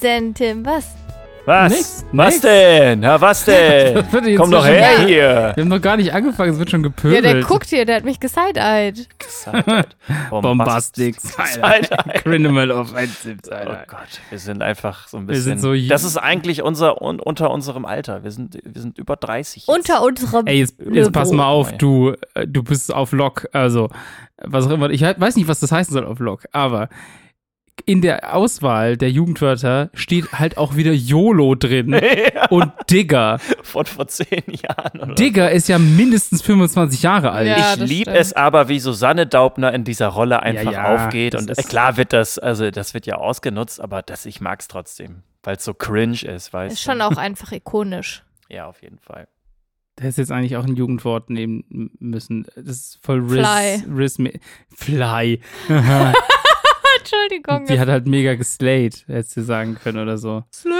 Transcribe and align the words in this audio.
denn, 0.00 0.34
Tim? 0.34 0.64
Was? 0.66 0.94
Was? 1.46 1.72
Nix, 1.72 2.04
was 2.12 2.28
nix. 2.34 2.40
denn? 2.42 3.02
Ja, 3.02 3.20
was 3.20 3.44
denn? 3.46 4.04
Komm 4.36 4.50
doch 4.50 4.64
her 4.66 5.00
Ja. 5.00 5.06
hier. 5.06 5.52
Wir 5.54 5.62
haben 5.62 5.68
noch 5.68 5.80
gar 5.80 5.96
nicht 5.96 6.12
angefangen, 6.12 6.52
es 6.52 6.58
wird 6.58 6.70
schon 6.70 6.82
Ja, 6.82 6.88
gepöbelt. 6.88 7.24
der 7.24 7.40
guckt 7.42 7.66
hier, 7.70 7.86
der 7.86 7.96
hat 7.96 8.04
mich 8.04 8.20
geside-eyed. 8.20 9.08
Bombastic 10.30 11.16
Alter. 11.62 11.96
Criminal 12.14 12.70
Offensive, 12.70 13.38
Oh 13.50 13.54
Alter. 13.54 13.84
Gott, 13.88 14.20
wir 14.28 14.38
sind 14.38 14.62
einfach 14.62 15.08
so 15.08 15.16
ein 15.16 15.22
Wir 15.28 15.34
bisschen. 15.34 15.58
sind 15.58 15.60
so 15.60 15.88
das 15.88 16.04
ist 16.04 16.18
eigentlich 16.18 16.62
unser 16.62 17.00
un, 17.02 17.18
unter 17.20 17.50
unserem 17.50 17.84
Alter. 17.86 18.22
Wir 18.22 18.30
sind, 18.30 18.58
wir 18.62 18.80
sind 18.82 18.98
über 18.98 19.16
30. 19.16 19.66
Jetzt. 19.66 19.74
Unter 19.74 20.02
unserem. 20.02 20.46
Ey, 20.46 20.58
jetzt, 20.58 20.74
jetzt 20.92 21.12
pass 21.12 21.32
mal 21.32 21.46
auf, 21.46 21.70
Ja. 21.72 21.76
du, 21.78 22.14
äh, 22.34 22.46
du 22.46 22.62
bist 22.62 22.92
auf 22.92 23.12
Lock, 23.12 23.48
also 23.52 23.88
was 24.42 24.66
auch 24.66 24.70
immer. 24.70 24.90
Ich 24.90 25.02
weiß 25.02 25.36
nicht, 25.36 25.48
was 25.48 25.60
das 25.60 25.72
heißen 25.72 25.92
soll 25.92 26.04
auf 26.06 26.18
Lock, 26.18 26.44
aber 26.52 26.88
in 27.86 28.00
der 28.02 28.34
Auswahl 28.34 28.96
der 28.96 29.10
Jugendwörter 29.10 29.90
steht 29.94 30.32
halt 30.32 30.56
auch 30.58 30.76
wieder 30.76 30.92
YOLO 30.92 31.54
drin 31.54 32.00
und 32.50 32.72
Digger. 32.90 33.38
Von 33.62 33.86
vor 33.86 34.06
zehn 34.08 34.42
Jahren. 34.48 35.00
Oder? 35.00 35.14
Digger 35.14 35.50
ist 35.50 35.68
ja 35.68 35.78
mindestens 35.78 36.42
25 36.42 37.02
Jahre 37.02 37.32
alt. 37.32 37.48
Ja. 37.48 37.74
ich 37.74 37.80
liebe 37.80 38.10
es 38.12 38.32
aber, 38.32 38.68
wie 38.68 38.78
Susanne 38.80 39.26
Daubner 39.26 39.72
in 39.74 39.84
dieser 39.84 40.08
Rolle 40.08 40.42
einfach 40.42 40.72
Ja, 40.72 40.94
ja, 40.94 41.04
aufgeht. 41.06 41.34
Und 41.34 41.50
ist- 41.50 41.58
äh, 41.58 41.62
klar 41.62 41.96
wird 41.96 42.12
das, 42.12 42.38
also 42.38 42.70
das 42.70 42.94
wird 42.94 43.06
ja 43.06 43.16
ausgenutzt, 43.16 43.80
aber 43.80 44.02
das, 44.02 44.26
ich 44.26 44.40
mag 44.40 44.60
es 44.60 44.68
trotzdem, 44.68 45.22
weil 45.42 45.56
es 45.56 45.64
so 45.64 45.74
cringe 45.74 46.22
ist, 46.22 46.52
weißt 46.52 46.74
Ist 46.74 46.86
du? 46.86 46.90
schon 46.92 47.00
auch 47.02 47.16
einfach 47.16 47.52
ikonisch. 47.52 48.22
Ja, 48.48 48.66
auf 48.66 48.82
jeden 48.82 48.98
Fall. 48.98 49.28
Da 49.96 50.06
ist 50.08 50.16
jetzt 50.18 50.32
eigentlich 50.32 50.56
auch 50.56 50.64
ein 50.64 50.76
Jugendwort 50.76 51.28
nehmen 51.28 51.90
müssen. 51.98 52.46
Das 52.56 52.64
ist 52.76 52.98
voll 53.02 53.20
Riz. 53.20 53.46
Fly. 53.46 53.84
Riz 53.94 54.16
Fly. 54.76 55.40
Entschuldigung. 57.00 57.66
Die 57.66 57.80
hat 57.80 57.88
halt 57.88 58.06
mega 58.06 58.34
geslayed, 58.34 59.04
hättest 59.06 59.36
du 59.36 59.42
sagen 59.42 59.76
können 59.82 59.98
oder 59.98 60.18
so. 60.18 60.44
Slay. 60.52 60.74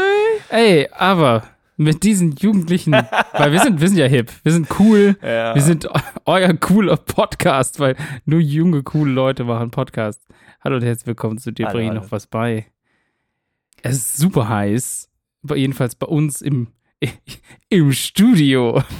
Ey, 0.50 0.88
aber 0.92 1.44
mit 1.77 2.02
diesen 2.02 2.32
Jugendlichen, 2.36 2.92
weil 2.92 3.52
wir 3.52 3.60
sind, 3.60 3.80
wir 3.80 3.88
sind 3.88 3.96
ja 3.96 4.06
hip, 4.06 4.30
wir 4.42 4.52
sind 4.52 4.68
cool, 4.78 5.16
Ja. 5.22 5.54
wir 5.54 5.62
sind 5.62 5.86
eu- 5.86 5.98
euer 6.27 6.52
cooler 6.54 6.96
Podcast, 6.98 7.80
weil 7.80 7.96
nur 8.27 8.40
junge, 8.40 8.82
coole 8.82 9.10
Leute 9.12 9.44
machen 9.44 9.70
Podcast. 9.70 10.20
Hallo 10.62 10.77
und 10.77 10.82
herzlich 10.82 11.06
willkommen 11.06 11.38
zu 11.38 11.52
dir, 11.52 11.66
bringe 11.68 11.88
hallo. 11.90 12.02
noch 12.02 12.12
was 12.12 12.27
bei. 12.27 12.66
Es 13.82 13.96
ist 13.96 14.16
super 14.18 14.48
heiß, 14.50 15.08
aber 15.42 15.56
jedenfalls 15.56 15.94
bei 15.94 16.06
uns 16.06 16.42
im, 16.42 16.68
im 17.70 17.92
Studio. 17.92 18.82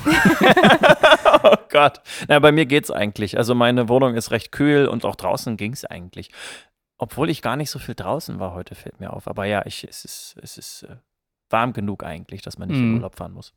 Oh 1.42 1.56
Gott. 1.70 2.00
Na, 2.28 2.38
bei 2.40 2.52
mir 2.52 2.66
geht's 2.66 2.90
eigentlich. 2.90 3.38
Also 3.38 3.55
meine 3.55 3.88
Wohnung 3.88 4.14
ist 4.14 4.30
recht 4.30 4.52
kühl 4.52 4.86
und 4.86 5.05
auch 5.06 5.14
draußen 5.16 5.56
ging's 5.56 5.84
eigentlich. 5.86 6.30
Obwohl 7.02 7.30
ich 7.30 7.40
gar 7.40 7.56
nicht 7.56 7.70
so 7.70 7.78
viel 7.78 7.94
draußen 7.94 8.38
war 8.38 8.52
heute, 8.52 8.74
fällt 8.74 9.00
mir 9.00 9.12
auf. 9.14 9.26
Aber 9.26 9.46
ja, 9.46 9.64
ich, 9.64 9.84
es 9.88 10.04
ist, 10.04 10.36
es 10.42 10.58
ist 10.58 10.82
äh, 10.82 10.96
warm 11.48 11.72
genug 11.72 12.04
eigentlich, 12.04 12.42
dass 12.42 12.58
man 12.58 12.68
nicht 12.68 12.78
in 12.78 12.90
Mhm. 12.90 12.94
Urlaub 12.96 13.16
fahren 13.16 13.32
muss. 13.32 13.54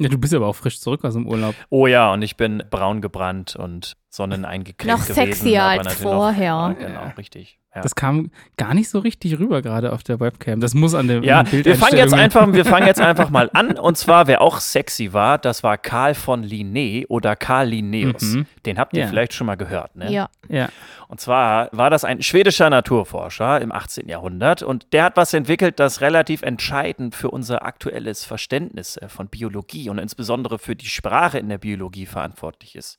Ja, 0.00 0.08
du 0.08 0.18
bist 0.18 0.34
aber 0.34 0.48
auch 0.48 0.56
frisch 0.56 0.80
zurück 0.80 1.04
aus 1.04 1.14
dem 1.14 1.28
Urlaub. 1.28 1.54
Oh 1.70 1.86
ja, 1.86 2.12
und 2.12 2.22
ich 2.22 2.36
bin 2.36 2.64
braun 2.70 3.00
gebrannt 3.00 3.54
und 3.54 3.96
sonneneingecremt 4.16 4.90
Noch 4.90 5.02
gewesen. 5.06 5.14
sexier 5.14 5.62
als 5.64 5.94
vorher. 5.94 6.68
Noch, 6.68 6.80
ja, 6.80 6.86
genau, 6.88 7.12
richtig. 7.18 7.58
Ja. 7.74 7.80
Das 7.82 7.96
kam 7.96 8.30
gar 8.56 8.72
nicht 8.72 8.88
so 8.88 9.00
richtig 9.00 9.40
rüber 9.40 9.60
gerade 9.60 9.92
auf 9.92 10.04
der 10.04 10.20
Webcam. 10.20 10.60
Das 10.60 10.74
muss 10.74 10.94
an 10.94 11.08
der 11.08 11.24
Ja, 11.24 11.42
den 11.42 11.64
wir 11.64 11.74
fangen 11.74 11.96
jetzt 11.96 12.14
einfach, 12.14 12.52
wir 12.52 12.64
fangen 12.64 12.86
jetzt 12.86 13.00
einfach 13.00 13.30
mal 13.30 13.50
an. 13.52 13.76
Und 13.76 13.98
zwar, 13.98 14.28
wer 14.28 14.42
auch 14.42 14.60
sexy 14.60 15.12
war, 15.12 15.38
das 15.38 15.64
war 15.64 15.76
Karl 15.76 16.14
von 16.14 16.44
Linné 16.44 17.04
oder 17.08 17.34
Karl 17.34 17.66
Linnaeus. 17.70 18.22
Mhm. 18.22 18.46
Den 18.64 18.78
habt 18.78 18.92
ihr 18.94 19.00
Ja. 19.02 19.08
vielleicht 19.08 19.32
schon 19.32 19.48
mal 19.48 19.56
gehört, 19.56 19.96
ne? 19.96 20.12
Ja. 20.12 20.28
Ja. 20.48 20.68
Und 21.08 21.20
zwar 21.20 21.68
war 21.72 21.90
das 21.90 22.04
ein 22.04 22.22
schwedischer 22.22 22.70
Naturforscher 22.70 23.60
im 23.60 23.72
18. 23.72 24.08
Jahrhundert 24.08 24.62
und 24.62 24.92
der 24.92 25.02
hat 25.02 25.16
was 25.16 25.34
entwickelt, 25.34 25.80
das 25.80 26.00
relativ 26.00 26.42
entscheidend 26.42 27.16
für 27.16 27.30
unser 27.32 27.64
aktuelles 27.66 28.24
Verständnis 28.24 28.96
äh, 28.98 29.08
von 29.08 29.26
Biologie 29.26 29.90
und 29.90 29.98
insbesondere 29.98 30.60
für 30.60 30.76
die 30.76 30.86
Sprache 30.86 31.40
in 31.40 31.48
der 31.48 31.58
Biologie 31.58 32.06
verantwortlich 32.06 32.76
ist. 32.76 32.98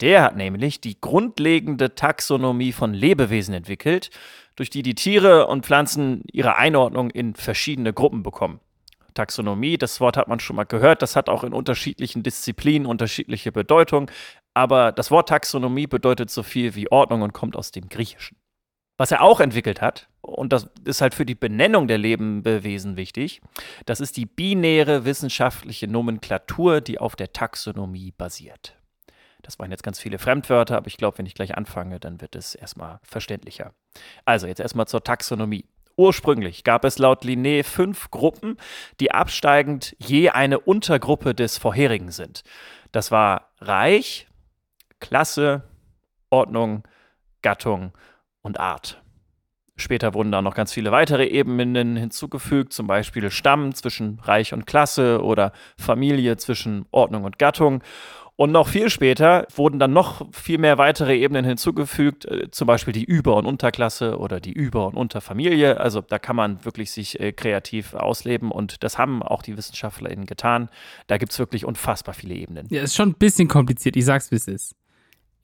Der 0.00 0.22
hat 0.22 0.36
nämlich 0.36 0.80
die 0.80 1.00
grundlegende 1.00 1.94
Taxonomie 1.94 2.72
von 2.72 2.94
Lebewesen 2.94 3.54
entwickelt, 3.54 4.10
durch 4.56 4.70
die 4.70 4.82
die 4.82 4.94
Tiere 4.94 5.46
und 5.46 5.64
Pflanzen 5.64 6.24
ihre 6.32 6.56
Einordnung 6.56 7.10
in 7.10 7.34
verschiedene 7.34 7.92
Gruppen 7.92 8.22
bekommen. 8.22 8.60
Taxonomie, 9.14 9.76
das 9.76 10.00
Wort 10.00 10.16
hat 10.16 10.28
man 10.28 10.40
schon 10.40 10.56
mal 10.56 10.64
gehört, 10.64 11.02
das 11.02 11.16
hat 11.16 11.28
auch 11.28 11.44
in 11.44 11.52
unterschiedlichen 11.52 12.22
Disziplinen 12.22 12.86
unterschiedliche 12.86 13.52
Bedeutung, 13.52 14.10
aber 14.54 14.92
das 14.92 15.10
Wort 15.10 15.28
Taxonomie 15.28 15.86
bedeutet 15.86 16.30
so 16.30 16.42
viel 16.42 16.74
wie 16.74 16.90
Ordnung 16.90 17.22
und 17.22 17.32
kommt 17.32 17.56
aus 17.56 17.72
dem 17.72 17.88
Griechischen. 17.88 18.36
Was 18.98 19.10
er 19.10 19.22
auch 19.22 19.40
entwickelt 19.40 19.80
hat, 19.80 20.08
und 20.20 20.52
das 20.52 20.68
ist 20.84 21.00
halt 21.00 21.14
für 21.14 21.26
die 21.26 21.34
Benennung 21.34 21.88
der 21.88 21.98
Lebewesen 21.98 22.96
wichtig, 22.96 23.40
das 23.86 24.00
ist 24.00 24.16
die 24.16 24.26
binäre 24.26 25.04
wissenschaftliche 25.04 25.88
Nomenklatur, 25.88 26.80
die 26.80 26.98
auf 26.98 27.16
der 27.16 27.32
Taxonomie 27.32 28.12
basiert. 28.16 28.76
Das 29.42 29.58
waren 29.58 29.70
jetzt 29.70 29.82
ganz 29.82 29.98
viele 30.00 30.18
Fremdwörter, 30.18 30.76
aber 30.76 30.86
ich 30.86 30.96
glaube, 30.96 31.18
wenn 31.18 31.26
ich 31.26 31.34
gleich 31.34 31.56
anfange, 31.56 31.98
dann 32.00 32.20
wird 32.20 32.36
es 32.36 32.54
erstmal 32.54 33.00
verständlicher. 33.02 33.72
Also 34.24 34.46
jetzt 34.46 34.60
erstmal 34.60 34.86
zur 34.86 35.02
Taxonomie. 35.04 35.64
Ursprünglich 35.96 36.64
gab 36.64 36.84
es 36.84 36.98
laut 36.98 37.24
Linné 37.24 37.64
fünf 37.64 38.10
Gruppen, 38.10 38.56
die 39.00 39.12
absteigend 39.12 39.94
je 39.98 40.30
eine 40.30 40.58
Untergruppe 40.58 41.34
des 41.34 41.58
vorherigen 41.58 42.10
sind. 42.10 42.44
Das 42.92 43.10
war 43.10 43.50
Reich, 43.60 44.26
Klasse, 45.00 45.64
Ordnung, 46.30 46.84
Gattung 47.42 47.92
und 48.40 48.58
Art. 48.58 49.02
Später 49.76 50.14
wurden 50.14 50.30
da 50.30 50.42
noch 50.42 50.54
ganz 50.54 50.72
viele 50.72 50.92
weitere 50.92 51.26
Ebenen 51.26 51.96
hinzugefügt, 51.96 52.72
zum 52.72 52.86
Beispiel 52.86 53.30
Stamm 53.30 53.74
zwischen 53.74 54.20
Reich 54.20 54.52
und 54.52 54.66
Klasse 54.66 55.22
oder 55.22 55.52
Familie 55.76 56.36
zwischen 56.36 56.86
Ordnung 56.90 57.24
und 57.24 57.38
Gattung. 57.38 57.82
Und 58.42 58.50
noch 58.50 58.66
viel 58.66 58.90
später 58.90 59.46
wurden 59.54 59.78
dann 59.78 59.92
noch 59.92 60.26
viel 60.32 60.58
mehr 60.58 60.76
weitere 60.76 61.16
Ebenen 61.16 61.44
hinzugefügt, 61.44 62.24
äh, 62.24 62.50
zum 62.50 62.66
Beispiel 62.66 62.92
die 62.92 63.04
Über- 63.04 63.36
und 63.36 63.46
Unterklasse 63.46 64.18
oder 64.18 64.40
die 64.40 64.50
Über- 64.50 64.88
und 64.88 64.96
Unterfamilie. 64.96 65.78
Also 65.78 66.00
da 66.00 66.18
kann 66.18 66.34
man 66.34 66.64
wirklich 66.64 66.90
sich 66.90 67.20
äh, 67.20 67.30
kreativ 67.30 67.94
ausleben 67.94 68.50
und 68.50 68.82
das 68.82 68.98
haben 68.98 69.22
auch 69.22 69.42
die 69.42 69.56
WissenschaftlerInnen 69.56 70.26
getan. 70.26 70.70
Da 71.06 71.18
gibt 71.18 71.30
es 71.30 71.38
wirklich 71.38 71.64
unfassbar 71.64 72.14
viele 72.14 72.34
Ebenen. 72.34 72.66
Ja, 72.68 72.82
ist 72.82 72.96
schon 72.96 73.10
ein 73.10 73.14
bisschen 73.14 73.46
kompliziert. 73.46 73.94
Ich 73.94 74.06
sag's, 74.06 74.32
wie 74.32 74.34
es 74.34 74.48
ist. 74.48 74.74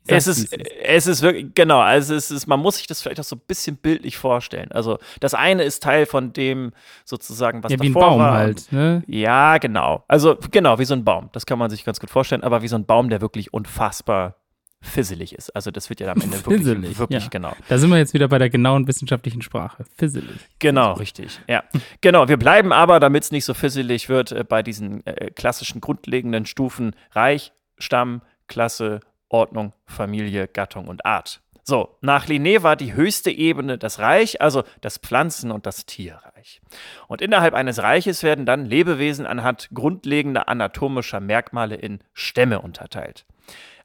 Es 0.08 0.26
ist, 0.26 0.52
es 0.82 1.06
ist 1.06 1.22
wirklich, 1.22 1.46
genau, 1.54 1.80
also 1.80 2.14
es 2.14 2.30
ist, 2.30 2.46
man 2.46 2.60
muss 2.60 2.76
sich 2.78 2.86
das 2.86 3.02
vielleicht 3.02 3.20
auch 3.20 3.24
so 3.24 3.36
ein 3.36 3.42
bisschen 3.46 3.76
bildlich 3.76 4.16
vorstellen. 4.16 4.72
Also 4.72 4.98
das 5.20 5.34
eine 5.34 5.62
ist 5.62 5.82
Teil 5.82 6.06
von 6.06 6.32
dem 6.32 6.72
sozusagen, 7.04 7.62
was 7.62 7.72
Ja, 7.72 7.80
wie 7.80 7.88
ein 7.88 7.92
davor 7.94 8.10
Baum 8.10 8.18
war. 8.20 8.32
halt. 8.34 8.72
Ne? 8.72 9.02
Ja, 9.06 9.58
genau. 9.58 10.04
Also 10.08 10.36
genau, 10.50 10.78
wie 10.78 10.84
so 10.84 10.94
ein 10.94 11.04
Baum. 11.04 11.28
Das 11.32 11.46
kann 11.46 11.58
man 11.58 11.70
sich 11.70 11.84
ganz 11.84 12.00
gut 12.00 12.10
vorstellen, 12.10 12.42
aber 12.42 12.62
wie 12.62 12.68
so 12.68 12.76
ein 12.76 12.86
Baum, 12.86 13.08
der 13.10 13.20
wirklich 13.20 13.52
unfassbar 13.52 14.36
fisselig 14.80 15.34
ist. 15.34 15.50
Also 15.56 15.70
das 15.70 15.90
wird 15.90 16.00
ja 16.00 16.12
am 16.12 16.20
Ende 16.20 16.36
wirklich, 16.36 16.58
Fisselig, 16.58 16.98
wirklich 16.98 17.24
ja. 17.24 17.28
genau. 17.30 17.52
Da 17.68 17.78
sind 17.78 17.90
wir 17.90 17.98
jetzt 17.98 18.14
wieder 18.14 18.28
bei 18.28 18.38
der 18.38 18.48
genauen 18.48 18.86
wissenschaftlichen 18.86 19.42
Sprache. 19.42 19.84
Fisselig. 19.96 20.38
Genau, 20.60 20.92
richtig. 20.92 21.40
Ja, 21.48 21.64
genau. 22.00 22.28
Wir 22.28 22.36
bleiben 22.36 22.72
aber, 22.72 23.00
damit 23.00 23.24
es 23.24 23.32
nicht 23.32 23.44
so 23.44 23.54
fisselig 23.54 24.08
wird, 24.08 24.30
äh, 24.32 24.44
bei 24.44 24.62
diesen 24.62 25.04
äh, 25.04 25.30
klassischen 25.32 25.80
grundlegenden 25.80 26.46
Stufen 26.46 26.94
Reich, 27.12 27.52
Stamm, 27.78 28.22
Klasse, 28.46 29.00
Ordnung, 29.28 29.72
Familie, 29.86 30.48
Gattung 30.48 30.88
und 30.88 31.04
Art. 31.04 31.40
So, 31.68 31.98
nach 32.00 32.26
Linné 32.26 32.62
war 32.62 32.76
die 32.76 32.94
höchste 32.94 33.30
Ebene 33.30 33.76
das 33.76 33.98
Reich, 33.98 34.40
also 34.40 34.64
das 34.80 34.96
Pflanzen- 34.96 35.50
und 35.50 35.66
das 35.66 35.84
Tierreich. 35.84 36.62
Und 37.08 37.20
innerhalb 37.20 37.52
eines 37.52 37.82
Reiches 37.82 38.22
werden 38.22 38.46
dann 38.46 38.64
Lebewesen 38.64 39.26
anhand 39.26 39.68
grundlegender 39.74 40.48
anatomischer 40.48 41.20
Merkmale 41.20 41.74
in 41.74 41.98
Stämme 42.14 42.62
unterteilt. 42.62 43.26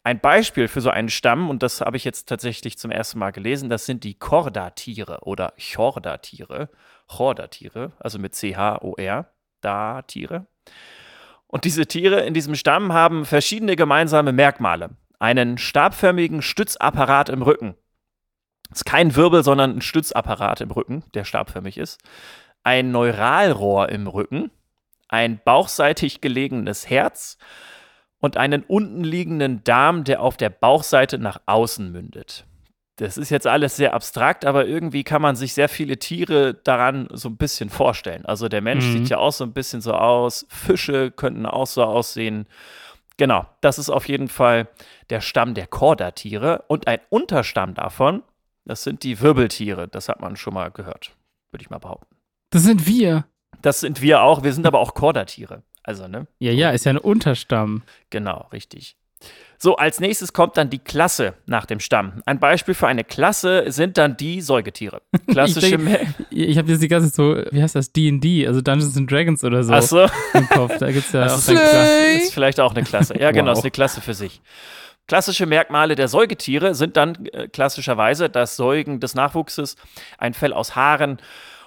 Ein 0.06 0.22
Beispiel 0.22 0.70
für 0.70 0.80
so 0.80 0.92
einen 0.92 1.10
Stamm, 1.10 1.50
und 1.50 1.62
das 1.62 1.82
habe 1.82 1.98
ich 1.98 2.06
jetzt 2.06 2.30
tatsächlich 2.30 2.78
zum 2.78 2.90
ersten 2.90 3.20
Mal 3.20 3.32
gelesen, 3.32 3.70
das 3.70 3.86
sind 3.86 4.06
die 4.06 4.16
Chordatiere 4.16 5.20
oder 5.24 5.54
Chordatiere. 5.58 6.70
Chordatiere, 7.08 7.92
also 8.00 8.18
mit 8.18 8.34
C-H-O-R, 8.34 9.28
da 9.60 10.02
Tiere. 10.04 10.48
Und 11.48 11.66
diese 11.66 11.86
Tiere 11.86 12.22
in 12.22 12.34
diesem 12.34 12.56
Stamm 12.56 12.94
haben 12.94 13.26
verschiedene 13.26 13.76
gemeinsame 13.76 14.32
Merkmale. 14.32 14.92
Einen 15.24 15.58
stabförmigen 15.58 16.42
Stützapparat 16.42 17.30
im 17.30 17.44
Rücken. 17.44 17.76
Das 18.68 18.80
ist 18.80 18.86
kein 18.86 19.16
Wirbel, 19.16 19.42
sondern 19.42 19.78
ein 19.78 19.82
Stützapparat 19.82 20.60
im 20.60 20.70
Rücken, 20.70 21.06
der 21.14 21.24
stabförmig 21.24 21.78
ist. 21.78 22.02
Ein 22.64 22.92
Neuralrohr 22.92 23.88
im 23.88 24.08
Rücken. 24.08 24.52
Ein 25.08 25.40
bauchseitig 25.46 26.20
gelegenes 26.20 26.90
Herz 26.90 27.38
und 28.20 28.36
einen 28.36 28.64
unten 28.64 29.06
liegenden 29.06 29.64
Darm, 29.64 30.04
der 30.04 30.22
auf 30.22 30.36
der 30.36 30.50
Bauchseite 30.50 31.20
nach 31.20 31.40
außen 31.46 31.90
mündet. 31.90 32.46
Das 32.98 33.18
ist 33.18 33.30
jetzt 33.30 33.48
alles 33.48 33.78
sehr 33.78 33.94
abstrakt, 33.94 34.44
aber 34.44 34.68
irgendwie 34.68 35.06
kann 35.06 35.22
man 35.22 35.38
sich 35.38 35.54
sehr 35.54 35.70
viele 35.70 36.00
Tiere 36.00 36.54
daran 36.54 37.08
so 37.14 37.30
ein 37.30 37.38
bisschen 37.38 37.70
vorstellen. 37.70 38.26
Also 38.26 38.50
der 38.50 38.62
Mensch 38.62 38.86
Mhm. 38.88 38.92
sieht 38.92 39.10
ja 39.10 39.20
auch 39.20 39.32
so 39.32 39.46
ein 39.46 39.54
bisschen 39.54 39.80
so 39.80 39.94
aus, 39.94 40.46
Fische 40.50 41.12
könnten 41.12 41.46
auch 41.46 41.68
so 41.68 41.82
aussehen. 41.86 42.46
Genau, 43.18 43.46
das 43.62 43.78
ist 43.78 43.90
auf 43.90 44.08
jeden 44.08 44.28
Fall 44.28 44.68
der 45.10 45.22
Stamm 45.22 45.54
der 45.54 45.68
Chordatiere 45.68 46.66
und 46.68 46.88
ein 46.88 47.00
Unterstamm 47.10 47.76
davon, 47.76 48.24
das 48.66 48.84
sind 48.84 49.04
die 49.04 49.20
Wirbeltiere. 49.20 49.88
Das 49.88 50.10
hat 50.10 50.20
man 50.20 50.36
schon 50.36 50.54
mal 50.54 50.72
gehört, 50.72 51.16
würde 51.52 51.62
ich 51.64 51.70
mal 51.70 51.80
behaupten. 51.80 52.16
Das 52.50 52.64
sind 52.64 52.88
wir. 52.88 53.26
Das 53.62 53.80
sind 53.80 54.02
wir 54.02 54.22
auch. 54.22 54.44
Wir 54.44 54.54
sind 54.54 54.66
aber 54.66 54.80
auch 54.80 54.94
Chordatiere. 54.94 55.64
Also, 55.84 56.08
ne? 56.08 56.28
Ja, 56.40 56.52
ja, 56.52 56.72
ist 56.72 56.86
ja 56.86 56.92
ein 56.92 56.98
Unterstamm. 56.98 57.84
Genau, 58.10 58.48
richtig. 58.52 58.96
So, 59.64 59.78
als 59.78 60.02
nächstes 60.02 60.34
kommt 60.34 60.58
dann 60.58 60.70
die 60.70 60.80
Klasse 60.80 61.36
nach 61.46 61.66
dem 61.66 61.80
Stamm. 61.80 62.22
Ein 62.26 62.38
Beispiel 62.38 62.74
für 62.74 62.86
eine 62.88 63.06
Klasse 63.06 63.64
sind 63.72 63.98
dann 63.98 64.18
die 64.18 64.42
Säugetiere. 64.42 65.02
Klassische. 65.32 65.80
Ich 66.32 66.50
Ich 66.50 66.58
habe 66.58 66.70
jetzt 66.70 66.84
die 66.84 66.90
ganze 66.90 67.08
Zeit 67.08 67.16
so, 67.16 67.38
wie 67.50 67.64
heißt 67.64 67.74
das, 67.74 67.94
D&D, 67.94 68.46
also 68.46 68.60
Dungeons 68.60 68.98
and 68.98 69.10
Dragons 69.10 69.42
oder 69.42 69.64
so 69.64 69.72
Achso, 69.72 70.08
im 70.34 70.50
Kopf. 70.50 70.78
Da 70.80 70.92
gibt's 70.92 71.14
ja 71.14 71.22
Das 71.22 71.48
auch 71.48 71.54
ist 71.54 72.24
ist 72.26 72.34
vielleicht 72.34 72.60
auch 72.60 72.76
eine 72.76 72.84
Klasse. 72.84 73.18
Ja, 73.18 73.32
genau, 73.32 73.52
Wow. 73.52 73.60
ist 73.60 73.64
eine 73.64 73.72
Klasse 73.72 74.02
für 74.02 74.14
sich. 74.14 74.42
Klassische 75.08 75.46
Merkmale 75.46 75.96
der 75.96 76.10
Säugetiere 76.10 76.76
sind 76.76 76.98
dann 76.98 77.26
äh, 77.28 77.48
klassischerweise 77.48 78.30
das 78.30 78.58
Säugen 78.58 79.00
des 79.00 79.16
Nachwuchses, 79.16 79.78
ein 80.18 80.34
Fell 80.34 80.52
aus 80.52 80.76
Haaren 80.76 81.20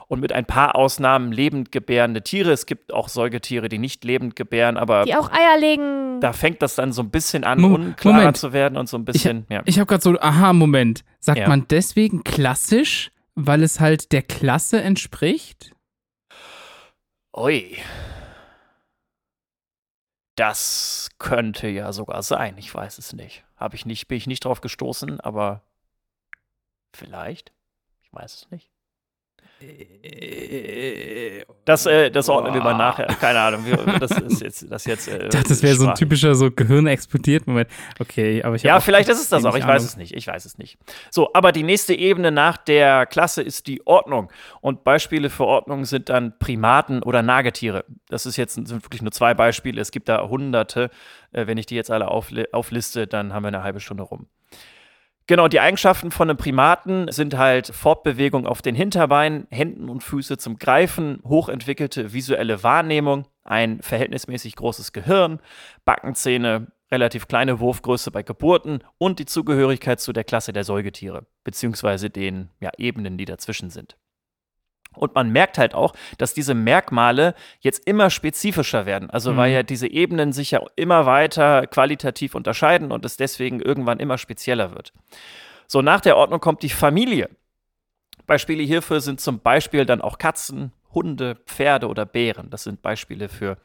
und 0.09 0.21
mit 0.21 0.33
ein 0.33 0.45
paar 0.45 0.77
Ausnahmen 0.77 1.33
lebend 1.33 1.73
gebärende 1.73 2.23
Tiere. 2.23 2.53
Es 2.53 2.67
gibt 2.67 2.93
auch 2.93 3.09
Säugetiere, 3.09 3.71
die 3.71 3.79
nicht 3.79 4.05
lebend 4.05 4.37
gebären, 4.37 4.77
aber 4.77 5.05
Die 5.05 5.17
auch 5.17 5.31
Eier 5.33 5.59
legen. 5.59 6.06
Da 6.21 6.33
fängt 6.33 6.63
das 6.63 6.75
dann 6.75 6.93
so 6.93 7.03
ein 7.03 7.11
bisschen 7.11 7.45
an, 7.45 7.61
Mo- 7.61 7.75
unklarer 7.75 8.17
Moment. 8.17 8.37
zu 8.37 8.53
werden 8.53 8.77
und 8.79 8.89
so 8.89 8.97
ein 8.97 9.05
bisschen, 9.05 9.47
ja. 9.49 9.63
Ich 9.65 9.79
habe 9.79 9.87
gerade 9.87 10.03
so, 10.03 10.19
aha, 10.21 10.53
Moment. 10.53 11.05
Sagt 11.21 11.39
Ja. 11.41 11.49
man 11.49 11.67
deswegen 11.69 12.25
klassisch, 12.25 13.11
weil 13.35 13.63
es 13.63 13.81
halt 13.81 14.13
der 14.13 14.23
Klasse 14.23 14.81
entspricht? 14.83 15.73
Ui. 17.37 17.77
Das 20.37 21.09
könnte 21.19 21.69
ja 21.69 21.93
sogar 21.93 22.23
sein. 22.23 22.59
Ich 22.59 22.75
weiß 22.75 22.99
es 22.99 23.13
nicht. 23.15 23.45
Habe 23.57 23.75
ich 23.77 23.87
nicht, 23.87 24.07
bin 24.09 24.19
ich 24.19 24.27
nicht 24.27 24.45
drauf 24.45 24.61
gestoßen, 24.61 25.21
aber 25.21 25.63
vielleicht. 26.95 27.53
Ich 28.03 28.13
weiß 28.13 28.35
es 28.35 28.51
nicht. 28.51 28.71
Das, 31.65 31.87
äh, 31.87 32.11
das 32.11 32.29
ordnen 32.29 32.55
wir 32.55 32.63
mal 32.63 32.77
nachher. 32.77 33.07
Keine 33.07 33.41
Ahnung. 33.41 33.65
Wir, 33.65 33.77
das 33.99 34.11
ist 34.13 34.41
jetzt, 34.41 34.71
das 34.71 34.85
jetzt. 34.85 35.09
Äh, 35.09 35.29
das 35.29 35.63
wäre 35.63 35.75
so 35.75 35.89
ein 35.89 35.95
typischer 35.95 36.35
so 36.35 36.51
Gehirn 36.51 36.87
explodiert 36.87 37.47
Moment. 37.47 37.69
Okay, 37.99 38.43
aber 38.43 38.57
ich 38.57 38.63
Ja, 38.63 38.79
vielleicht 38.81 39.09
ist 39.09 39.21
es 39.21 39.29
das 39.31 39.45
auch. 39.45 39.57
Ich 39.57 39.65
weiß 39.65 39.83
Ahnung. 39.83 39.85
es 39.85 39.97
nicht. 39.97 40.15
Ich 40.15 40.27
weiß 40.27 40.45
es 40.45 40.59
nicht. 40.59 40.79
So, 41.11 41.31
aber 41.33 41.53
die 41.53 41.63
nächste 41.63 41.95
Ebene 41.95 42.31
nach 42.31 42.57
der 42.57 43.07
Klasse 43.07 43.43
ist 43.43 43.67
die 43.67 43.85
Ordnung. 43.87 44.31
Und 44.61 44.85
Beispiele 44.85 45.31
für 45.31 45.47
Ordnung 45.47 45.87
sind 45.87 46.09
dann 46.09 46.39
Primaten 46.39 47.03
oder 47.03 47.23
Nagetiere. 47.23 47.85
Das 48.09 48.27
ist 48.27 48.37
jetzt 48.37 48.55
sind 48.55 48.71
wirklich 48.71 49.03
nur 49.03 49.13
zwei 49.13 49.35
Beispiele. 49.35 49.81
Es 49.81 49.91
gibt 49.91 50.09
da 50.09 50.29
hunderte. 50.29 50.91
Äh, 51.33 51.47
wenn 51.47 51.59
ich 51.59 51.67
die 51.67 51.75
jetzt 51.75 51.91
alle 51.91 52.09
aufli 52.09 52.47
aufliste, 52.53 53.07
dann 53.07 53.33
haben 53.33 53.43
wir 53.43 53.49
eine 53.49 53.63
halbe 53.63 53.81
Stunde 53.81 54.03
rum. 54.03 54.29
Genau, 55.29 55.49
die 55.49 55.59
Eigenschaften 55.59 56.13
von 56.13 56.31
einem 56.31 56.37
Primaten 56.37 57.11
sind 57.11 57.37
halt 57.37 57.67
Fortbewegung 57.67 58.47
auf 58.47 58.63
den 58.63 58.77
Hinterbeinen, 58.77 59.49
Händen 59.51 59.89
und 59.89 60.05
Füße 60.05 60.39
zum 60.39 60.57
Greifen, 60.59 61.21
hochentwickelte 61.25 62.13
visuelle 62.13 62.63
Wahrnehmung, 62.63 63.27
ein 63.43 63.83
verhältnismäßig 63.83 64.55
großes 64.55 64.93
Gehirn, 64.93 65.41
Backenzähne, 65.85 66.71
relativ 66.93 67.27
kleine 67.27 67.59
Wurfgröße 67.59 68.13
bei 68.13 68.23
Geburten 68.23 68.85
und 68.99 69.19
die 69.19 69.27
Zugehörigkeit 69.27 70.01
zu 70.01 70.13
der 70.13 70.23
Klasse 70.23 70.53
der 70.53 70.63
Säugetiere, 70.63 71.27
beziehungsweise 71.43 72.09
den 72.09 72.51
ja, 72.61 72.71
Ebenen, 72.79 73.19
die 73.19 73.25
dazwischen 73.25 73.71
sind. 73.71 73.97
Und 74.97 75.15
man 75.15 75.31
merkt 75.31 75.59
halt 75.59 75.75
auch, 75.75 75.95
dass 76.19 76.35
diese 76.35 76.55
Merkmale 76.55 77.35
jetzt 77.61 77.87
immer 77.87 78.11
spezifischer 78.11 78.87
werden. 78.87 79.11
Also 79.11 79.33
Mhm. 79.33 79.37
weil 79.37 79.53
ja 79.53 79.63
diese 79.63 79.89
Ebenen 79.89 80.33
sich 80.33 80.51
ja 80.53 80.61
immer 80.77 81.07
weiter 81.07 81.67
qualitativ 81.67 82.35
unterscheiden 82.35 82.93
und 82.93 83.05
es 83.05 83.17
deswegen 83.17 83.61
irgendwann 83.61 84.01
immer 84.01 84.19
spezieller 84.19 84.75
wird. 84.75 84.93
So, 85.67 85.83
nach 85.83 86.01
der 86.01 86.17
Ordnung 86.17 86.41
kommt 86.41 86.63
die 86.63 86.69
Familie. 86.71 87.29
Beispiele 88.27 88.63
hierfür 88.63 89.01
sind 89.01 89.21
zum 89.21 89.41
Beispiel 89.41 89.85
dann 89.87 90.01
auch 90.01 90.19
Katzen, 90.19 90.73
Hunde, 90.93 91.37
Pferde 91.47 91.89
oder 91.89 92.07
Bären. 92.07 92.51
Das 92.51 92.65
sind 92.65 92.83
Beispiele 92.83 93.29
für 93.29 93.59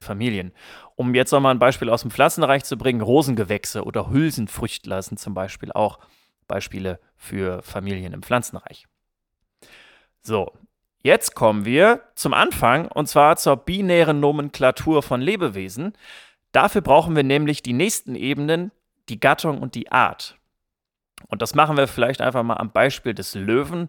Familien. 0.00 0.52
Um 0.96 1.14
jetzt 1.14 1.30
nochmal 1.30 1.54
ein 1.54 1.58
Beispiel 1.58 1.88
aus 1.88 2.02
dem 2.02 2.10
Pflanzenreich 2.10 2.64
zu 2.64 2.76
bringen, 2.76 3.00
Rosengewächse 3.00 3.84
oder 3.84 4.10
Hülsenfrüchtler 4.10 5.00
sind 5.00 5.18
zum 5.18 5.32
Beispiel 5.32 5.70
auch 5.72 5.98
Beispiele 6.48 6.98
für 7.16 7.62
Familien 7.62 8.12
im 8.12 8.22
Pflanzenreich. 8.22 8.86
So, 10.22 10.52
jetzt 11.02 11.34
kommen 11.34 11.64
wir 11.64 12.02
zum 12.14 12.34
Anfang 12.34 12.88
und 12.88 13.06
zwar 13.08 13.36
zur 13.36 13.56
binären 13.56 14.20
Nomenklatur 14.20 15.02
von 15.02 15.20
Lebewesen. 15.20 15.92
Dafür 16.52 16.80
brauchen 16.80 17.16
wir 17.16 17.22
nämlich 17.22 17.62
die 17.62 17.72
nächsten 17.72 18.14
Ebenen, 18.14 18.72
die 19.08 19.20
Gattung 19.20 19.60
und 19.60 19.74
die 19.74 19.90
Art. 19.90 20.36
Und 21.28 21.42
das 21.42 21.54
machen 21.54 21.76
wir 21.76 21.86
vielleicht 21.88 22.20
einfach 22.20 22.42
mal 22.42 22.56
am 22.56 22.72
Beispiel 22.72 23.14
des 23.14 23.34
Löwen. 23.34 23.88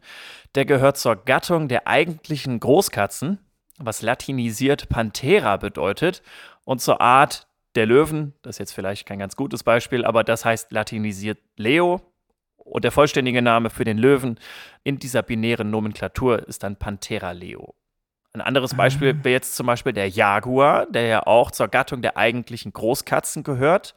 Der 0.55 0.65
gehört 0.65 0.97
zur 0.97 1.15
Gattung 1.15 1.67
der 1.67 1.87
eigentlichen 1.87 2.59
Großkatzen, 2.59 3.39
was 3.79 4.01
latinisiert 4.01 4.89
Panthera 4.89 5.57
bedeutet, 5.57 6.21
und 6.65 6.81
zur 6.81 7.01
Art 7.01 7.47
der 7.75 7.85
Löwen, 7.85 8.33
das 8.41 8.55
ist 8.55 8.59
jetzt 8.59 8.73
vielleicht 8.73 9.07
kein 9.07 9.19
ganz 9.19 9.35
gutes 9.35 9.63
Beispiel, 9.63 10.05
aber 10.05 10.23
das 10.23 10.45
heißt 10.45 10.71
latinisiert 10.71 11.39
Leo. 11.57 12.01
Und 12.63 12.83
der 12.83 12.91
vollständige 12.91 13.41
Name 13.41 13.69
für 13.69 13.83
den 13.83 13.97
Löwen 13.97 14.39
in 14.83 14.97
dieser 14.99 15.21
binären 15.21 15.69
Nomenklatur 15.69 16.47
ist 16.47 16.63
dann 16.63 16.75
Panthera 16.77 17.31
leo. 17.31 17.75
Ein 18.33 18.41
anderes 18.41 18.73
Beispiel 18.75 19.23
wäre 19.23 19.33
jetzt 19.33 19.55
zum 19.55 19.67
Beispiel 19.67 19.93
der 19.93 20.09
Jaguar, 20.09 20.87
der 20.87 21.05
ja 21.05 21.27
auch 21.27 21.51
zur 21.51 21.67
Gattung 21.67 22.01
der 22.01 22.17
eigentlichen 22.17 22.73
Großkatzen 22.73 23.43
gehört. 23.43 23.93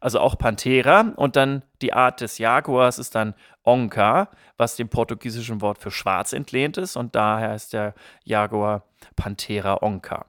Also 0.00 0.20
auch 0.20 0.38
Panthera. 0.38 1.12
Und 1.16 1.34
dann 1.34 1.62
die 1.80 1.92
Art 1.92 2.20
des 2.20 2.38
Jaguars 2.38 2.98
ist 2.98 3.14
dann 3.16 3.34
Onca, 3.64 4.28
was 4.56 4.76
dem 4.76 4.88
portugiesischen 4.88 5.60
Wort 5.60 5.78
für 5.78 5.90
schwarz 5.90 6.32
entlehnt 6.32 6.76
ist. 6.76 6.96
Und 6.96 7.16
daher 7.16 7.54
ist 7.56 7.72
der 7.72 7.94
Jaguar 8.24 8.84
Panthera 9.16 9.78
onca. 9.82 10.26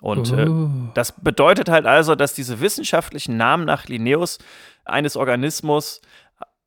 Und 0.00 0.32
äh, 0.32 0.48
Oh. 0.48 0.68
das 0.94 1.12
bedeutet 1.12 1.68
halt 1.68 1.86
also, 1.86 2.14
dass 2.14 2.34
diese 2.34 2.60
wissenschaftlichen 2.60 3.36
Namen 3.36 3.64
nach 3.64 3.86
Linnaeus 3.86 4.38
eines 4.84 5.16
Organismus 5.16 6.00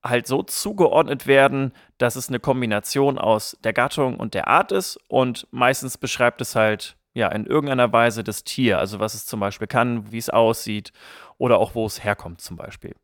halt 0.05 0.27
so 0.27 0.43
zugeordnet 0.43 1.27
werden, 1.27 1.73
dass 1.97 2.15
es 2.15 2.29
eine 2.29 2.39
Kombination 2.39 3.17
aus 3.17 3.57
der 3.63 3.73
Gattung 3.73 4.17
und 4.17 4.33
der 4.33 4.47
Art 4.47 4.71
ist 4.71 4.97
und 5.07 5.47
meistens 5.51 5.97
beschreibt 5.97 6.41
es 6.41 6.55
halt 6.55 6.95
ja 7.13 7.29
in 7.29 7.45
irgendeiner 7.45 7.91
Weise 7.91 8.23
das 8.23 8.43
Tier, 8.43 8.77
also 8.77 8.99
was 8.99 9.13
es 9.13 9.25
zum 9.25 9.39
Beispiel 9.39 9.67
kann, 9.67 10.11
wie 10.11 10.17
es 10.17 10.29
aussieht 10.29 10.91
oder 11.37 11.57
auch 11.57 11.75
wo 11.75 11.85
es 11.85 12.03
herkommt 12.03 12.41
zum 12.41 12.55
Beispiel. 12.57 12.95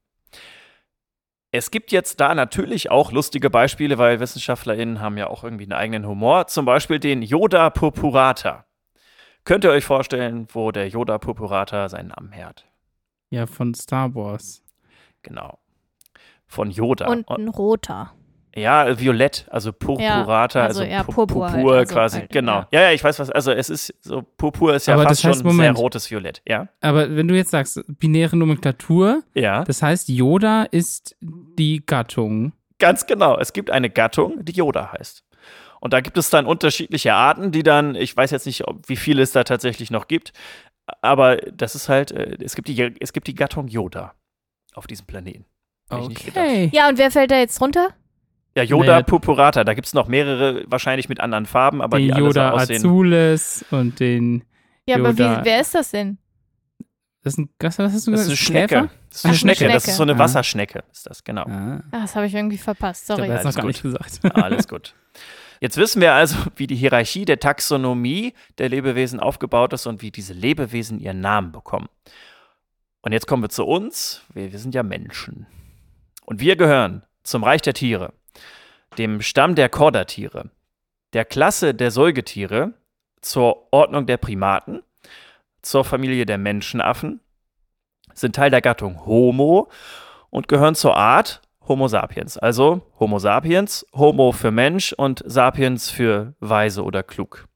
Es 1.54 1.70
gibt 1.70 1.92
jetzt 1.92 2.22
da 2.22 2.34
natürlich 2.34 2.92
auch 2.92 3.12
lustige 3.12 3.50
Beispiele, 3.50 3.98
weil 3.98 4.22
WissenschaftlerInnen 4.22 5.02
haben 5.02 5.18
ja 5.18 5.28
auch 5.28 5.44
irgendwie 5.44 5.66
einen 5.66 5.74
eigenen 5.74 6.08
Humor, 6.08 6.48
zum 6.48 6.66
Beispiel 6.66 7.00
den 7.00 7.22
Yoda 7.22 7.70
purpurata. 7.70 8.66
Könnt 9.44 9.66
ihr 9.66 9.72
euch 9.72 9.84
vorstellen, 9.84 10.48
wo 10.54 10.72
der 10.72 10.88
Yoda 10.88 11.18
purpurata 11.18 11.90
seinen 11.90 12.10
Namen 12.10 12.34
hat? 12.36 12.66
Ja, 13.32 13.48
von 13.48 13.74
Star 13.74 14.14
Wars. 14.16 14.64
Genau. 15.24 15.61
Von 16.52 16.70
Yoda. 16.70 17.08
Und 17.08 17.30
ein 17.30 17.48
roter. 17.48 18.12
ja, 18.54 19.00
violett, 19.00 19.46
also 19.50 19.72
purpurata, 19.72 20.60
Ja, 20.60 20.66
also 20.66 20.82
also, 20.82 20.92
eher 20.92 21.04
pu- 21.06 21.14
Purpur 21.14 21.46
halt, 21.50 21.62
purpur 21.62 21.78
also 21.78 21.94
quasi, 21.96 22.20
halt, 22.20 22.30
genau. 22.32 22.52
ja. 22.60 22.68
Ja. 22.72 22.82
ja, 22.82 22.92
ich 22.92 23.02
weiß 23.02 23.20
was, 23.20 23.30
also 23.30 23.54
es 23.54 23.70
ist 23.70 23.94
so, 24.02 24.22
purpur 24.22 24.76
ist 24.76 24.88
ja 24.88 24.96
Aber 24.96 25.04
fast 25.04 25.24
das 25.24 25.30
heißt, 25.32 25.40
schon 25.40 25.48
Moment. 25.48 25.78
sehr 25.78 25.82
rotes 25.82 26.12
Violett, 26.12 26.42
ja? 26.46 26.68
Aber 26.82 27.16
wenn 27.16 27.30
du 27.30 27.36
jetzt 27.36 27.52
sagst, 27.52 27.82
binäre 27.88 28.36
Nomenklatur, 28.36 29.24
Ja, 29.34 29.64
das 29.64 29.82
heißt, 29.82 30.10
Yoda 30.10 30.64
ist 30.64 31.16
die 31.22 31.82
Gattung. 31.86 32.52
ganz 32.80 33.06
genau. 33.06 33.38
Es 33.38 33.54
gibt 33.54 33.70
eine 33.72 33.90
Gattung, 33.90 34.44
die 34.44 34.52
Yoda 34.52 34.92
heißt. 34.92 35.24
Und 35.80 35.94
da 35.94 36.02
gibt 36.02 36.18
es 36.18 36.30
dann 36.30 36.46
unterschiedliche 36.46 37.14
Arten, 37.14 37.52
die 37.54 37.64
dann, 37.64 37.96
ich 37.96 38.16
weiß 38.18 38.32
jetzt 38.32 38.46
nicht, 38.46 38.68
ob, 38.68 38.90
wie 38.90 38.98
viele 38.98 39.22
es 39.24 39.32
da 39.32 39.46
tatsächlich 39.46 39.90
noch 39.92 40.08
gibt, 40.10 40.34
aber 41.02 41.38
das 41.38 41.74
ist 41.76 41.88
halt, 41.88 42.12
äh, 42.12 42.36
es 42.44 42.56
gibt 42.56 42.68
die, 42.68 42.94
es 43.00 43.14
gibt 43.14 43.28
die 43.28 43.36
Gattung 43.36 43.68
Yoda 43.70 44.14
auf 44.74 44.88
diesem 44.88 45.06
Planeten. 45.08 45.46
Ich. 46.10 46.28
Okay. 46.30 46.70
Ja, 46.74 46.90
und 46.90 46.98
wer 46.98 47.12
fällt 47.12 47.32
da 47.32 47.38
jetzt 47.38 47.60
runter? 47.62 47.90
Ja, 48.56 48.64
Yoda 48.64 48.92
Naja. 48.94 49.04
purpurata, 49.04 49.64
da 49.64 49.74
gibt 49.74 49.88
es 49.88 49.94
noch 49.94 50.08
mehrere, 50.08 50.64
wahrscheinlich 50.68 51.08
mit 51.08 51.20
anderen 51.22 51.46
Farben, 51.46 51.82
aber 51.82 51.98
den 51.98 52.08
die 52.08 52.14
alle 52.14 52.22
so 52.24 52.28
Yoda 52.28 52.52
aussehen. 52.52 52.78
Azules 52.78 53.66
und 53.72 54.00
den. 54.00 54.44
Ja, 54.86 54.98
aber 54.98 55.10
Yoda. 55.12 55.42
wie, 55.42 55.46
wer 55.46 55.62
ist 55.62 55.74
das 55.76 55.92
denn? 55.92 56.18
Das 57.24 57.34
ist 57.34 57.38
ein, 57.40 57.50
was, 57.60 57.78
was 57.80 57.94
hast 57.94 58.08
du 58.08 58.12
Das 58.12 58.22
ist 58.22 58.30
gesagt? 58.30 58.50
eine 58.52 58.68
Schnecke. 58.68 58.90
Das 59.10 59.18
ist 59.18 59.26
eine 59.26 59.30
Ach, 59.30 59.30
eine 59.30 59.38
Schnecke. 59.38 59.64
Das 59.66 59.84
Schnecke. 59.84 59.92
ist 59.92 59.98
so 59.98 60.04
eine 60.04 60.16
Ah. 60.16 60.20
Wasserschnecke, 60.20 60.84
ist 60.92 61.06
das, 61.10 61.24
genau. 61.24 61.44
Ah, 61.44 61.84
Ah, 61.92 62.02
das 62.02 62.16
habe 62.16 62.26
ich 62.26 62.34
irgendwie 62.36 62.58
verpasst. 62.58 63.04
ich 63.04 63.08
Sorry. 63.08 63.22
habe 63.30 63.34
jetzt 63.34 63.44
noch 63.44 63.46
Alles 63.46 63.56
gar 63.56 63.62
gut. 63.64 63.68
nicht 63.70 63.84
gesagt. 63.84 64.36
Alles 64.44 64.68
gut. 64.68 64.96
Jetzt 65.62 65.78
wissen 65.78 66.02
wir 66.02 66.14
also, 66.14 66.36
wie 66.56 66.66
die 66.66 66.76
Hierarchie 66.76 67.24
der 67.26 67.40
Taxonomie 67.40 68.34
der 68.58 68.68
Lebewesen 68.70 69.20
aufgebaut 69.20 69.72
ist 69.74 69.86
und 69.86 70.02
wie 70.02 70.10
diese 70.10 70.34
Lebewesen 70.34 71.00
ihren 71.00 71.22
Namen 71.22 71.52
bekommen. 71.52 71.88
Und 73.02 73.12
jetzt 73.14 73.28
kommen 73.28 73.44
wir 73.44 73.50
zu 73.50 73.66
uns. 73.66 74.24
Wir, 74.34 74.52
wir 74.52 74.58
sind 74.60 74.74
ja 74.74 74.82
Menschen. 74.84 75.46
Und 76.32 76.40
wir 76.40 76.56
gehören 76.56 77.04
zum 77.24 77.44
Reich 77.44 77.62
der 77.62 77.74
Tiere, 77.74 78.14
dem 78.98 79.22
Stamm 79.22 79.54
der 79.54 79.68
Chordatiere, 79.68 80.50
der 81.12 81.26
Klasse 81.26 81.76
der 81.76 81.92
Säugetiere, 81.92 82.72
zur 83.20 83.68
Ordnung 83.74 84.06
der 84.06 84.16
Primaten, 84.16 84.82
zur 85.62 85.84
Familie 85.84 86.26
der 86.26 86.38
Menschenaffen, 86.38 87.20
sind 88.14 88.34
Teil 88.34 88.50
der 88.50 88.62
Gattung 88.62 89.06
Homo 89.06 89.70
und 90.30 90.48
gehören 90.48 90.74
zur 90.74 90.96
Art 90.96 91.42
Homo 91.68 91.90
sapiens. 91.90 92.38
Also 92.38 92.82
Homo 92.98 93.20
sapiens, 93.20 93.86
Homo 93.94 94.32
für 94.32 94.52
Mensch 94.52 94.94
und 94.94 95.22
Sapiens 95.26 95.90
für 95.90 96.34
weise 96.40 96.86
oder 96.86 97.04
klug. 97.04 97.50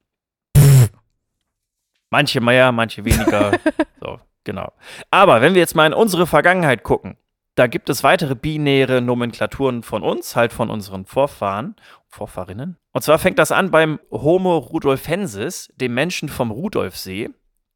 Manche 2.09 2.41
mehr, 2.41 2.73
manche 2.73 3.05
weniger. 3.05 3.53
so, 4.01 4.19
genau. 4.43 4.73
Aber 5.11 5.39
wenn 5.39 5.53
wir 5.53 5.61
jetzt 5.61 5.77
mal 5.77 5.87
in 5.87 5.93
unsere 5.93 6.27
Vergangenheit 6.27 6.83
gucken, 6.83 7.15
da 7.55 7.67
gibt 7.67 7.89
es 7.89 8.03
weitere 8.03 8.35
binäre 8.35 9.01
Nomenklaturen 9.01 9.81
von 9.81 10.03
uns, 10.03 10.35
halt 10.35 10.51
von 10.51 10.69
unseren 10.69 11.05
Vorfahren, 11.05 11.75
Vorfahrinnen. 12.07 12.77
Und 12.91 13.01
zwar 13.01 13.17
fängt 13.17 13.39
das 13.39 13.51
an 13.51 13.71
beim 13.71 13.99
Homo 14.11 14.57
rudolfensis, 14.57 15.73
dem 15.75 15.93
Menschen 15.93 16.29
vom 16.29 16.51
Rudolfsee, 16.51 17.29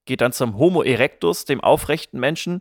geht 0.05 0.21
dann 0.21 0.33
zum 0.33 0.57
Homo 0.57 0.83
erectus, 0.83 1.45
dem 1.45 1.61
aufrechten 1.61 2.19
Menschen, 2.19 2.59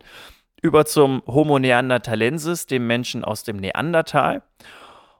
über 0.62 0.84
zum 0.86 1.22
Homo 1.26 1.58
neanderthalensis, 1.58 2.66
dem 2.66 2.86
Menschen 2.86 3.24
aus 3.24 3.42
dem 3.42 3.56
Neandertal, 3.56 4.42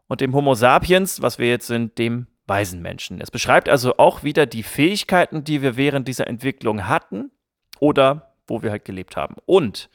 und 0.07 0.21
dem 0.21 0.35
Homo 0.35 0.55
sapiens, 0.55 1.21
was 1.21 1.39
wir 1.39 1.49
jetzt 1.49 1.67
sind, 1.67 1.99
dem 1.99 2.29
weisen 2.47 2.81
Menschen. 2.81 3.21
Es 3.21 3.31
beschreibt 3.31 3.69
also 3.69 3.99
auch 3.99 4.23
wieder 4.23 4.47
die 4.47 4.63
Fähigkeiten, 4.63 5.45
die 5.45 5.63
wir 5.63 5.77
während 5.77 6.09
dieser 6.09 6.27
Entwicklung 6.27 6.89
hatten 6.89 7.31
oder 7.79 8.35
wo 8.47 8.63
wir 8.63 8.71
halt 8.71 8.87
gelebt 8.87 9.17
haben. 9.17 9.37
Und 9.45 9.91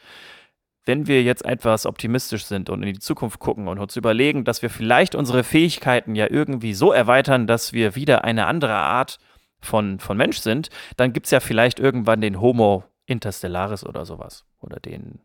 wenn 0.85 1.07
wir 1.07 1.23
jetzt 1.23 1.45
etwas 1.45 1.85
optimistisch 1.85 2.45
sind 2.45 2.69
und 2.69 2.83
in 2.83 2.93
die 2.93 2.99
Zukunft 2.99 3.39
gucken 3.39 3.67
und 3.67 3.79
uns 3.79 3.95
überlegen, 3.95 4.43
dass 4.43 4.61
wir 4.61 4.69
vielleicht 4.69 5.15
unsere 5.15 5.43
Fähigkeiten 5.43 6.15
ja 6.15 6.27
irgendwie 6.29 6.73
so 6.73 6.91
erweitern, 6.91 7.47
dass 7.47 7.71
wir 7.73 7.95
wieder 7.95 8.23
eine 8.23 8.47
andere 8.47 8.73
Art 8.75 9.17
von, 9.61 9.99
von 9.99 10.17
Mensch 10.17 10.39
sind, 10.39 10.69
dann 10.97 11.13
gibt 11.13 11.27
es 11.27 11.31
ja 11.31 11.39
vielleicht 11.39 11.79
irgendwann 11.79 12.19
den 12.19 12.41
Homo 12.41 12.83
interstellaris 13.05 13.85
oder 13.85 14.05
sowas. 14.05 14.43
Oder 14.59 14.79
den 14.79 15.19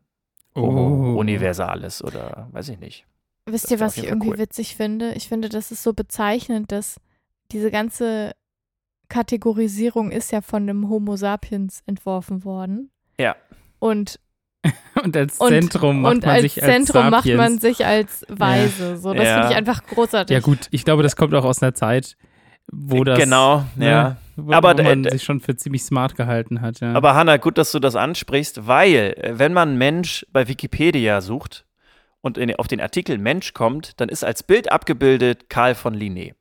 Homo 0.55 1.15
Oh. 1.15 1.19
universalis 1.21 2.03
oder 2.03 2.49
weiß 2.53 2.69
ich 2.71 2.79
nicht. 2.79 3.07
Wisst 3.47 3.71
ihr, 3.71 3.81
was 3.81 3.97
ich 3.97 4.05
irgendwie 4.05 4.31
cool. 4.31 4.38
witzig 4.38 4.77
finde? 4.77 5.12
Ich 5.15 5.29
finde, 5.29 5.49
das 5.49 5.71
ist 5.71 5.83
so 5.83 5.93
bezeichnend, 5.93 6.71
dass 6.71 7.00
diese 7.50 7.71
ganze 7.71 8.33
Kategorisierung 9.09 10.11
ist 10.11 10.31
ja 10.33 10.41
von 10.41 10.67
dem 10.67 10.88
Homo 10.88 11.17
sapiens 11.17 11.83
entworfen 11.87 12.45
worden. 12.45 12.91
Ja. 13.19 13.37
Und, 13.79 14.21
Und 15.05 15.17
als 15.17 15.38
und, 15.38 15.50
Zentrum 15.50 16.00
macht 16.03 16.15
und 16.17 16.27
man 16.27 16.35
als 16.35 16.43
sich 16.43 16.62
als 16.62 16.73
Zentrum 16.73 17.11
macht 17.11 17.23
Sapiens. 17.25 17.37
man 17.38 17.59
sich 17.61 17.87
als 17.87 18.27
Weise. 18.29 18.97
So, 18.97 19.15
das 19.15 19.25
Ja. 19.27 19.35
finde 19.37 19.50
ich 19.53 19.57
einfach 19.57 19.85
großartig. 19.87 20.35
Ja 20.35 20.41
gut, 20.41 20.67
ich 20.73 20.85
glaube, 20.85 21.05
das 21.05 21.15
kommt 21.15 21.33
auch 21.35 21.45
aus 21.45 21.62
einer 21.62 21.73
Zeit, 21.75 22.17
wo 22.73 23.05
das 23.05 23.17
Genau, 23.19 23.65
ne, 23.77 23.88
ja. 23.88 24.17
wo, 24.35 24.53
Aber 24.53 24.77
wo 24.77 24.83
man 24.83 25.05
sich 25.05 25.23
schon 25.23 25.38
für 25.41 25.55
ziemlich 25.57 25.85
smart 25.85 26.17
gehalten 26.17 26.61
hat. 26.61 26.81
Ja. 26.81 26.93
Aber 26.95 27.15
Hanna, 27.15 27.37
gut, 27.37 27.59
dass 27.59 27.71
du 27.71 27.79
das 27.79 27.95
ansprichst, 27.95 28.67
weil 28.67 29.15
äh, 29.17 29.38
wenn 29.38 29.53
man 29.53 29.77
Mensch 29.79 30.27
bei 30.33 30.49
Wikipedia 30.49 31.21
sucht 31.21 31.65
und 32.21 32.37
in, 32.37 32.53
auf 32.57 32.67
den 32.67 32.81
Artikel 32.81 33.19
Mensch 33.19 33.55
kommt, 33.55 34.00
dann 34.00 34.09
ist 34.09 34.25
als 34.25 34.43
Bild 34.43 34.73
abgebildet 34.73 35.49
Karl 35.49 35.77
von 35.77 35.95
Linné. 35.95 36.35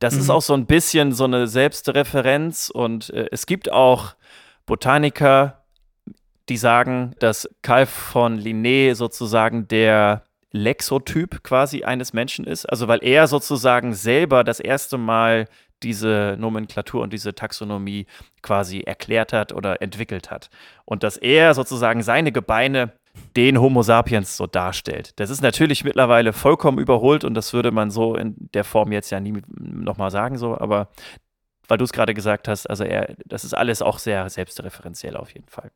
Das 0.00 0.14
ist 0.14 0.24
Mhm. 0.24 0.30
auch 0.32 0.42
so 0.42 0.54
ein 0.54 0.66
bisschen 0.66 1.12
so 1.12 1.24
eine 1.24 1.46
Selbstreferenz 1.46 2.70
und 2.74 3.10
äh, 3.10 3.28
es 3.30 3.46
gibt 3.46 3.70
auch 3.70 4.16
Botaniker, 4.66 5.63
die 6.48 6.56
sagen, 6.56 7.14
dass 7.18 7.48
Karl 7.62 7.86
von 7.86 8.38
Linné 8.38 8.94
sozusagen 8.94 9.68
der 9.68 10.24
Lexotyp 10.50 11.42
quasi 11.42 11.84
eines 11.84 12.12
Menschen 12.12 12.46
ist. 12.46 12.66
Also 12.66 12.86
weil 12.86 13.02
er 13.02 13.26
sozusagen 13.26 13.92
selber 13.92 14.44
das 14.44 14.60
erste 14.60 14.98
Mal 14.98 15.46
diese 15.82 16.36
Nomenklatur 16.38 17.02
und 17.02 17.12
diese 17.12 17.34
Taxonomie 17.34 18.06
quasi 18.42 18.80
erklärt 18.80 19.32
hat 19.32 19.52
oder 19.52 19.82
entwickelt 19.82 20.30
hat. 20.30 20.50
Und 20.84 21.02
dass 21.02 21.16
er 21.16 21.54
sozusagen 21.54 22.02
seine 22.02 22.32
Gebeine 22.32 22.92
den 23.36 23.60
Homo 23.60 23.82
sapiens 23.82 24.36
so 24.36 24.46
darstellt. 24.46 25.12
Das 25.16 25.30
ist 25.30 25.40
natürlich 25.40 25.84
mittlerweile 25.84 26.32
vollkommen 26.32 26.78
überholt 26.78 27.24
und 27.24 27.34
das 27.34 27.52
würde 27.52 27.70
man 27.70 27.90
so 27.90 28.16
in 28.16 28.34
der 28.54 28.64
Form 28.64 28.92
jetzt 28.92 29.10
ja 29.10 29.20
nie 29.20 29.40
nochmal 29.56 30.10
sagen, 30.10 30.36
so, 30.38 30.58
aber 30.58 30.88
weil 31.68 31.78
du 31.78 31.84
es 31.84 31.92
gerade 31.92 32.14
gesagt 32.14 32.48
hast, 32.48 32.68
also 32.68 32.84
er, 32.84 33.14
das 33.24 33.44
ist 33.44 33.54
alles 33.54 33.82
auch 33.82 33.98
sehr 33.98 34.28
selbstreferenziell 34.28 35.16
auf 35.16 35.32
jeden 35.32 35.48
Fall. 35.48 35.70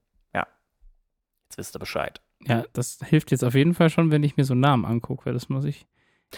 Jetzt 1.58 1.66
wisst 1.66 1.76
ihr 1.76 1.80
Bescheid. 1.80 2.20
ja, 2.46 2.64
das 2.72 3.00
hilft 3.04 3.32
jetzt 3.32 3.42
auf 3.42 3.54
jeden 3.54 3.74
Fall 3.74 3.90
schon, 3.90 4.10
wenn 4.12 4.22
ich 4.22 4.36
mir 4.36 4.44
so 4.44 4.54
einen 4.54 4.60
Namen 4.60 4.84
angucke. 4.84 5.32
Das 5.32 5.48
muss 5.48 5.64
ich 5.64 5.86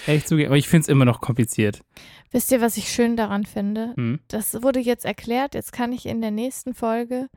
ehrlich 0.06 0.24
zugeben. 0.26 0.48
Aber 0.48 0.56
ich 0.56 0.68
finde 0.68 0.84
es 0.84 0.88
immer 0.88 1.04
noch 1.04 1.20
kompliziert. 1.20 1.82
Wisst 2.30 2.50
ihr, 2.52 2.60
was 2.60 2.76
ich 2.78 2.88
schön 2.88 3.16
daran 3.16 3.44
finde? 3.44 3.92
Hm? 3.96 4.20
Das 4.28 4.62
wurde 4.62 4.80
jetzt 4.80 5.04
erklärt. 5.04 5.54
Jetzt 5.54 5.72
kann 5.72 5.92
ich 5.92 6.06
in 6.06 6.22
der 6.22 6.30
nächsten 6.30 6.74
Folge 6.74 7.28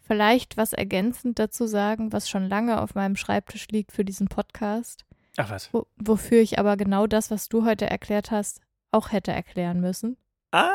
vielleicht 0.00 0.56
was 0.56 0.72
ergänzend 0.72 1.40
dazu 1.40 1.66
sagen, 1.66 2.12
was 2.12 2.28
schon 2.28 2.48
lange 2.48 2.80
auf 2.80 2.94
meinem 2.94 3.16
Schreibtisch 3.16 3.66
liegt 3.72 3.90
für 3.90 4.04
diesen 4.04 4.28
Podcast. 4.28 5.04
Ach 5.36 5.50
was. 5.50 5.72
Wo, 5.72 5.86
wofür 5.96 6.40
ich 6.40 6.60
aber 6.60 6.76
genau 6.76 7.08
das, 7.08 7.32
was 7.32 7.48
du 7.48 7.64
heute 7.64 7.90
erklärt 7.90 8.30
hast, 8.30 8.60
auch 8.92 9.10
hätte 9.10 9.32
erklären 9.32 9.80
müssen. 9.80 10.16
Ah. 10.52 10.70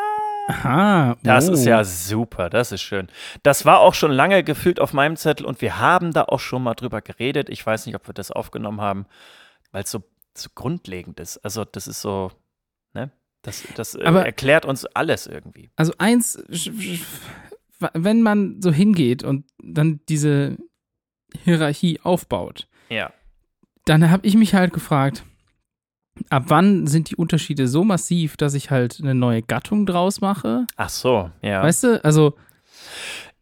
Aha. 0.51 1.17
Das 1.23 1.49
oh. 1.49 1.53
ist 1.53 1.65
ja 1.65 1.83
super, 1.83 2.49
das 2.49 2.71
ist 2.71 2.81
schön. 2.81 3.07
Das 3.43 3.65
war 3.65 3.79
auch 3.79 3.93
schon 3.93 4.11
lange 4.11 4.43
gefühlt 4.43 4.79
auf 4.79 4.93
meinem 4.93 5.15
Zettel 5.15 5.45
und 5.45 5.61
wir 5.61 5.79
haben 5.79 6.13
da 6.13 6.23
auch 6.23 6.39
schon 6.39 6.63
mal 6.63 6.73
drüber 6.73 7.01
geredet. 7.01 7.49
Ich 7.49 7.65
weiß 7.65 7.85
nicht, 7.85 7.95
ob 7.95 8.07
wir 8.07 8.13
das 8.13 8.31
aufgenommen 8.31 8.81
haben, 8.81 9.05
weil 9.71 9.83
es 9.83 9.91
so, 9.91 10.03
so 10.35 10.49
grundlegend 10.53 11.19
ist. 11.19 11.37
Also 11.39 11.65
das 11.65 11.87
ist 11.87 12.01
so, 12.01 12.31
ne? 12.93 13.11
Das, 13.41 13.63
das 13.75 13.95
äh, 13.95 14.03
Aber- 14.03 14.25
erklärt 14.25 14.65
uns 14.65 14.85
alles 14.85 15.27
irgendwie. 15.27 15.71
Also 15.75 15.93
eins, 15.97 16.41
wenn 17.93 18.21
man 18.21 18.61
so 18.61 18.71
hingeht 18.71 19.23
und 19.23 19.45
dann 19.63 20.01
diese 20.09 20.57
Hierarchie 21.43 21.99
aufbaut, 22.03 22.67
Ja. 22.89 23.11
dann 23.85 24.09
habe 24.11 24.27
ich 24.27 24.35
mich 24.35 24.53
halt 24.53 24.73
gefragt, 24.73 25.23
ab 26.29 26.43
wann 26.47 26.87
sind 26.87 27.09
die 27.09 27.15
Unterschiede 27.15 27.67
so 27.67 27.83
massiv, 27.83 28.37
dass 28.37 28.53
ich 28.53 28.69
halt 28.71 28.99
eine 29.01 29.15
neue 29.15 29.41
Gattung 29.41 29.85
draus 29.85 30.21
mache? 30.21 30.65
Ach 30.75 30.89
so, 30.89 31.31
ja. 31.41 31.63
Weißt 31.63 31.83
du, 31.83 32.03
also 32.03 32.35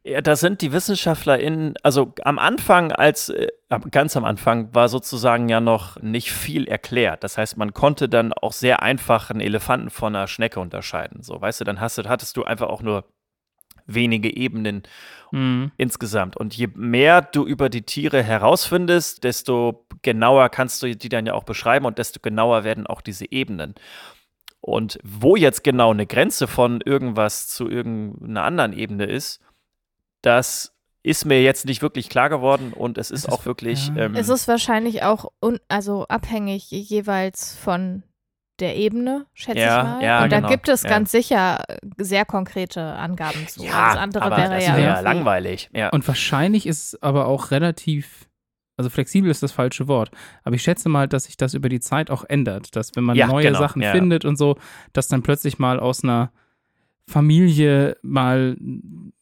Ja, 0.04 0.22
da 0.22 0.36
sind 0.36 0.62
die 0.62 0.72
WissenschaftlerInnen, 0.72 1.76
also 1.84 2.14
am 2.24 2.40
Anfang, 2.40 2.92
als 2.94 3.30
äh, 3.30 3.48
ganz 3.92 4.16
am 4.16 4.24
Anfang, 4.24 4.74
war 4.74 4.88
sozusagen 4.88 5.50
ja 5.50 5.60
noch 5.60 6.02
nicht 6.02 6.32
viel 6.32 6.68
erklärt. 6.68 7.24
Das 7.24 7.38
heißt, 7.38 7.58
man 7.58 7.74
konnte 7.74 8.08
dann 8.08 8.32
auch 8.34 8.54
sehr 8.54 8.82
einfach 8.82 9.30
einen 9.30 9.42
Elefanten 9.42 9.90
von 9.90 10.16
einer 10.16 10.28
Schnecke 10.28 10.62
unterscheiden. 10.62 11.22
So, 11.22 11.40
weißt 11.40 11.62
du, 11.62 11.66
dann 11.66 11.82
hast 11.82 11.98
du, 11.98 12.04
hattest 12.08 12.38
du 12.38 12.44
einfach 12.46 12.68
auch 12.70 12.82
nur 12.82 13.04
wenige 13.94 14.36
Ebenen 14.36 14.84
mh, 15.32 15.72
insgesamt. 15.78 16.38
Und 16.38 16.56
je 16.56 16.68
mehr 16.76 17.22
du 17.22 17.46
über 17.46 17.70
die 17.70 17.82
Tiere 17.84 18.24
herausfindest, 18.24 19.24
desto 19.24 19.86
genauer 20.02 20.50
kannst 20.50 20.82
du 20.84 20.96
die 20.96 21.10
dann 21.10 21.26
ja 21.26 21.34
auch 21.34 21.44
beschreiben 21.44 21.86
und 21.86 21.98
desto 21.98 22.20
genauer 22.22 22.64
werden 22.64 22.88
auch 22.88 23.02
diese 23.02 23.32
Ebenen. 23.32 23.76
Und 24.62 25.00
wo 25.04 25.36
jetzt 25.36 25.64
genau 25.64 25.92
eine 25.92 26.06
Grenze 26.06 26.48
von 26.48 26.82
irgendwas 26.82 27.48
zu 27.48 27.70
irgendeiner 27.70 28.44
anderen 28.44 28.74
Ebene 28.74 29.06
ist, 29.06 29.40
das 30.22 30.76
ist 31.02 31.24
mir 31.26 31.42
jetzt 31.42 31.66
nicht 31.66 31.82
wirklich 31.82 32.10
klar 32.10 32.30
geworden 32.30 32.74
und 32.74 32.98
es 32.98 33.10
ist 33.10 33.26
ist- 33.26 33.32
auch 33.32 33.46
wirklich. 33.46 33.88
ja. 33.90 34.06
Ähm, 34.06 34.16
Es 34.16 34.28
ist 34.28 34.48
wahrscheinlich 34.50 35.04
auch 35.04 35.32
un 35.42 35.60
also 35.70 36.06
abhängig 36.10 36.70
jeweils 36.72 37.56
von 37.56 38.04
der 38.62 38.76
Ebene, 38.78 39.26
schätze 39.34 39.60
Ja, 39.60 39.78
ich 39.78 39.84
mal. 39.84 40.04
ja, 40.04 40.24
Und 40.24 40.32
da 40.32 40.38
genau, 40.38 40.50
gibt 40.50 40.68
es 40.70 40.84
ja. 40.84 40.90
ganz 40.90 41.12
sicher 41.12 41.64
äh, 41.68 41.78
sehr 41.98 42.26
konkrete 42.26 42.82
Angaben 42.82 43.48
zu. 43.48 43.64
ja, 43.64 43.72
Alles 43.90 43.98
andere 44.02 44.24
aber 44.26 44.38
wäre 44.38 44.56
das 44.56 44.66
ja, 44.68 44.76
wäre 44.78 44.88
ja 44.96 45.00
langweilig. 45.02 45.70
Ja. 45.74 45.90
und 45.90 46.08
wahrscheinlich 46.08 46.66
ist 46.68 46.94
es 46.94 47.02
aber 47.04 47.28
auch 47.28 47.52
relativ, 47.52 48.28
also 48.78 48.90
flexibel 48.90 49.30
ist 49.30 49.42
das 49.44 49.52
falsche 49.52 49.88
Wort, 49.88 50.12
aber 50.44 50.56
ich 50.56 50.62
schätze 50.64 50.90
mal, 50.90 51.08
dass 51.08 51.26
sich 51.26 51.38
das 51.38 51.54
über 51.54 51.70
die 51.70 51.80
Zeit 51.80 52.10
auch 52.12 52.24
ändert, 52.28 52.76
dass 52.76 52.96
wenn 52.96 53.04
man 53.04 53.16
Ja, 53.18 53.28
neue 53.28 53.48
genau, 53.48 53.60
Sachen 53.60 53.82
ja. 53.82 53.92
findet 53.92 54.26
und 54.26 54.38
so, 54.38 54.56
dass 54.94 55.08
dann 55.08 55.22
plötzlich 55.24 55.60
mal 55.60 55.80
aus 55.80 56.04
einer 56.04 56.32
Familie 57.08 57.98
mal 58.04 58.56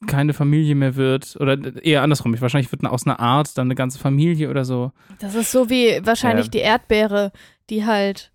keine 0.08 0.34
Familie 0.34 0.76
mehr 0.76 0.96
wird 0.98 1.38
oder 1.40 1.58
eher 1.84 2.02
andersrum, 2.04 2.40
wahrscheinlich 2.42 2.70
wird 2.72 2.86
aus 2.86 3.06
einer 3.08 3.20
Art 3.22 3.58
dann 3.58 3.68
eine 3.68 3.76
ganze 3.76 3.98
Familie 3.98 4.50
oder 4.50 4.66
so. 4.66 4.92
Das 5.20 5.36
ist 5.36 5.52
so 5.54 5.70
wie 5.70 6.02
wahrscheinlich 6.04 6.48
Ja. 6.48 6.52
die 6.52 6.58
Erdbeere, 6.60 7.32
die 7.70 7.86
halt 7.86 8.32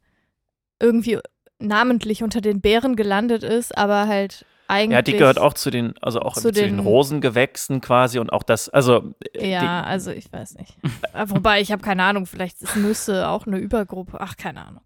irgendwie 0.83 1.19
namentlich 1.59 2.23
unter 2.23 2.41
den 2.41 2.61
Beeren 2.61 2.97
gelandet 2.97 3.43
ist, 3.45 3.77
aber 3.79 4.09
halt 4.09 4.45
eigentlich. 4.69 4.95
Ja, 4.95 5.03
die 5.03 5.13
gehört 5.17 5.39
auch 5.39 5.55
zu 5.55 5.71
den, 5.71 5.95
also 6.01 6.21
auch 6.21 6.35
zu 6.35 6.51
den, 6.51 6.77
den- 6.77 6.79
Rosengewächsen 6.81 7.81
quasi 7.81 8.19
und 8.19 8.33
auch 8.33 8.43
das, 8.43 8.69
also 8.69 9.15
äh, 9.35 9.51
Ja, 9.51 9.83
also 9.83 10.11
ich 10.11 10.33
weiß 10.33 10.55
nicht. 10.57 10.77
Äh, 11.15 11.27
Wobei, 11.29 11.61
ich 11.61 11.71
habe 11.73 11.83
keine 11.83 12.03
Ahnung, 12.05 12.27
vielleicht 12.27 12.61
ist 12.63 12.77
Nüsse 12.77 13.29
auch 13.29 13.47
eine 13.47 13.59
Übergruppe. 13.59 14.19
Ach, 14.21 14.37
keine 14.37 14.65
Ahnung. 14.67 14.83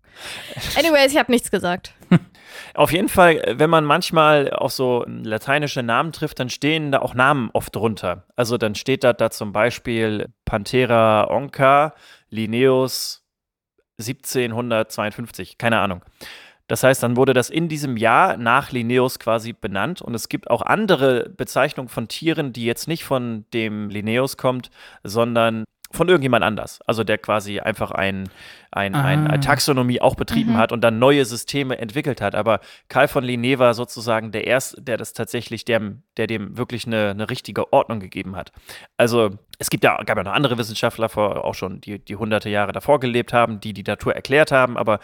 Anyways, 0.78 1.12
ich 1.12 1.18
habe 1.18 1.30
nichts 1.32 1.50
gesagt. 1.50 1.94
Auf 2.74 2.90
jeden 2.92 3.08
Fall, 3.08 3.36
äh, 3.36 3.58
wenn 3.58 3.70
man 3.70 3.84
manchmal 3.84 4.50
auf 4.50 4.72
so 4.72 5.04
lateinische 5.06 5.82
Namen 5.82 6.12
trifft, 6.12 6.40
dann 6.40 6.48
stehen 6.48 6.90
da 6.90 7.00
auch 7.00 7.14
Namen 7.14 7.50
oft 7.52 7.74
drunter. 7.74 8.24
Also 8.34 8.56
dann 8.58 8.74
steht 8.74 9.04
da, 9.04 9.12
da 9.12 9.30
zum 9.30 9.52
Beispiel 9.52 10.28
Panthera 10.46 11.28
onca, 11.30 11.94
Linnaeus 12.30 13.25
1752, 13.98 15.58
keine 15.58 15.78
Ahnung. 15.80 16.02
Das 16.68 16.82
heißt, 16.82 17.02
dann 17.02 17.16
wurde 17.16 17.32
das 17.32 17.48
in 17.48 17.68
diesem 17.68 17.96
Jahr 17.96 18.36
nach 18.36 18.72
Linnaeus 18.72 19.20
quasi 19.20 19.52
benannt 19.52 20.02
und 20.02 20.14
es 20.14 20.28
gibt 20.28 20.50
auch 20.50 20.62
andere 20.62 21.30
Bezeichnungen 21.30 21.88
von 21.88 22.08
Tieren, 22.08 22.52
die 22.52 22.64
jetzt 22.64 22.88
nicht 22.88 23.04
von 23.04 23.44
dem 23.52 23.88
Linnaeus 23.88 24.36
kommt, 24.36 24.70
sondern 25.04 25.64
von 25.96 26.08
irgendjemand 26.08 26.44
anders. 26.44 26.80
Also 26.86 27.02
der 27.04 27.18
quasi 27.18 27.58
einfach 27.60 27.90
ein, 27.90 28.28
ein, 28.70 28.94
Ah. 28.94 29.02
ein, 29.04 29.26
ein 29.26 29.40
Taxonomie 29.40 30.00
auch 30.00 30.14
betrieben 30.14 30.52
Mhm. 30.52 30.56
hat 30.58 30.72
und 30.72 30.82
dann 30.82 30.98
neue 30.98 31.24
Systeme 31.24 31.78
entwickelt 31.78 32.20
hat. 32.20 32.34
Aber 32.34 32.60
Karl 32.88 33.08
von 33.08 33.24
Linné 33.24 33.58
war 33.58 33.74
sozusagen 33.74 34.30
der 34.32 34.46
Erste, 34.46 34.80
der 34.82 34.96
das 34.96 35.12
tatsächlich, 35.12 35.64
dem, 35.64 36.02
der 36.16 36.26
dem 36.26 36.56
wirklich 36.56 36.86
eine, 36.86 37.10
eine 37.10 37.28
richtige 37.30 37.72
Ordnung 37.72 37.98
gegeben 38.00 38.36
hat. 38.36 38.52
Also 38.96 39.30
es 39.58 39.70
gibt 39.70 39.82
ja, 39.84 39.96
gab 40.04 40.16
ja 40.18 40.22
noch 40.24 40.32
andere 40.32 40.58
Wissenschaftler 40.58 41.08
vor, 41.08 41.44
auch 41.44 41.54
schon, 41.54 41.80
die, 41.80 41.98
die 41.98 42.16
hunderte 42.16 42.48
Jahre 42.50 42.72
davor 42.72 43.00
gelebt 43.00 43.32
haben, 43.32 43.58
die 43.60 43.72
die 43.72 43.82
Natur 43.82 44.14
erklärt 44.14 44.52
haben, 44.52 44.76
aber 44.76 45.00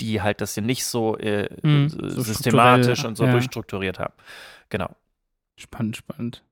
die 0.00 0.20
halt 0.20 0.40
das 0.42 0.54
hier 0.54 0.62
nicht 0.62 0.84
so, 0.84 1.16
äh, 1.16 1.48
Hm, 1.62 1.86
äh, 1.86 1.88
so 1.88 2.20
systematisch 2.22 3.04
und 3.04 3.16
so 3.16 3.24
ja. 3.24 3.32
durchstrukturiert 3.32 3.98
haben. 3.98 4.12
Genau. 4.68 4.90
Spannend, 5.58 5.96
spannend. 5.96 6.42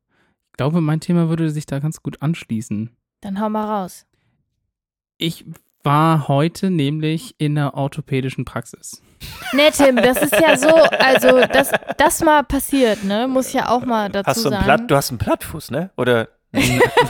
Ich 0.53 0.57
glaube, 0.57 0.81
mein 0.81 1.00
Thema 1.00 1.29
würde 1.29 1.50
sich 1.50 1.67
da 1.67 1.79
ganz 1.81 2.03
gut 2.03 2.23
anschließen. 2.23 2.91
Dann 3.25 3.40
hau 3.40 3.49
mal 3.49 3.64
raus. 3.64 4.04
Ich 5.16 5.47
war 5.83 6.28
heute 6.28 6.69
nämlich 6.69 7.35
in 7.38 7.54
der 7.54 7.73
orthopädischen 7.73 8.45
Praxis. 8.45 9.02
Nee, 9.54 9.71
Tim, 9.71 9.97
das 9.97 10.21
ist 10.21 10.38
ja 10.38 10.59
so, 10.59 10.69
also, 10.69 11.40
dass 11.47 11.71
das 11.97 12.23
mal 12.23 12.45
passiert, 12.45 13.02
ne? 13.02 13.26
Muss 13.26 13.49
ich 13.49 13.54
ja 13.54 13.71
auch 13.71 13.87
mal 13.87 14.11
dazu 14.11 14.26
Hast 14.28 14.45
du 14.45 14.49
einen 14.50 14.52
sagen. 14.52 14.64
Platt, 14.64 14.90
du 14.90 14.97
hast 14.97 15.09
einen 15.09 15.19
Plattfuß, 15.19 15.71
ne? 15.71 15.90
Oder 15.97 16.28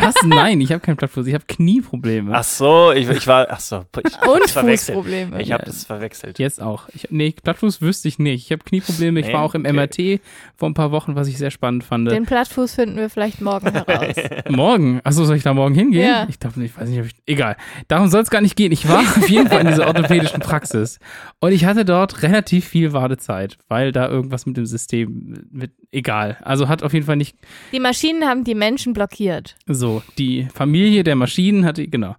Was? 0.01 0.15
Nein, 0.25 0.61
ich 0.61 0.71
habe 0.73 0.81
keinen 0.81 0.97
Plattfuß, 0.97 1.27
ich 1.27 1.35
habe 1.35 1.45
Knieprobleme. 1.47 2.33
Ach 2.35 2.45
so, 2.45 2.93
ich, 2.93 3.09
ich 3.09 3.27
war, 3.27 3.47
ach 3.51 3.61
so, 3.61 3.85
ich 4.05 4.15
hab 4.17 4.27
Und 4.29 4.43
das 4.43 4.53
verwechselt. 4.53 4.97
Fußprobleme. 4.97 5.43
Ich 5.43 5.53
habe 5.53 5.65
das 5.65 5.85
verwechselt. 5.85 6.39
Jetzt 6.39 6.63
auch. 6.63 6.89
Ich, 6.95 7.09
nee, 7.11 7.35
Plattfuß 7.43 7.81
wüsste 7.83 8.09
ich 8.09 8.19
nicht. 8.19 8.47
Ich 8.47 8.53
habe 8.53 8.65
Knieprobleme. 8.65 9.21
Ich 9.21 9.27
Nee? 9.27 9.33
war 9.33 9.43
auch 9.43 9.55
im 9.55 9.65
Okay. 9.67 9.73
MRT 9.73 10.21
vor 10.57 10.69
ein 10.71 10.75
paar 10.75 10.91
Wochen, 10.93 11.15
was 11.15 11.29
ich 11.29 11.39
sehr 11.39 11.51
spannend 11.51 11.85
fand. 11.85 12.11
Den 12.11 12.27
Plattfuß 12.27 12.75
finden 12.75 12.97
wir 12.97 13.11
vielleicht 13.11 13.41
morgen 13.41 13.71
heraus. 13.71 14.15
Morgen? 14.49 15.01
Achso, 15.05 15.25
soll 15.25 15.37
ich 15.37 15.43
da 15.43 15.53
morgen 15.55 15.75
hingehen? 15.75 16.07
Ja. 16.09 16.27
Ich 16.29 16.39
glaube 16.41 16.61
nicht, 16.61 16.75
ich 16.75 16.81
weiß 16.81 16.89
nicht, 16.89 17.01
ob 17.01 17.07
ich. 17.07 17.13
Egal. 17.27 17.57
Darum 17.89 18.09
soll 18.09 18.23
es 18.23 18.31
gar 18.31 18.41
nicht 18.41 18.57
gehen. 18.57 18.73
Ich 18.73 18.89
war 18.89 19.01
auf 19.01 19.29
jeden 19.29 19.49
Fall 19.49 19.61
in 19.61 19.67
dieser 19.69 19.87
orthopädischen 19.87 20.41
Praxis. 20.41 20.99
Und 21.41 21.53
ich 21.53 21.65
hatte 21.65 21.85
dort 21.85 22.23
relativ 22.23 22.67
viel 22.67 22.93
Wartezeit, 22.93 23.59
weil 23.69 23.93
da 23.93 24.09
irgendwas 24.09 24.47
mit 24.47 24.57
dem 24.57 24.67
System 24.67 25.47
mit. 25.51 25.73
Egal. 25.91 26.37
Also 26.43 26.69
hat 26.69 26.83
auf 26.83 26.93
jeden 26.93 27.07
Fall 27.07 27.17
nicht 27.17 27.37
Die 27.73 27.79
Maschinen 27.81 28.25
haben 28.25 28.43
die 28.45 28.55
Menschen 28.57 28.93
blockiert. 28.95 29.34
So. 29.67 30.03
Die 30.19 30.49
Familie 30.53 31.05
der 31.05 31.17
Maschinen 31.17 31.65
hatte, 31.65 31.87
genau. 31.89 32.17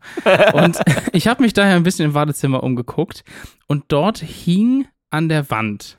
Und 0.54 0.80
ich 1.14 1.28
habe 1.28 1.44
mich 1.44 1.54
daher 1.54 1.76
ein 1.76 1.84
bisschen 1.84 2.06
im 2.06 2.14
Wartezimmer 2.14 2.64
umgeguckt. 2.64 3.24
Und 3.68 3.86
dort 3.90 4.20
hing 4.20 4.88
an 5.10 5.30
der 5.30 5.50
Wand 5.50 5.98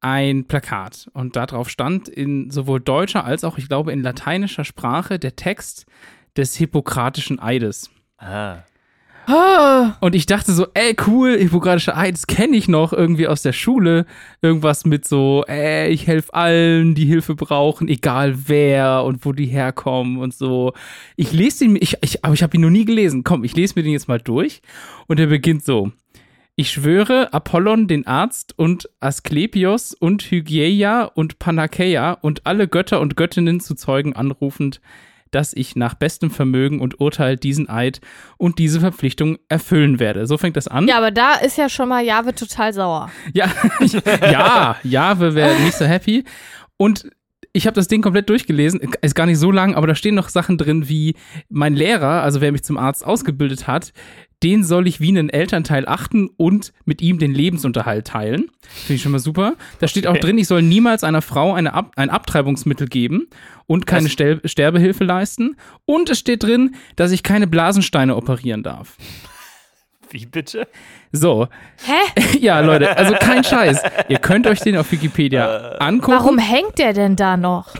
ein 0.00 0.44
Plakat. 0.46 1.08
Und 1.14 1.36
darauf 1.36 1.70
stand 1.70 2.08
in 2.08 2.50
sowohl 2.50 2.80
deutscher 2.80 3.24
als 3.24 3.42
auch, 3.42 3.56
ich 3.56 3.68
glaube, 3.68 3.92
in 3.92 4.02
lateinischer 4.02 4.64
Sprache 4.64 5.18
der 5.18 5.34
Text 5.34 5.86
des 6.36 6.56
Hippokratischen 6.56 7.38
Eides. 7.38 7.90
Ah. 8.18 8.58
Oh, 9.26 9.86
Und 10.00 10.14
ich 10.14 10.26
dachte 10.26 10.52
so, 10.52 10.66
ey, 10.74 10.94
cool, 11.06 11.36
Hippokratische 11.38 11.96
Eid, 11.96 12.14
das 12.14 12.26
kenne 12.26 12.56
ich 12.56 12.68
noch 12.68 12.92
irgendwie 12.92 13.26
aus 13.26 13.42
der 13.42 13.52
Schule. 13.52 14.04
Irgendwas 14.42 14.84
mit 14.84 15.06
so, 15.06 15.44
ey, 15.46 15.88
ich 15.88 16.06
helfe 16.06 16.34
allen, 16.34 16.94
die 16.94 17.06
Hilfe 17.06 17.34
brauchen, 17.34 17.88
egal 17.88 18.48
wer 18.48 19.04
und 19.04 19.24
wo 19.24 19.32
die 19.32 19.46
herkommen 19.46 20.18
und 20.18 20.34
so. 20.34 20.74
Ich 21.16 21.32
lese 21.32 21.64
den, 21.64 21.76
ich, 21.76 21.96
ich, 22.02 22.24
aber 22.24 22.34
ich 22.34 22.42
habe 22.42 22.56
ihn 22.56 22.60
noch 22.60 22.70
nie 22.70 22.84
gelesen. 22.84 23.24
Komm, 23.24 23.44
ich 23.44 23.56
lese 23.56 23.74
mir 23.76 23.82
den 23.82 23.92
jetzt 23.92 24.08
mal 24.08 24.20
durch. 24.20 24.60
Und 25.06 25.18
er 25.18 25.26
beginnt 25.26 25.64
so. 25.64 25.90
Ich 26.56 26.70
schwöre 26.70 27.32
Apollon, 27.32 27.88
den 27.88 28.06
Arzt, 28.06 28.56
und 28.56 28.88
Asklepios 29.00 29.92
und 29.92 30.22
Hygieia 30.22 31.04
und 31.04 31.40
Panakeia 31.40 32.12
und 32.12 32.46
alle 32.46 32.68
Götter 32.68 33.00
und 33.00 33.16
Göttinnen 33.16 33.58
zu 33.58 33.74
Zeugen 33.74 34.14
anrufend, 34.14 34.80
dass 35.34 35.52
ich 35.54 35.76
nach 35.76 35.94
bestem 35.94 36.30
Vermögen 36.30 36.80
und 36.80 37.00
Urteil 37.00 37.36
diesen 37.36 37.68
Eid 37.68 38.00
und 38.36 38.58
diese 38.58 38.80
Verpflichtung 38.80 39.38
erfüllen 39.48 39.98
werde. 39.98 40.26
So 40.26 40.38
fängt 40.38 40.56
das 40.56 40.68
an. 40.68 40.86
ja, 40.86 40.96
aber 40.96 41.10
da 41.10 41.34
ist 41.34 41.58
ja 41.58 41.68
schon 41.68 41.88
mal 41.88 42.04
Jahwe 42.04 42.34
total 42.34 42.72
sauer. 42.72 43.10
Ja, 43.32 43.50
ja, 44.20 44.76
Jahwe 44.82 45.34
wäre 45.34 45.58
nicht 45.60 45.76
so 45.76 45.84
happy. 45.84 46.24
Und 46.76 47.08
ich 47.52 47.66
habe 47.66 47.74
das 47.74 47.88
Ding 47.88 48.02
komplett 48.02 48.28
durchgelesen, 48.28 48.80
ist 49.00 49.14
gar 49.14 49.26
nicht 49.26 49.38
so 49.38 49.50
lang, 49.50 49.74
aber 49.74 49.86
da 49.86 49.94
stehen 49.94 50.16
noch 50.16 50.28
Sachen 50.28 50.58
drin 50.58 50.88
wie 50.88 51.14
mein 51.48 51.74
Lehrer, 51.74 52.22
also 52.22 52.40
wer 52.40 52.50
mich 52.50 52.64
zum 52.64 52.76
Arzt 52.76 53.06
ausgebildet 53.06 53.68
hat, 53.68 53.92
den 54.44 54.62
soll 54.62 54.86
ich 54.86 55.00
wie 55.00 55.08
einen 55.08 55.30
Elternteil 55.30 55.88
achten 55.88 56.28
und 56.36 56.72
mit 56.84 57.00
ihm 57.00 57.18
den 57.18 57.32
Lebensunterhalt 57.32 58.06
teilen. 58.06 58.50
Finde 58.60 58.94
ich 58.94 59.02
schon 59.02 59.12
mal 59.12 59.18
super. 59.18 59.54
Da 59.80 59.88
steht 59.88 60.06
auch 60.06 60.18
drin, 60.18 60.36
ich 60.36 60.46
soll 60.46 60.60
niemals 60.60 61.02
einer 61.02 61.22
Frau 61.22 61.54
eine 61.54 61.72
Ab 61.72 61.92
ein 61.96 62.10
Abtreibungsmittel 62.10 62.86
geben 62.86 63.28
und 63.66 63.86
keine? 63.86 64.10
Stel 64.10 64.40
Sterbehilfe 64.44 65.04
leisten. 65.04 65.56
Und 65.86 66.10
es 66.10 66.18
steht 66.18 66.42
drin, 66.42 66.76
dass 66.96 67.10
ich 67.10 67.22
keine 67.22 67.46
Blasensteine 67.46 68.14
operieren 68.16 68.62
darf. 68.62 68.96
Wie 70.10 70.26
bitte? 70.26 70.68
So, 71.10 71.48
Hä? 71.84 72.38
ja, 72.38 72.60
Leute, 72.60 72.96
also 72.96 73.14
kein 73.14 73.42
Scheiß. 73.42 73.82
Ihr 74.08 74.18
könnt 74.18 74.46
euch 74.46 74.60
den 74.60 74.76
auf 74.76 74.92
Wikipedia 74.92 75.76
angucken. 75.78 76.18
Warum 76.18 76.38
hängt 76.38 76.78
der 76.78 76.92
denn 76.92 77.16
da 77.16 77.36
noch? 77.36 77.74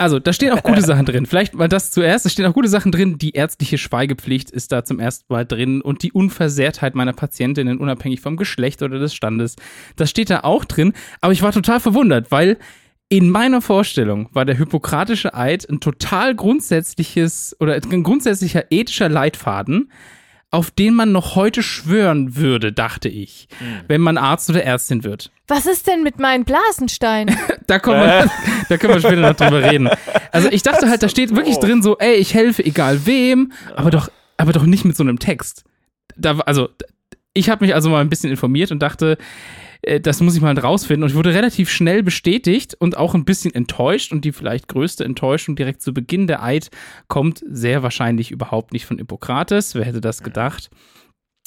Also, 0.00 0.18
da 0.18 0.32
stehen 0.32 0.52
auch 0.52 0.62
gute 0.62 0.80
Sachen 0.86 1.04
drin. 1.04 1.26
Vielleicht 1.26 1.54
mal 1.54 1.68
das 1.68 1.90
zuerst. 1.90 2.24
Es 2.24 2.32
stehen 2.32 2.46
auch 2.46 2.54
gute 2.54 2.68
Sachen 2.68 2.90
drin. 2.90 3.18
Die 3.18 3.32
ärztliche 3.32 3.76
Schweigepflicht 3.76 4.50
ist 4.50 4.72
da 4.72 4.82
zum 4.82 4.98
ersten 4.98 5.30
Mal 5.30 5.44
drin 5.44 5.82
und 5.82 6.02
die 6.02 6.10
Unversehrtheit 6.10 6.94
meiner 6.94 7.12
Patientinnen, 7.12 7.78
unabhängig 7.78 8.22
vom 8.22 8.38
Geschlecht 8.38 8.80
oder 8.82 8.98
des 8.98 9.14
Standes. 9.14 9.56
Das 9.96 10.08
steht 10.08 10.30
da 10.30 10.40
auch 10.40 10.64
drin. 10.64 10.94
Aber 11.20 11.34
ich 11.34 11.42
war 11.42 11.52
total 11.52 11.80
verwundert, 11.80 12.30
weil 12.30 12.56
in 13.10 13.28
meiner 13.28 13.60
Vorstellung 13.60 14.30
war 14.32 14.46
der 14.46 14.56
Hippokratische 14.56 15.34
Eid 15.34 15.68
ein 15.68 15.80
total 15.80 16.34
grundsätzliches 16.34 17.54
oder 17.60 17.74
ein 17.74 18.02
grundsätzlicher 18.02 18.70
ethischer 18.70 19.10
Leitfaden, 19.10 19.90
auf 20.52 20.70
den 20.70 20.94
man 20.94 21.12
noch 21.12 21.36
heute 21.36 21.62
schwören 21.62 22.34
würde, 22.36 22.72
dachte 22.72 23.08
ich, 23.08 23.48
wenn 23.86 24.00
man 24.00 24.18
Arzt 24.18 24.50
oder 24.50 24.64
Ärztin 24.64 25.04
wird. 25.04 25.30
Was 25.46 25.66
ist 25.66 25.86
denn 25.86 26.02
mit 26.02 26.18
meinen 26.18 26.44
Blasensteinen? 26.44 27.36
Da, 27.66 27.78
kommen 27.78 28.00
wir, 28.00 28.28
da 28.68 28.76
können 28.78 28.94
wir 28.94 29.00
später 29.00 29.20
noch 29.20 29.36
drüber 29.36 29.62
reden. 29.62 29.88
Also 30.32 30.48
ich 30.50 30.62
dachte 30.64 30.90
halt, 30.90 31.04
da 31.04 31.08
steht 31.08 31.36
wirklich 31.36 31.56
Oh. 31.58 31.60
drin 31.60 31.82
so, 31.82 31.96
ey, 31.98 32.14
ich 32.14 32.34
helfe 32.34 32.64
egal 32.64 33.06
wem, 33.06 33.52
aber 33.76 33.92
doch, 33.92 34.10
aber 34.38 34.52
doch 34.52 34.64
nicht 34.64 34.84
mit 34.84 34.96
so 34.96 35.04
einem 35.04 35.20
Text. 35.20 35.62
Da, 36.16 36.40
also 36.40 36.68
ich 37.32 37.48
habe 37.48 37.64
mich 37.64 37.74
also 37.74 37.90
mal 37.90 38.00
ein 38.00 38.08
bisschen 38.08 38.30
informiert 38.30 38.72
und 38.72 38.80
dachte, 38.80 39.16
äh, 39.82 40.00
das 40.00 40.20
muss 40.20 40.34
ich 40.34 40.42
mal 40.42 40.58
rausfinden. 40.58 41.04
Und 41.04 41.10
ich 41.10 41.16
wurde 41.16 41.34
relativ 41.34 41.70
schnell 41.70 42.02
bestätigt 42.02 42.74
und 42.78 42.96
auch 42.96 43.14
ein 43.14 43.24
bisschen 43.24 43.54
enttäuscht. 43.54 44.12
Und 44.12 44.24
die 44.24 44.32
vielleicht 44.32 44.68
größte 44.68 45.04
Enttäuschung 45.04 45.56
direkt 45.56 45.82
zu 45.82 45.94
Beginn 45.94 46.26
der 46.26 46.42
Eid 46.42 46.70
kommt 47.08 47.42
sehr 47.46 47.82
wahrscheinlich 47.82 48.30
überhaupt 48.30 48.72
nicht 48.72 48.86
von 48.86 48.98
Hippokrates. 48.98 49.74
Wer 49.74 49.84
hätte 49.84 50.00
das 50.00 50.22
gedacht? 50.22 50.70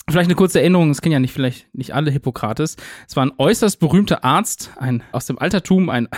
Vielleicht 0.10 0.28
eine 0.28 0.36
kurze 0.36 0.60
Erinnerung, 0.60 0.90
es 0.90 1.02
kennen 1.02 1.14
ja 1.14 1.20
nicht 1.20 1.32
vielleicht 1.32 1.74
nicht 1.74 1.94
alle 1.96 2.12
Hippokrates. 2.12 2.76
Es 3.08 3.16
war 3.16 3.26
ein 3.26 3.32
äußerst 3.38 3.80
berühmter 3.80 4.24
Arzt, 4.26 4.72
ein 4.78 5.02
aus 5.14 5.28
dem 5.28 5.40
Altertum, 5.40 5.90
ein, 5.90 6.10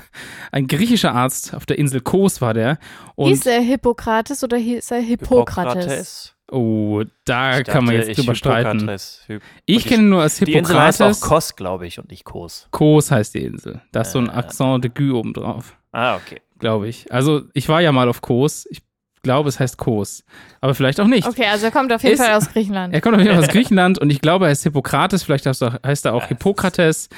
ein 0.52 0.66
griechischer 0.66 1.14
Arzt 1.14 1.54
auf 1.54 1.68
der 1.68 1.78
Insel 1.78 2.02
Kos 2.02 2.42
war 2.42 2.56
der. 2.56 2.80
Und 3.14 3.30
Hieß 3.30 3.46
er 3.46 3.62
Hippokrates 3.62 4.44
oder 4.44 4.58
hieß 4.58 4.90
er 4.90 5.02
Hippokrates? 5.02 6.34
oh, 6.52 7.04
da 7.26 7.60
Ich 7.60 7.66
kann 7.66 7.86
man 7.86 7.96
dachte, 7.96 8.08
jetzt 8.10 8.18
drüber 8.20 8.32
ich 8.32 8.38
streiten. 8.40 8.72
Hippokrates. 8.80 9.22
Ich 9.68 9.86
kenne 9.86 10.04
nur 10.04 10.22
als 10.24 10.38
Die 10.40 10.52
Insel 10.52 10.80
heißt 10.80 10.98
Hippokrates. 10.98 11.24
auch 11.24 11.28
Kos, 11.30 11.56
glaube 11.56 11.86
ich, 11.86 12.00
und 12.00 12.10
nicht 12.10 12.24
Kos. 12.26 12.68
Kos 12.72 13.12
heißt 13.12 13.36
die 13.36 13.44
Insel. 13.44 13.82
Da 13.92 14.02
ist 14.02 14.14
so 14.14 14.20
ein 14.20 14.28
Äh. 14.30 14.32
Accent 14.32 14.84
de 14.84 14.92
Gue 14.96 15.14
oben 15.16 15.34
drauf, 15.34 15.78
Ah, 15.92 16.16
okay. 16.16 16.42
glaube 16.58 16.88
ich. 16.88 17.12
Also 17.12 17.44
ich 17.54 17.70
war 17.70 17.82
ja 17.82 17.92
mal 17.92 18.10
auf 18.10 18.22
Kos. 18.22 18.66
Ich 18.72 18.82
glaube, 19.26 19.50
es 19.50 19.60
heißt 19.60 19.78
Kos. 19.78 20.24
Aber 20.62 20.74
vielleicht 20.74 21.02
auch 21.02 21.08
nicht. 21.08 21.28
Okay, 21.28 21.46
also 21.48 21.66
er 21.66 21.72
kommt 21.72 21.92
auf 21.92 22.02
jeden 22.04 22.16
Ist- 22.16 22.22
Fall 22.24 22.34
aus 22.38 22.48
Griechenland. 22.50 22.94
Er 22.94 23.02
kommt 23.02 23.16
auf 23.16 23.22
jeden 23.22 23.36
Fall 23.36 23.44
aus 23.44 23.50
Griechenland 23.52 24.00
und 24.00 24.10
ich 24.10 24.22
glaube, 24.22 24.46
er 24.46 24.52
ist 24.54 24.64
Hippokrates, 24.64 25.24
vielleicht 25.24 25.46
heißt 25.46 25.62
er, 25.62 25.80
heißt 25.86 26.06
er 26.06 26.14
auch 26.14 26.26
Hippokrates, 26.28 27.10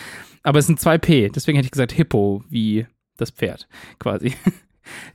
aber 0.42 0.58
es 0.60 0.66
sind 0.66 0.80
zwei 0.80 0.98
P, 0.98 1.30
deswegen 1.30 1.58
hätte 1.58 1.68
ich 1.68 1.72
gesagt 1.72 1.92
Hippo, 1.92 2.44
wie 2.50 2.88
das 3.18 3.30
Pferd, 3.30 3.68
quasi. 4.00 4.34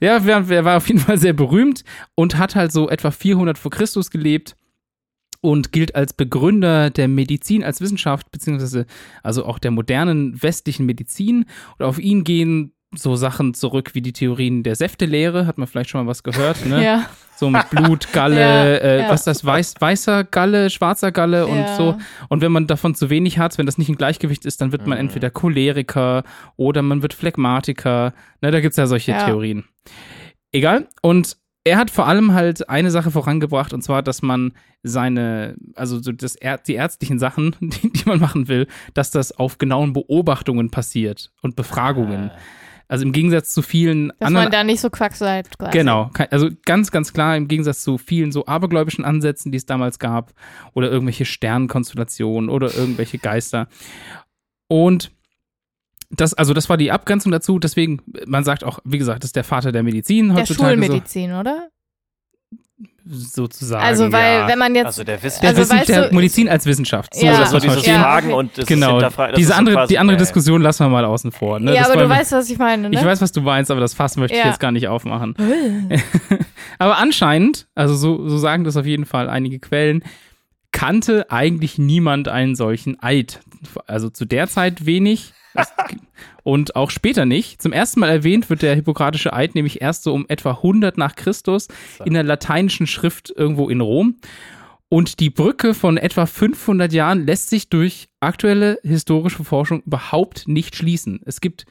Ja, 0.01 0.19
er 0.19 0.51
er 0.51 0.65
war 0.67 0.77
auf 0.77 0.87
jeden 0.89 1.01
Fall 1.01 1.17
sehr 1.17 1.33
berühmt 1.33 1.83
und 2.15 2.37
hat 2.37 2.55
halt 2.57 2.73
so 2.73 2.91
etwa 2.91 3.11
400 3.11 3.57
vor 3.57 3.71
Christus 3.71 4.11
gelebt 4.11 4.55
und 5.41 5.73
gilt 5.73 5.95
als 5.95 6.13
Begründer 6.13 6.91
der 6.91 7.09
Medizin 7.09 7.65
als 7.65 7.81
Wissenschaft, 7.81 8.31
beziehungsweise 8.31 8.85
also 9.23 9.47
auch 9.47 9.59
der 9.59 9.71
modernen 9.71 10.43
westlichen 10.43 10.85
Medizin. 10.85 11.47
Und 11.79 11.87
auf 11.87 11.99
ihn 11.99 12.23
gehen 12.23 12.75
so 12.95 13.17
Sachen 13.17 13.55
zurück 13.55 13.91
wie 13.95 14.03
die 14.03 14.13
Theorien 14.13 14.63
der 14.63 14.77
Säftelehre, 14.77 15.47
hat 15.47 15.59
man 15.59 15.67
vielleicht 15.67 15.91
schon 15.91 16.05
mal 16.05 16.11
was 16.11 16.23
gehört, 16.23 16.65
ne? 16.67 16.85
Ja. 16.85 17.07
So 17.37 17.49
mit 17.51 17.69
Blut, 17.71 18.13
Galle, 18.13 18.37
Ja, 18.41 18.65
äh, 18.65 19.01
ja. 19.01 19.09
was 19.09 19.21
ist 19.21 19.27
das, 19.27 19.45
Weiß, 19.45 19.75
weißer 19.81 20.25
Galle, 20.25 20.71
schwarzer 20.71 21.11
Galle 21.11 21.47
und 21.47 21.67
so. 21.77 21.97
Und 22.29 22.41
wenn 22.43 22.53
man 22.53 22.67
davon 22.67 22.95
zu 22.95 23.11
wenig 23.11 23.39
hat, 23.39 23.57
wenn 23.59 23.67
das 23.67 23.79
nicht 23.79 23.89
im 23.89 23.97
Gleichgewicht 23.97 24.45
ist, 24.45 24.61
dann 24.61 24.71
wird 24.73 24.87
man 24.87 24.99
Mhm. 24.99 25.07
entweder 25.07 25.31
Choleriker 25.31 26.23
oder 26.57 26.83
man 26.83 27.03
wird 27.03 27.15
Phlegmatiker. 27.15 28.13
Ne, 28.43 28.51
da 28.51 28.61
gibt's 28.61 28.77
ja 28.77 28.87
solche 28.87 29.13
Ja. 29.13 29.25
Theorien. 29.25 29.65
Egal. 30.53 30.87
Und 31.01 31.37
er 31.65 31.79
hat 31.79 31.91
vor 31.91 32.07
allem 32.07 32.35
halt 32.35 32.69
eine 32.69 32.91
Sache 32.91 33.11
vorangebracht, 33.11 33.73
und 33.73 33.83
zwar, 33.83 34.03
dass 34.03 34.21
man 34.21 34.53
seine, 34.83 35.55
also 35.77 36.01
so 36.03 36.11
das, 36.13 36.37
die 36.67 36.75
ärztlichen 36.75 37.19
Sachen, 37.19 37.57
die, 37.61 37.91
die 37.93 38.03
man 38.05 38.21
machen 38.21 38.49
will, 38.49 38.67
dass 38.95 39.11
das 39.11 39.33
auf 39.33 39.59
genauen 39.59 39.93
Beobachtungen 39.93 40.71
passiert 40.71 41.31
und 41.41 41.57
Befragungen. 41.57 42.31
Ah. 42.31 42.39
Also 42.93 43.07
im 43.07 43.13
Gegensatz 43.13 43.55
zu 43.55 43.63
vielen 43.63 44.09
Dass 44.09 44.27
anderen. 44.27 44.45
man 44.45 44.53
da 44.53 44.65
nicht 44.65 44.83
so 44.83 44.91
quacksalbt 44.91 45.59
quasi. 45.59 45.71
Genau, 45.73 46.11
also 46.31 46.51
ganz, 46.67 46.91
ganz 46.91 47.15
klar 47.15 47.39
im 47.39 47.49
Gegensatz 47.49 47.83
zu 47.83 47.97
vielen 47.97 48.33
so 48.33 48.45
abergläubischen 48.45 49.03
Ansätzen, 49.07 49.51
die 49.51 49.57
es 49.57 49.65
damals 49.65 49.99
gab, 49.99 50.35
oder 50.75 50.91
irgendwelche 50.91 51.25
Sternenkonstellationen 51.25 52.51
oder 52.51 52.75
irgendwelche 52.75 53.17
Geister. 53.17 53.69
Und 54.69 55.11
das, 56.11 56.35
also 56.35 56.53
das 56.53 56.69
war 56.69 56.77
die 56.77 56.93
Abgrenzung 56.93 57.33
dazu, 57.33 57.59
deswegen, 57.59 58.03
man 58.27 58.45
sagt 58.45 58.63
auch, 58.63 58.79
wie 58.85 58.99
gesagt, 58.99 59.23
das 59.23 59.29
ist 59.29 59.37
der 59.37 59.45
Vater 59.45 59.73
der 59.73 59.83
Medizin 59.83 60.29
Der 60.29 60.37
heutzutage 60.37 60.75
Schulmedizin, 60.75 61.33
oder? 61.33 61.71
So, 63.05 63.43
sozusagen. 63.43 63.83
Also, 63.85 64.13
weil, 64.13 64.41
ja. 64.41 64.49
wenn 64.49 64.59
man 64.59 64.75
jetzt. 64.75 64.87
Also 64.87 65.05
der 65.05 65.23
Wissen. 65.23 65.41
der, 65.41 65.51
also 65.51 65.63
Wissen, 65.63 65.87
der 65.87 66.09
du- 66.09 66.15
Medizin 66.15 66.49
als 66.49 66.67
Wissenschaft. 66.67 67.15
Ja. 67.17 67.21
so, 67.21 67.27
das 67.27 67.39
das 67.39 67.49
so 67.51 67.55
war 67.55 67.61
dieses 67.61 67.85
schon- 67.85 67.95
Ja. 67.95 68.03
Fragen 68.03 68.33
und 68.33 68.57
das 68.59 68.67
Genau, 68.67 68.91
Hinterfragen. 68.93 69.33
das 69.33 69.39
diese 69.39 69.55
andere, 69.55 69.75
quasi- 69.77 69.89
die 69.89 69.99
andere 69.99 70.15
ja, 70.17 70.19
ja. 70.21 70.25
Diskussion 70.25 70.63
lassen 70.63 70.85
wir 70.85 70.89
mal 70.91 71.05
außen 71.05 71.33
vor. 71.33 71.59
Ne? 71.61 71.75
ja, 71.75 71.83
Das 71.83 71.91
aber 71.91 72.03
du 72.03 72.09
weißt, 72.09 72.33
was 72.33 72.49
ich 72.51 72.59
meine, 72.59 72.89
ne? 72.91 72.97
Ich 72.99 73.05
weiß, 73.05 73.21
was 73.21 73.33
du 73.33 73.41
meinst, 73.41 73.71
aber 73.71 73.81
das 73.81 73.95
Fass 73.95 74.17
möchte 74.17 74.37
ich 74.37 74.43
Ja. 74.43 74.49
jetzt 74.51 74.61
gar 74.61 74.73
nicht 74.73 74.89
aufmachen. 74.89 75.35
aber 76.79 76.99
anscheinend, 76.99 77.67
also 77.75 77.95
so, 77.95 78.29
so 78.29 78.39
sagen 78.39 78.65
das 78.65 78.77
auf 78.77 78.87
jeden 78.87 79.05
Fall 79.07 79.29
einige 79.29 79.59
Quellen, 79.59 80.03
kannte 80.71 81.31
eigentlich 81.31 81.79
niemand 81.79 82.29
einen 82.29 82.55
solchen 82.55 83.03
Eid. 83.03 83.41
Also 83.87 84.09
zu 84.11 84.25
der 84.25 84.49
Zeit 84.49 84.87
wenig 84.87 85.33
und 86.43 86.77
auch 86.77 86.91
später 86.91 87.25
nicht. 87.25 87.63
Zum 87.63 87.73
ersten 87.73 88.01
Mal 88.01 88.11
erwähnt 88.11 88.51
wird 88.51 88.63
der 88.63 88.75
hippokratische 88.75 89.33
Eid 89.33 89.55
nämlich 89.55 89.81
erst 89.81 90.05
so 90.05 90.13
um 90.13 90.27
etwa 90.29 90.53
100 90.53 90.99
nach 90.99 91.15
Christus 91.15 91.69
in 92.05 92.15
der 92.15 92.23
lateinischen 92.23 92.87
Schrift 92.87 93.33
irgendwo 93.35 93.69
in 93.69 93.81
Rom. 93.81 94.17
Und 94.89 95.21
die 95.21 95.31
Brücke 95.31 95.73
von 95.73 95.97
etwa 95.97 96.27
500 96.27 96.93
Jahren 96.93 97.25
lässt 97.25 97.49
sich 97.49 97.71
durch 97.71 98.09
aktuelle 98.21 98.79
historische 98.83 99.43
Forschung 99.43 99.83
überhaupt 99.85 100.49
nicht 100.49 100.77
schließen. 100.77 101.21
Es 101.25 101.41
gibt 101.41 101.65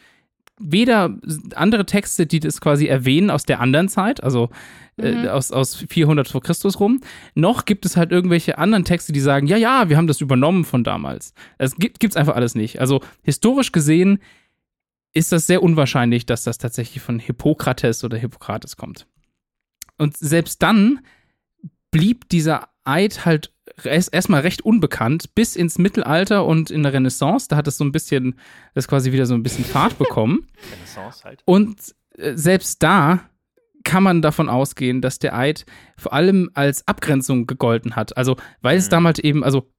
weder 0.61 1.17
andere 1.55 1.85
Texte, 1.85 2.25
die 2.25 2.39
das 2.39 2.61
quasi 2.61 2.87
erwähnen 2.87 3.29
aus 3.29 3.43
der 3.43 3.59
anderen 3.59 3.89
Zeit, 3.89 4.23
also 4.23 4.49
äh, 4.97 5.27
aus, 5.27 5.51
aus 5.51 5.85
400 5.89 6.27
vor 6.27 6.41
Christus 6.41 6.79
rum, 6.79 7.01
noch 7.35 7.65
gibt 7.65 7.85
es 7.85 7.97
halt 7.97 8.11
irgendwelche 8.11 8.57
anderen 8.57 8.85
Texte, 8.85 9.11
die 9.11 9.19
sagen, 9.19 9.47
ja, 9.47 9.57
ja, 9.57 9.89
wir 9.89 9.97
haben 9.97 10.07
das 10.07 10.21
übernommen 10.21 10.65
von 10.65 10.83
damals. 10.83 11.33
Es 11.57 11.75
gibt 11.75 11.99
gibt's 11.99 12.17
einfach 12.17 12.35
alles 12.35 12.55
nicht. 12.55 12.79
Also 12.79 13.01
historisch 13.23 13.71
gesehen 13.71 14.19
ist 15.13 15.31
das 15.31 15.47
sehr 15.47 15.61
unwahrscheinlich, 15.61 16.25
dass 16.25 16.43
das 16.43 16.57
tatsächlich 16.57 17.03
von 17.03 17.19
Hippokrates 17.19 18.03
oder 18.03 18.17
Hippokrates 18.17 18.77
kommt. 18.77 19.07
Und 19.97 20.17
selbst 20.17 20.61
dann 20.61 20.99
blieb 21.91 22.29
dieser 22.29 22.69
Eid 22.83 23.25
halt 23.25 23.53
erst- 23.83 24.13
erstmal 24.13 24.41
recht 24.41 24.61
unbekannt 24.63 25.35
bis 25.35 25.55
ins 25.55 25.77
Mittelalter 25.77 26.45
und 26.45 26.71
in 26.71 26.83
der 26.83 26.93
Renaissance. 26.93 27.47
Da 27.49 27.55
hat 27.57 27.67
es 27.67 27.77
so 27.77 27.83
ein 27.83 27.91
bisschen, 27.91 28.39
das 28.73 28.87
quasi 28.87 29.11
wieder 29.11 29.25
so 29.25 29.33
ein 29.33 29.43
bisschen 29.43 29.65
Fahrt 29.65 29.97
bekommen. 29.97 30.47
Renaissance 30.73 31.23
halt. 31.23 31.41
Und 31.45 31.79
äh, 32.17 32.33
selbst 32.35 32.81
da 32.83 33.21
kann 33.83 34.03
man 34.03 34.21
davon 34.21 34.47
ausgehen, 34.49 35.01
dass 35.01 35.19
der 35.19 35.35
Eid 35.35 35.65
vor 35.97 36.13
allem 36.13 36.51
als 36.53 36.87
Abgrenzung 36.87 37.47
gegolten 37.47 37.95
hat. 37.95 38.15
Also, 38.17 38.35
weil 38.61 38.77
es 38.77 38.85
Mhm. 38.87 38.91
damals 38.91 39.19
eben, 39.19 39.43
also 39.43 39.71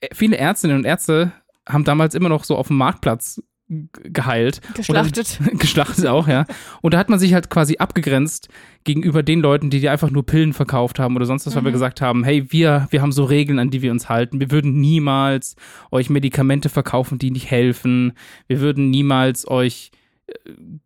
äh, 0.00 0.08
viele 0.12 0.36
Ärztinnen 0.36 0.76
und 0.78 0.84
Ärzte 0.84 1.32
haben 1.68 1.84
damals 1.84 2.14
immer 2.14 2.28
noch 2.28 2.44
so 2.44 2.56
auf 2.56 2.68
dem 2.68 2.76
Marktplatz 2.76 3.40
geheilt. 3.68 4.60
Geschlachtet. 4.74 5.38
Dann, 5.40 5.58
geschlachtet 5.58 6.06
auch, 6.06 6.28
ja. 6.28 6.44
Und 6.82 6.94
da 6.94 6.98
hat 6.98 7.08
man 7.08 7.18
sich 7.18 7.32
halt 7.34 7.48
quasi 7.50 7.76
abgegrenzt 7.78 8.48
gegenüber 8.84 9.22
den 9.22 9.40
Leuten, 9.40 9.70
die 9.70 9.80
dir 9.80 9.90
einfach 9.90 10.10
nur 10.10 10.26
Pillen 10.26 10.52
verkauft 10.52 10.98
haben 10.98 11.16
oder 11.16 11.24
sonst 11.26 11.46
was, 11.46 11.54
weil 11.56 11.64
wir 11.64 11.70
Mhm. 11.70 11.74
gesagt 11.74 12.00
haben, 12.02 12.24
hey, 12.24 12.46
wir, 12.52 12.86
wir 12.90 13.00
haben 13.02 13.12
so 13.12 13.24
Regeln, 13.24 13.58
an 13.58 13.70
die 13.70 13.80
wir 13.82 13.90
uns 13.90 14.08
halten. 14.08 14.38
Wir 14.40 14.50
würden 14.50 14.80
niemals 14.80 15.56
euch 15.90 16.10
Medikamente 16.10 16.68
verkaufen, 16.68 17.18
die 17.18 17.30
nicht 17.30 17.50
helfen. 17.50 18.12
Wir 18.48 18.60
würden 18.60 18.90
niemals 18.90 19.48
euch 19.48 19.90
äh, 20.26 20.32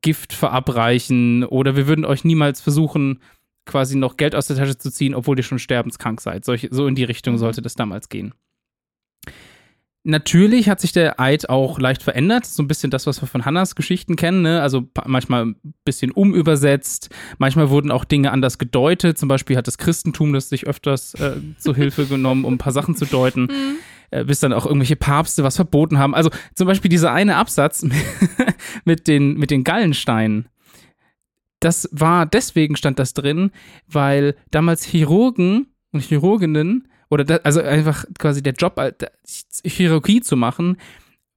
Gift 0.02 0.32
verabreichen 0.32 1.44
oder 1.44 1.74
wir 1.76 1.86
würden 1.88 2.04
euch 2.04 2.24
niemals 2.24 2.60
versuchen, 2.60 3.20
quasi 3.66 3.96
noch 3.96 4.16
Geld 4.16 4.34
aus 4.34 4.46
der 4.46 4.56
Tasche 4.56 4.78
zu 4.78 4.90
ziehen, 4.90 5.14
obwohl 5.14 5.36
ihr 5.36 5.42
schon 5.42 5.58
sterbenskrank 5.58 6.20
seid. 6.20 6.44
Solche, 6.44 6.68
so 6.70 6.86
in 6.86 6.94
die 6.94 7.04
Richtung 7.04 7.34
Mhm. 7.34 7.38
sollte 7.38 7.60
das 7.60 7.74
damals 7.74 8.08
gehen. 8.08 8.32
Natürlich 10.08 10.70
hat 10.70 10.80
sich 10.80 10.92
der 10.92 11.20
Eid 11.20 11.50
auch 11.50 11.78
leicht 11.78 12.02
verändert. 12.02 12.46
So 12.46 12.62
ein 12.62 12.66
bisschen 12.66 12.90
das, 12.90 13.06
was 13.06 13.20
wir 13.22 13.26
von 13.26 13.44
Hannas 13.44 13.74
Geschichten 13.74 14.16
kennen. 14.16 14.40
Ne? 14.40 14.62
Also 14.62 14.88
manchmal 15.04 15.44
ein 15.44 15.56
bisschen 15.84 16.12
umübersetzt. 16.12 17.10
Manchmal 17.36 17.68
wurden 17.68 17.90
auch 17.90 18.06
Dinge 18.06 18.32
anders 18.32 18.56
gedeutet. 18.56 19.18
Zum 19.18 19.28
Beispiel 19.28 19.54
hat 19.54 19.66
das 19.66 19.76
Christentum 19.76 20.32
das 20.32 20.48
sich 20.48 20.66
öfters 20.66 21.12
äh, 21.12 21.32
zu 21.58 21.74
Hilfe 21.74 22.06
genommen, 22.06 22.46
um 22.46 22.54
ein 22.54 22.58
paar 22.58 22.72
Sachen 22.72 22.96
zu 22.96 23.04
deuten. 23.04 23.48
Mhm. 23.58 23.78
Äh, 24.10 24.24
bis 24.24 24.40
dann 24.40 24.52
auch 24.52 24.64
irgendwelche 24.64 24.96
Papste 24.96 25.44
was 25.44 25.56
verboten 25.56 25.98
haben. 25.98 26.14
Also 26.14 26.30
zum 26.54 26.66
Beispiel 26.66 26.88
dieser 26.88 27.12
eine 27.12 27.36
Absatz 27.36 27.84
mit 28.84 29.06
den, 29.06 29.34
mit 29.34 29.50
den 29.50 29.64
Gallensteinen. 29.64 30.48
Das 31.60 31.88
war, 31.92 32.24
deswegen 32.24 32.76
stand 32.76 32.98
das 32.98 33.14
drin, 33.14 33.50
weil 33.86 34.36
damals 34.50 34.84
Chirurgen 34.84 35.66
und 35.92 36.02
Chirurginnen 36.02 36.88
oder 37.10 37.24
da, 37.24 37.36
also 37.44 37.60
einfach 37.62 38.04
quasi 38.18 38.42
der 38.42 38.52
Job, 38.54 38.78
äh, 38.78 38.92
da- 38.96 39.08
Chirurgie 39.64 40.20
zu 40.20 40.36
machen, 40.36 40.76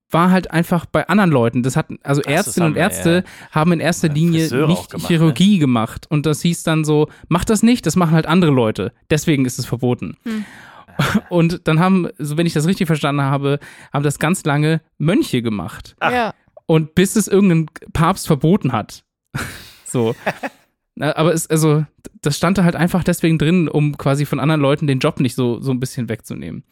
war 0.10 0.29
halt 0.31 0.51
einfach 0.51 0.86
bei 0.86 1.07
anderen 1.07 1.31
Leuten. 1.31 1.63
Das 1.63 1.75
hatten, 1.77 1.97
also 2.03 2.21
Ach, 2.21 2.27
das 2.27 2.34
Ärztinnen 2.47 2.71
und 2.71 2.77
Ärzte 2.77 3.23
haben 3.51 3.71
in 3.71 3.79
erster 3.79 4.07
Ja, 4.10 4.13
Linie 4.13 4.41
Friseure 4.41 4.67
nicht 4.67 4.89
gemacht, 4.91 5.07
Chirurgie 5.07 5.57
gemacht. 5.57 6.05
Und 6.10 6.25
das 6.25 6.41
hieß 6.41 6.63
dann 6.63 6.84
so, 6.84 7.07
mach 7.29 7.45
das 7.45 7.63
nicht, 7.63 7.86
das 7.86 7.95
machen 7.95 8.12
halt 8.12 8.25
andere 8.25 8.51
Leute. 8.51 8.91
Deswegen 9.10 9.45
ist 9.45 9.57
es 9.60 9.65
verboten. 9.65 10.17
Hm. 10.23 10.45
Und 11.29 11.67
dann 11.67 11.79
haben, 11.79 12.10
so 12.17 12.38
wenn 12.38 12.45
ich 12.45 12.53
das 12.53 12.67
richtig 12.67 12.88
verstanden 12.88 13.21
habe, 13.21 13.60
haben 13.93 14.03
das 14.03 14.19
ganz 14.19 14.43
lange 14.43 14.81
Mönche 14.97 15.41
gemacht. 15.41 15.95
Ach. 15.99 16.12
Ja. 16.12 16.34
Und 16.65 16.95
bis 16.95 17.15
es 17.15 17.27
irgendein 17.29 17.67
Papst 17.93 18.27
verboten 18.27 18.73
hat. 18.73 19.03
so. 19.86 20.15
Aber 20.99 21.34
es, 21.34 21.47
also, 21.47 21.86
das 22.21 22.38
stand 22.38 22.58
da 22.58 22.63
halt 22.63 22.75
einfach 22.75 23.04
deswegen 23.04 23.38
drin, 23.38 23.67
um 23.67 23.97
quasi 23.97 24.25
von 24.25 24.39
anderen 24.39 24.62
Leuten 24.62 24.88
den 24.88 24.99
Job 24.99 25.19
nicht 25.19 25.36
so, 25.36 25.62
so 25.62 25.71
ein 25.71 25.80
bisschen 25.80 26.10
wegzunehmen. 26.10 26.63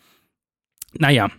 Naja. 0.98 1.30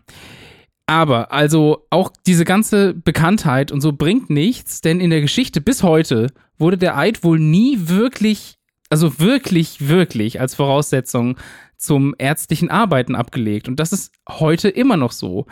Aber, 0.87 1.31
also, 1.33 1.87
auch 1.91 2.11
diese 2.27 2.45
ganze 2.45 2.95
Bekanntheit 2.95 3.71
und 3.71 3.81
so 3.81 3.93
bringt 3.93 4.31
nichts, 4.31 4.81
denn 4.81 5.01
in 5.01 5.11
der 5.11 5.21
Geschichte 5.21 5.61
bis 5.61 5.83
heute 5.83 6.33
wurde 6.59 6.79
der 6.79 6.97
Eid 6.97 7.23
wohl 7.23 7.39
nie 7.39 7.77
wirklich, 7.89 8.59
also 8.89 9.21
wirklich, 9.21 9.89
wirklich 9.89 10.41
als 10.41 10.55
Voraussetzung 10.57 11.37
zum 11.77 12.15
ärztlichen 12.19 12.71
Arbeiten 12.71 13.15
abgelegt. 13.15 13.69
Und 13.69 13.77
das 13.81 13.93
ist 13.93 14.13
heute 14.29 14.69
immer 14.69 14.97
noch 14.97 15.13
so. 15.13 15.47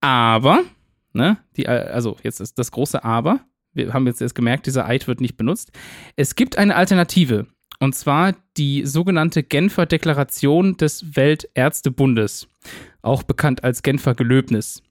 Aber, 0.00 0.62
ne, 1.12 1.38
die, 1.56 1.66
also 1.66 2.16
jetzt 2.22 2.40
ist 2.40 2.58
das 2.58 2.70
große 2.70 3.02
Aber. 3.04 3.40
Wir 3.78 3.94
haben 3.94 4.06
jetzt 4.06 4.20
erst 4.20 4.34
gemerkt, 4.34 4.66
dieser 4.66 4.86
Eid 4.86 5.08
wird 5.08 5.22
nicht 5.22 5.36
benutzt. 5.36 5.72
Es 6.16 6.34
gibt 6.34 6.58
eine 6.58 6.76
Alternative. 6.76 7.46
Und 7.80 7.94
zwar 7.94 8.34
die 8.56 8.84
sogenannte 8.84 9.44
Genfer 9.44 9.86
Deklaration 9.86 10.76
des 10.76 11.16
Weltärztebundes, 11.16 12.48
auch 13.02 13.22
bekannt 13.22 13.62
als 13.62 13.82
Genfer 13.82 14.14
Gelöbnis. 14.14 14.82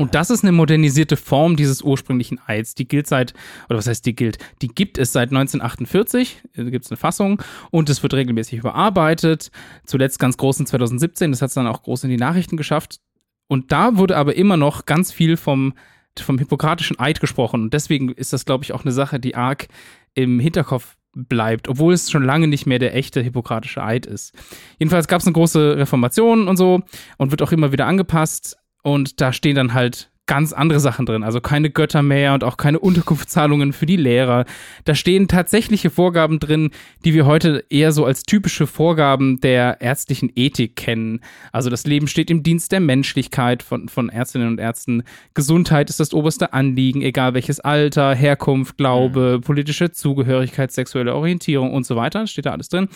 Und 0.00 0.14
das 0.14 0.30
ist 0.30 0.42
eine 0.42 0.52
modernisierte 0.52 1.16
Form 1.16 1.56
dieses 1.56 1.82
ursprünglichen 1.82 2.40
Eids. 2.46 2.74
Die 2.74 2.88
gilt 2.88 3.06
seit, 3.06 3.34
oder 3.68 3.78
was 3.78 3.86
heißt 3.86 4.06
die 4.06 4.16
gilt? 4.16 4.38
Die 4.62 4.68
gibt 4.68 4.98
es 4.98 5.12
seit 5.12 5.28
1948, 5.28 6.42
da 6.56 6.64
gibt 6.64 6.86
es 6.86 6.90
eine 6.90 6.96
Fassung 6.96 7.42
und 7.70 7.90
es 7.90 8.02
wird 8.02 8.14
regelmäßig 8.14 8.60
überarbeitet. 8.60 9.50
Zuletzt 9.84 10.18
ganz 10.18 10.36
groß 10.36 10.60
in 10.60 10.66
2017, 10.66 11.32
das 11.32 11.42
hat 11.42 11.48
es 11.48 11.54
dann 11.54 11.66
auch 11.66 11.82
groß 11.82 12.04
in 12.04 12.10
die 12.10 12.16
Nachrichten 12.16 12.56
geschafft. 12.56 13.00
Und 13.46 13.72
da 13.72 13.98
wurde 13.98 14.16
aber 14.16 14.36
immer 14.36 14.56
noch 14.56 14.86
ganz 14.86 15.12
viel 15.12 15.36
vom, 15.36 15.74
vom 16.18 16.38
hippokratischen 16.38 16.98
Eid 16.98 17.20
gesprochen. 17.20 17.62
Und 17.62 17.74
deswegen 17.74 18.10
ist 18.10 18.32
das, 18.32 18.44
glaube 18.44 18.64
ich, 18.64 18.72
auch 18.72 18.84
eine 18.84 18.92
Sache, 18.92 19.20
die 19.20 19.36
arg 19.36 19.68
im 20.14 20.40
Hinterkopf 20.40 20.96
bleibt, 21.12 21.68
obwohl 21.68 21.92
es 21.92 22.10
schon 22.10 22.24
lange 22.24 22.46
nicht 22.46 22.66
mehr 22.66 22.78
der 22.78 22.94
echte 22.94 23.20
hippokratische 23.20 23.82
Eid 23.82 24.06
ist. 24.06 24.34
Jedenfalls 24.78 25.08
gab 25.08 25.20
es 25.20 25.26
eine 25.26 25.34
große 25.34 25.76
Reformation 25.76 26.48
und 26.48 26.56
so 26.56 26.82
und 27.18 27.30
wird 27.30 27.42
auch 27.42 27.52
immer 27.52 27.72
wieder 27.72 27.86
angepasst. 27.86 28.58
Und 28.82 29.20
da 29.20 29.32
stehen 29.32 29.56
dann 29.56 29.74
halt 29.74 30.10
ganz 30.30 30.52
andere 30.52 30.78
Sachen 30.78 31.06
drin. 31.06 31.24
Also 31.24 31.40
keine 31.40 31.70
Götter 31.70 32.02
mehr 32.02 32.34
und 32.34 32.44
auch 32.44 32.56
keine 32.56 32.78
Unterkunftszahlungen 32.78 33.72
für 33.72 33.84
die 33.84 33.96
Lehrer. 33.96 34.44
Da 34.84 34.94
stehen 34.94 35.26
tatsächliche 35.26 35.90
Vorgaben 35.90 36.38
drin, 36.38 36.70
die 37.04 37.14
wir 37.14 37.26
heute 37.26 37.64
eher 37.68 37.90
so 37.90 38.04
als 38.04 38.22
typische 38.22 38.68
Vorgaben 38.68 39.40
der 39.40 39.80
ärztlichen 39.80 40.30
Ethik 40.36 40.76
kennen. 40.76 41.18
Also 41.50 41.68
das 41.68 41.84
Leben 41.84 42.06
steht 42.06 42.30
im 42.30 42.44
Dienst 42.44 42.70
der 42.70 42.78
Menschlichkeit 42.78 43.64
von, 43.64 43.88
von 43.88 44.08
Ärztinnen 44.08 44.46
und 44.46 44.60
Ärzten. 44.60 45.02
Gesundheit 45.34 45.90
ist 45.90 45.98
das 45.98 46.14
oberste 46.14 46.52
Anliegen, 46.52 47.02
egal 47.02 47.34
welches 47.34 47.58
Alter, 47.58 48.14
Herkunft, 48.14 48.76
Glaube, 48.76 49.40
politische 49.42 49.90
Zugehörigkeit, 49.90 50.70
sexuelle 50.70 51.12
Orientierung 51.12 51.74
und 51.74 51.84
so 51.84 51.96
weiter. 51.96 52.28
Steht 52.28 52.46
da 52.46 52.52
alles 52.52 52.68
drin. 52.68 52.88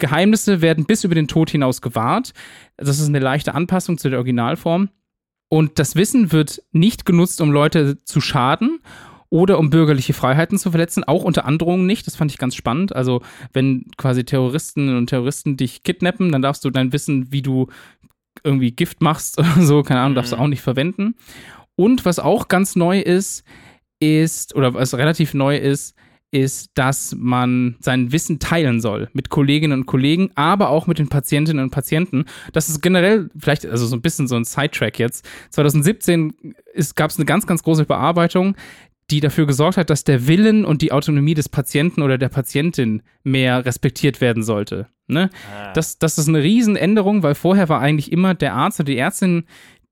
Geheimnisse 0.00 0.60
werden 0.60 0.86
bis 0.86 1.04
über 1.04 1.14
den 1.14 1.28
Tod 1.28 1.50
hinaus 1.50 1.82
gewahrt. 1.82 2.32
Das 2.78 2.98
ist 2.98 3.06
eine 3.06 3.20
leichte 3.20 3.54
Anpassung 3.54 3.96
zu 3.96 4.08
der 4.08 4.18
Originalform. 4.18 4.88
Und 5.50 5.78
das 5.80 5.96
Wissen 5.96 6.30
wird 6.32 6.62
nicht 6.70 7.04
genutzt, 7.04 7.40
um 7.40 7.50
Leute 7.50 8.02
zu 8.04 8.20
schaden 8.20 8.78
oder 9.30 9.58
um 9.58 9.68
bürgerliche 9.68 10.14
Freiheiten 10.14 10.58
zu 10.58 10.70
verletzen, 10.70 11.02
auch 11.04 11.24
unter 11.24 11.44
Androhungen 11.44 11.86
nicht. 11.86 12.06
Das 12.06 12.14
fand 12.16 12.30
ich 12.30 12.38
ganz 12.38 12.54
spannend. 12.54 12.94
Also, 12.94 13.20
wenn 13.52 13.86
quasi 13.96 14.24
Terroristen 14.24 14.96
und 14.96 15.08
Terroristen 15.08 15.56
dich 15.56 15.82
kidnappen, 15.82 16.30
dann 16.30 16.40
darfst 16.40 16.64
du 16.64 16.70
dein 16.70 16.92
Wissen, 16.92 17.32
wie 17.32 17.42
du 17.42 17.66
irgendwie 18.44 18.70
Gift 18.70 19.02
machst 19.02 19.38
oder 19.38 19.60
so, 19.60 19.82
keine 19.82 20.00
Ahnung, 20.00 20.14
darfst 20.14 20.32
du 20.32 20.36
Mhm. 20.36 20.42
auch 20.42 20.48
nicht 20.48 20.62
verwenden. 20.62 21.14
Und 21.74 22.04
was 22.04 22.20
auch 22.20 22.46
ganz 22.48 22.76
neu 22.76 23.00
ist, 23.00 23.44
ist, 23.98 24.54
oder 24.54 24.74
was 24.74 24.94
relativ 24.94 25.34
neu 25.34 25.56
ist, 25.56 25.96
ist, 26.30 26.70
dass 26.74 27.14
man 27.18 27.76
sein 27.80 28.12
Wissen 28.12 28.38
teilen 28.38 28.80
soll 28.80 29.08
mit 29.12 29.30
Kolleginnen 29.30 29.80
und 29.80 29.86
Kollegen, 29.86 30.30
aber 30.34 30.68
auch 30.68 30.86
mit 30.86 30.98
den 30.98 31.08
Patientinnen 31.08 31.62
und 31.64 31.70
Patienten. 31.70 32.24
Das 32.52 32.68
ist 32.68 32.80
generell 32.80 33.30
vielleicht, 33.36 33.66
also 33.66 33.86
so 33.86 33.96
ein 33.96 34.02
bisschen 34.02 34.28
so 34.28 34.36
ein 34.36 34.44
Sidetrack 34.44 34.98
jetzt. 34.98 35.28
2017 35.50 36.32
gab 36.94 37.10
es 37.10 37.16
eine 37.16 37.26
ganz, 37.26 37.46
ganz 37.46 37.62
große 37.62 37.84
Bearbeitung, 37.84 38.54
die 39.10 39.20
dafür 39.20 39.46
gesorgt 39.46 39.76
hat, 39.76 39.90
dass 39.90 40.04
der 40.04 40.28
Willen 40.28 40.64
und 40.64 40.82
die 40.82 40.92
Autonomie 40.92 41.34
des 41.34 41.48
Patienten 41.48 42.02
oder 42.02 42.16
der 42.16 42.28
Patientin 42.28 43.02
mehr 43.24 43.64
respektiert 43.64 44.20
werden 44.20 44.44
sollte. 44.44 44.86
Ne? 45.08 45.30
Ah. 45.52 45.72
Das, 45.72 45.98
das 45.98 46.18
ist 46.18 46.28
eine 46.28 46.42
Riesenänderung, 46.42 47.24
weil 47.24 47.34
vorher 47.34 47.68
war 47.68 47.80
eigentlich 47.80 48.12
immer 48.12 48.34
der 48.34 48.54
Arzt 48.54 48.78
oder 48.78 48.86
die 48.86 48.98
Ärztin 48.98 49.44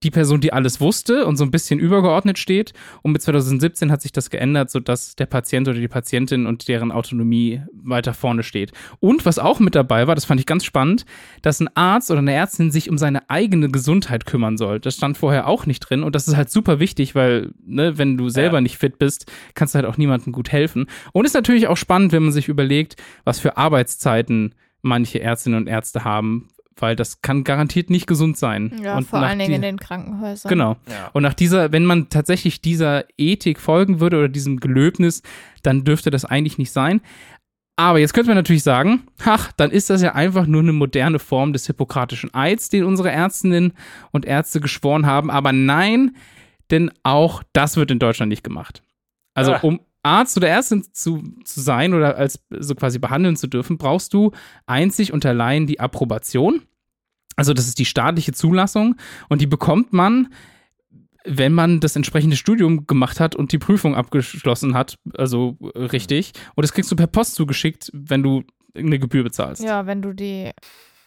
die 0.03 0.11
Person, 0.11 0.41
die 0.41 0.53
alles 0.53 0.81
wusste 0.81 1.27
und 1.27 1.37
so 1.37 1.45
ein 1.45 1.51
bisschen 1.51 1.81
übergeordnet 1.81 2.39
steht. 2.39 2.73
Und 3.03 3.13
mit 3.13 3.23
2017 3.23 3.91
hat 3.91 4.01
sich 4.01 4.13
das 4.13 4.31
geändert, 4.31 4.71
sodass 4.71 5.17
der 5.17 5.27
Patient 5.27 5.67
oder 5.67 5.79
die 5.79 5.89
Patientin 5.89 6.47
und 6.47 6.69
deren 6.69 6.93
Autonomie 6.93 7.63
weiter 7.73 8.15
vorne 8.15 8.45
steht. 8.45 8.73
Und 9.01 9.27
was 9.27 9.39
auch 9.39 9.59
mit 9.59 9.75
dabei 9.75 10.07
war, 10.07 10.15
das 10.15 10.25
fand 10.25 10.41
ich 10.41 10.47
ganz 10.47 10.65
spannend, 10.65 11.05
dass 11.43 11.61
ein 11.61 11.69
Arzt 11.75 12.11
oder 12.11 12.21
eine 12.21 12.33
Ärztin 12.33 12.71
sich 12.71 12.91
um 12.91 12.99
seine 12.99 13.29
eigene 13.29 13.69
Gesundheit 13.71 14.25
kümmern 14.25 14.57
soll. 14.57 14.79
Das 14.79 14.95
stand 14.95 15.19
vorher 15.19 15.49
auch 15.49 15.67
nicht 15.67 15.81
drin 15.81 16.05
und 16.05 16.15
das 16.15 16.29
ist 16.29 16.37
halt 16.37 16.51
super 16.51 16.79
wichtig, 16.79 17.15
weil, 17.15 17.51
ne, 17.65 17.99
wenn 17.99 18.17
du 18.17 18.29
selber 18.29 18.59
ja. 18.59 18.61
nicht 18.61 18.79
fit 18.79 18.99
bist, 18.99 19.31
kannst 19.55 19.75
du 19.75 19.79
halt 19.79 19.87
auch 19.87 19.97
niemandem 19.97 20.33
gut 20.33 20.53
helfen. 20.53 20.87
Und 21.13 21.25
ist 21.25 21.35
natürlich 21.35 21.67
auch 21.67 21.77
spannend, 21.77 22.13
wenn 22.13 22.23
man 22.23 22.33
sich 22.33 22.49
überlegt, 22.49 22.97
was 23.25 23.41
für 23.41 23.57
Arbeitszeiten 23.57 24.55
manche 24.81 25.21
Ärztinnen 25.21 25.59
und 25.59 25.67
Ärzte 25.67 26.05
haben, 26.05 26.49
weil 26.83 26.97
das 26.97 27.23
kann 27.23 27.45
garantiert 27.45 27.91
nicht 27.91 28.07
gesund 28.07 28.37
sein. 28.37 28.81
Ja, 28.83 28.97
und 28.97 29.07
vor 29.07 29.21
allen 29.21 29.39
Dingen 29.39 29.55
in 29.55 29.63
den 29.63 29.79
Krankenhäusern. 29.79 30.49
Genau. 30.49 30.77
Ja. 30.89 31.11
Und 31.13 31.23
nach 31.23 31.35
dieser, 31.35 31.73
wenn 31.73 31.85
man 31.85 32.09
tatsächlich 32.09 32.61
dieser 32.61 33.05
Ethik 33.17 33.61
folgen 33.61 34.01
würde 34.01 34.19
oder 34.19 34.29
diesem 34.29 34.61
Gelöbnis, 34.61 35.23
dann 35.63 35.85
dürfte 35.85 36.11
das 36.11 36.25
eigentlich 36.25 36.59
nicht 36.59 36.73
sein. 36.73 37.01
Aber 37.77 38.01
jetzt 38.01 38.13
könnte 38.13 38.31
man 38.31 38.37
natürlich 38.37 38.65
sagen, 38.65 39.05
ach, 39.25 39.53
dann 39.53 39.71
ist 39.71 39.89
das 39.89 40.03
ja 40.03 40.15
einfach 40.17 40.47
nur 40.47 40.63
eine 40.63 40.73
moderne 40.73 41.21
Form 41.21 41.53
des 41.53 41.67
hippokratischen 41.69 42.35
Eids, 42.35 42.71
den 42.71 42.83
unsere 42.83 43.13
Ärztinnen 43.13 43.73
und 44.11 44.25
Ärzte 44.27 44.61
geschworen 44.61 45.07
haben. 45.07 45.31
Aber 45.31 45.53
nein, 45.53 46.17
denn 46.73 46.91
auch 47.05 47.45
das 47.53 47.77
wird 47.77 47.93
in 47.93 48.01
Deutschland 48.01 48.31
nicht 48.31 48.43
gemacht. 48.43 48.83
Also 49.35 49.53
ah. 49.53 49.61
um 49.63 49.81
Arzt 50.03 50.37
oder 50.37 50.49
Ärztin 50.49 50.85
zu, 50.93 51.23
zu 51.45 51.61
sein 51.61 51.95
oder 51.95 52.17
als 52.17 52.45
so 52.51 52.75
quasi 52.75 52.99
behandeln 52.99 53.37
zu 53.37 53.47
dürfen, 53.47 53.79
brauchst 53.79 54.15
du 54.15 54.33
einzig 54.67 55.13
und 55.13 55.25
allein 55.27 55.67
die 55.67 55.81
Approbation. 55.81 56.63
Also 57.39 57.55
das 57.55 57.69
ist 57.69 57.79
die 57.79 57.85
staatliche 57.85 58.33
Zulassung 58.33 58.97
und 59.29 59.41
die 59.41 59.47
bekommt 59.47 59.93
man, 59.93 60.27
wenn 61.25 61.53
man 61.53 61.79
das 61.79 61.95
entsprechende 61.95 62.37
Studium 62.37 62.89
gemacht 62.89 63.21
hat 63.21 63.37
und 63.37 63.53
die 63.53 63.59
Prüfung 63.59 63.95
abgeschlossen 63.95 64.75
hat, 64.75 64.99
also 65.17 65.57
richtig. 65.77 66.33
Und 66.57 66.63
das 66.65 66.73
kriegst 66.73 66.91
du 66.91 66.97
per 66.97 67.07
Post 67.07 67.37
zugeschickt, 67.37 67.93
wenn 67.95 68.25
du 68.25 68.43
eine 68.75 68.99
Gebühr 68.99 69.23
bezahlst. 69.23 69.63
Ja, 69.63 69.87
wenn 69.87 70.03
du 70.03 70.13
die 70.13 70.51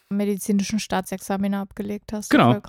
medizinischen 0.08 0.78
Staatsexamine 0.78 1.58
abgelegt 1.58 2.14
hast. 2.14 2.30
Genau. 2.30 2.62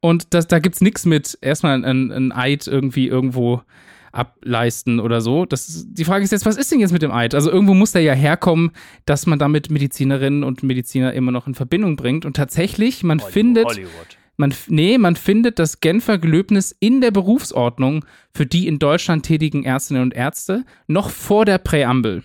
Und 0.00 0.34
das, 0.34 0.48
da 0.48 0.58
gibt 0.58 0.74
es 0.74 0.80
nichts 0.80 1.06
mit 1.06 1.38
erstmal 1.40 1.84
ein, 1.84 2.10
ein 2.10 2.32
Eid 2.32 2.66
irgendwie 2.66 3.06
irgendwo 3.06 3.62
ableisten 4.14 5.00
oder 5.00 5.20
so. 5.20 5.44
Das, 5.44 5.86
die 5.88 6.04
Frage 6.04 6.24
ist 6.24 6.32
jetzt, 6.32 6.46
was 6.46 6.56
ist 6.56 6.70
denn 6.70 6.80
jetzt 6.80 6.92
mit 6.92 7.02
dem 7.02 7.12
Eid? 7.12 7.34
Also 7.34 7.50
irgendwo 7.50 7.74
muss 7.74 7.92
der 7.92 8.02
ja 8.02 8.14
herkommen, 8.14 8.70
dass 9.06 9.26
man 9.26 9.38
damit 9.38 9.70
Medizinerinnen 9.70 10.44
und 10.44 10.62
Mediziner 10.62 11.12
immer 11.12 11.32
noch 11.32 11.46
in 11.46 11.54
Verbindung 11.54 11.96
bringt. 11.96 12.24
Und 12.24 12.36
tatsächlich, 12.36 13.02
man 13.02 13.18
Hollywood. 13.18 13.32
findet. 13.32 13.66
Hollywood. 13.66 14.18
Man, 14.36 14.52
nee, 14.66 14.98
man 14.98 15.14
findet 15.14 15.60
das 15.60 15.80
Genfer 15.80 16.18
Gelöbnis 16.18 16.74
in 16.80 17.00
der 17.00 17.12
Berufsordnung 17.12 18.04
für 18.32 18.46
die 18.46 18.66
in 18.66 18.80
Deutschland 18.80 19.24
tätigen 19.24 19.64
Ärztinnen 19.64 20.02
und 20.02 20.14
Ärzte 20.14 20.64
noch 20.88 21.10
vor 21.10 21.44
der 21.44 21.58
Präambel. 21.58 22.24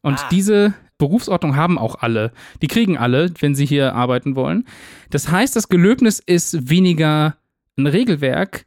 Und 0.00 0.20
ah. 0.20 0.28
diese 0.30 0.74
Berufsordnung 0.96 1.56
haben 1.56 1.78
auch 1.78 1.96
alle. 1.96 2.32
Die 2.62 2.68
kriegen 2.68 2.98
alle, 2.98 3.32
wenn 3.40 3.54
sie 3.54 3.66
hier 3.66 3.94
arbeiten 3.94 4.36
wollen. 4.36 4.66
Das 5.10 5.28
heißt, 5.30 5.56
das 5.56 5.68
Gelöbnis 5.68 6.20
ist 6.24 6.70
weniger 6.70 7.36
ein 7.76 7.86
Regelwerk, 7.86 8.66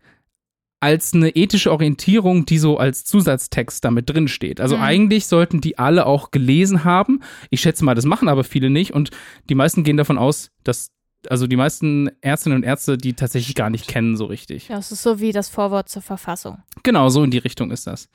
als 0.82 1.14
eine 1.14 1.30
ethische 1.30 1.72
Orientierung, 1.72 2.46
die 2.46 2.58
so 2.58 2.78
als 2.78 3.06
Zusatztext 3.06 3.86
damit 3.86 4.10
drin 4.10 4.28
steht. 4.28 4.60
Also 4.60 4.78
mhm. 4.78 4.84
eigentlich 4.84 5.28
sollten 5.28 5.62
die 5.62 5.78
alle 5.78 6.08
auch 6.08 6.32
gelesen 6.32 6.84
haben. 6.84 7.22
Ich 7.52 7.62
schätze 7.62 7.86
mal, 7.86 7.96
das 7.96 8.06
machen 8.06 8.28
aber 8.28 8.44
viele 8.44 8.70
nicht 8.70 8.92
und 8.92 9.12
die 9.48 9.56
meisten 9.56 9.84
gehen 9.84 9.98
davon 9.98 10.18
aus, 10.18 10.50
dass 10.64 10.92
also 11.30 11.46
die 11.46 11.56
meisten 11.56 12.10
Ärztinnen 12.22 12.58
und 12.58 12.64
Ärzte, 12.64 12.98
die 12.98 13.14
tatsächlich 13.14 13.54
gar 13.54 13.70
nicht 13.70 13.88
kennen 13.88 14.18
so 14.18 14.26
richtig. 14.26 14.70
Ja, 14.70 14.80
es 14.80 14.92
ist 14.92 15.04
so 15.04 15.20
wie 15.20 15.32
das 15.32 15.50
Vorwort 15.50 15.88
zur 15.88 16.02
Verfassung. 16.02 16.64
Genau, 16.82 17.10
so 17.10 17.24
in 17.24 17.30
die 17.30 17.38
Richtung 17.38 17.70
ist 17.70 17.86
das. 17.86 18.10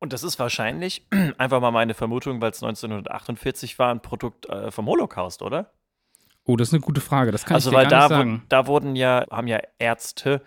Und 0.00 0.12
das 0.12 0.24
ist 0.24 0.36
wahrscheinlich, 0.40 1.06
einfach 1.38 1.60
mal 1.60 1.70
meine 1.70 1.94
Vermutung, 1.94 2.40
weil 2.40 2.50
es 2.50 2.62
1948 2.64 3.78
war, 3.78 3.92
ein 3.92 4.02
Produkt 4.02 4.48
äh, 4.48 4.72
vom 4.72 4.86
Holocaust, 4.86 5.40
oder? 5.40 5.70
Oh, 6.44 6.56
das 6.56 6.68
ist 6.68 6.74
eine 6.74 6.80
gute 6.80 7.00
Frage. 7.00 7.30
Das 7.30 7.44
kann 7.44 7.56
also, 7.56 7.70
ich 7.70 7.76
dir 7.76 7.82
weil 7.82 7.88
gar 7.88 8.08
da, 8.08 8.08
nicht 8.08 8.16
sagen. 8.16 8.42
Wo, 8.42 8.46
da 8.48 8.66
wurden 8.66 8.96
ja, 8.96 9.24
haben 9.30 9.46
ja 9.46 9.60
Ärzte 9.78 10.42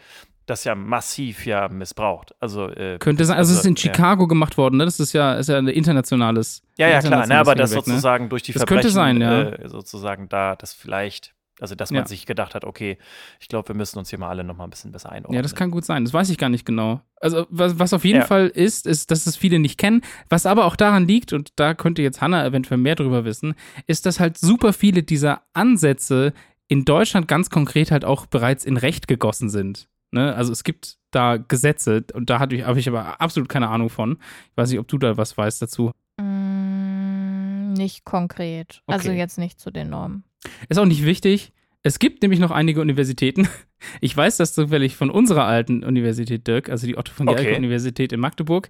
das 0.50 0.64
ja 0.64 0.76
massiv 0.76 1.46
ja 1.46 1.68
missbraucht. 1.70 2.34
Also 2.40 2.68
äh, 2.70 2.98
könnte 3.00 3.26
sein. 3.26 3.38
Also, 3.38 3.50
also 3.50 3.54
es 3.54 3.60
ist 3.60 3.66
in 3.66 3.78
Chicago 3.78 4.24
ja. 4.24 4.28
gemacht 4.28 4.58
worden. 4.58 4.78
Ne? 4.78 4.86
Das 4.86 5.00
ist 5.00 5.14
ja 5.14 5.34
ist 5.36 5.50
ja 5.50 5.58
ein 5.58 5.68
internationales. 5.68 6.62
Ja 6.78 6.88
ja 6.88 7.02
klar. 7.02 7.28
Ne, 7.28 7.38
aber 7.38 7.56
das 7.56 7.72
ne? 7.72 7.78
sozusagen 7.78 8.26
ne? 8.26 8.30
durch 8.30 8.44
die 8.44 8.54
das 8.54 8.62
Verbrechen 8.62 8.82
könnte 8.82 8.94
sein, 8.94 9.22
ja. 9.22 9.50
Äh, 9.50 9.70
sozusagen 9.70 10.30
da 10.30 10.56
das 10.56 10.74
vielleicht. 10.74 11.34
Also, 11.62 11.76
dass 11.76 11.92
man 11.92 12.04
ja. 12.04 12.08
sich 12.08 12.26
gedacht 12.26 12.56
hat, 12.56 12.64
okay, 12.64 12.98
ich 13.42 13.50
glaube, 13.50 13.68
wir 13.68 13.76
müssen 13.76 14.00
uns 14.00 14.10
hier 14.10 14.18
mal 14.18 14.30
alle 14.30 14.46
noch 14.46 14.56
mal 14.56 14.64
ein 14.64 14.70
bisschen 14.70 14.94
besser 14.94 15.12
einordnen. 15.12 15.36
Ja, 15.36 15.42
das 15.42 15.56
kann 15.56 15.72
gut 15.72 15.84
sein. 15.84 16.06
Das 16.06 16.14
weiß 16.14 16.30
ich 16.30 16.38
gar 16.38 16.48
nicht 16.48 16.66
genau. 16.66 17.02
Also, 17.20 17.48
was, 17.50 17.78
was 17.78 17.92
auf 17.92 18.06
jeden 18.06 18.20
ja. 18.20 18.26
Fall 18.26 18.48
ist, 18.48 18.88
ist, 18.88 19.12
dass 19.12 19.26
es 19.26 19.36
viele 19.36 19.60
nicht 19.60 19.78
kennen. 19.78 20.00
Was 20.30 20.46
aber 20.46 20.64
auch 20.64 20.78
daran 20.78 21.06
liegt, 21.06 21.34
und 21.34 21.52
da 21.58 21.74
könnte 21.74 22.02
jetzt 22.02 22.22
Hannah 22.22 22.46
eventuell 22.46 22.78
mehr 22.78 22.96
drüber 22.96 23.26
wissen, 23.26 23.56
ist, 23.88 24.06
dass 24.06 24.22
halt 24.22 24.38
super 24.38 24.72
viele 24.72 25.04
dieser 25.04 25.42
Ansätze 25.52 26.32
in 26.70 26.86
Deutschland 26.86 27.28
ganz 27.28 27.50
konkret 27.50 27.92
halt 27.92 28.06
auch 28.06 28.28
bereits 28.28 28.64
in 28.64 28.78
Recht 28.78 29.10
gegossen 29.10 29.50
sind. 29.50 29.89
Ne? 30.12 30.34
Also 30.36 30.52
es 30.52 30.64
gibt 30.64 30.98
da 31.12 31.38
Gesetze 31.38 32.06
und 32.14 32.30
da 32.30 32.40
habe 32.40 32.56
ich, 32.56 32.88
aber 32.88 33.22
absolut 33.22 33.50
keine 33.50 33.70
Ahnung 33.70 33.90
von. 33.90 34.18
Ich 34.52 34.58
weiß 34.58 34.70
nicht, 34.70 34.80
ob 34.80 34.88
du 34.88 34.98
da 34.98 35.18
was 35.18 35.38
weißt 35.38 35.62
dazu. 35.62 35.92
Mm, 36.20 37.74
nicht 37.74 38.06
konkret. 38.06 38.82
Also 38.86 39.00
okay. 39.00 39.10
Also 39.10 39.12
jetzt 39.12 39.38
nicht 39.38 39.60
zu 39.60 39.72
den 39.72 39.90
Normen. 39.90 40.24
Ist 40.68 40.78
auch 40.78 40.86
nicht 40.86 41.06
wichtig. 41.06 41.54
Es 41.82 42.00
gibt 42.00 42.22
nämlich 42.22 42.40
noch 42.40 42.52
einige 42.52 42.82
Universitäten. 42.82 43.48
Ich 44.02 44.16
weiß 44.16 44.36
das 44.36 44.54
zufällig 44.54 44.98
von 44.98 45.10
unserer 45.10 45.46
alten 45.46 45.86
Universität 45.86 46.46
Dirk, 46.46 46.68
also 46.68 46.86
die 46.86 46.98
Otto 46.98 47.14
von 47.14 47.28
Gericke 47.28 47.52
okay. 47.52 47.58
Universität 47.58 48.12
in 48.12 48.20
Magdeburg. 48.20 48.68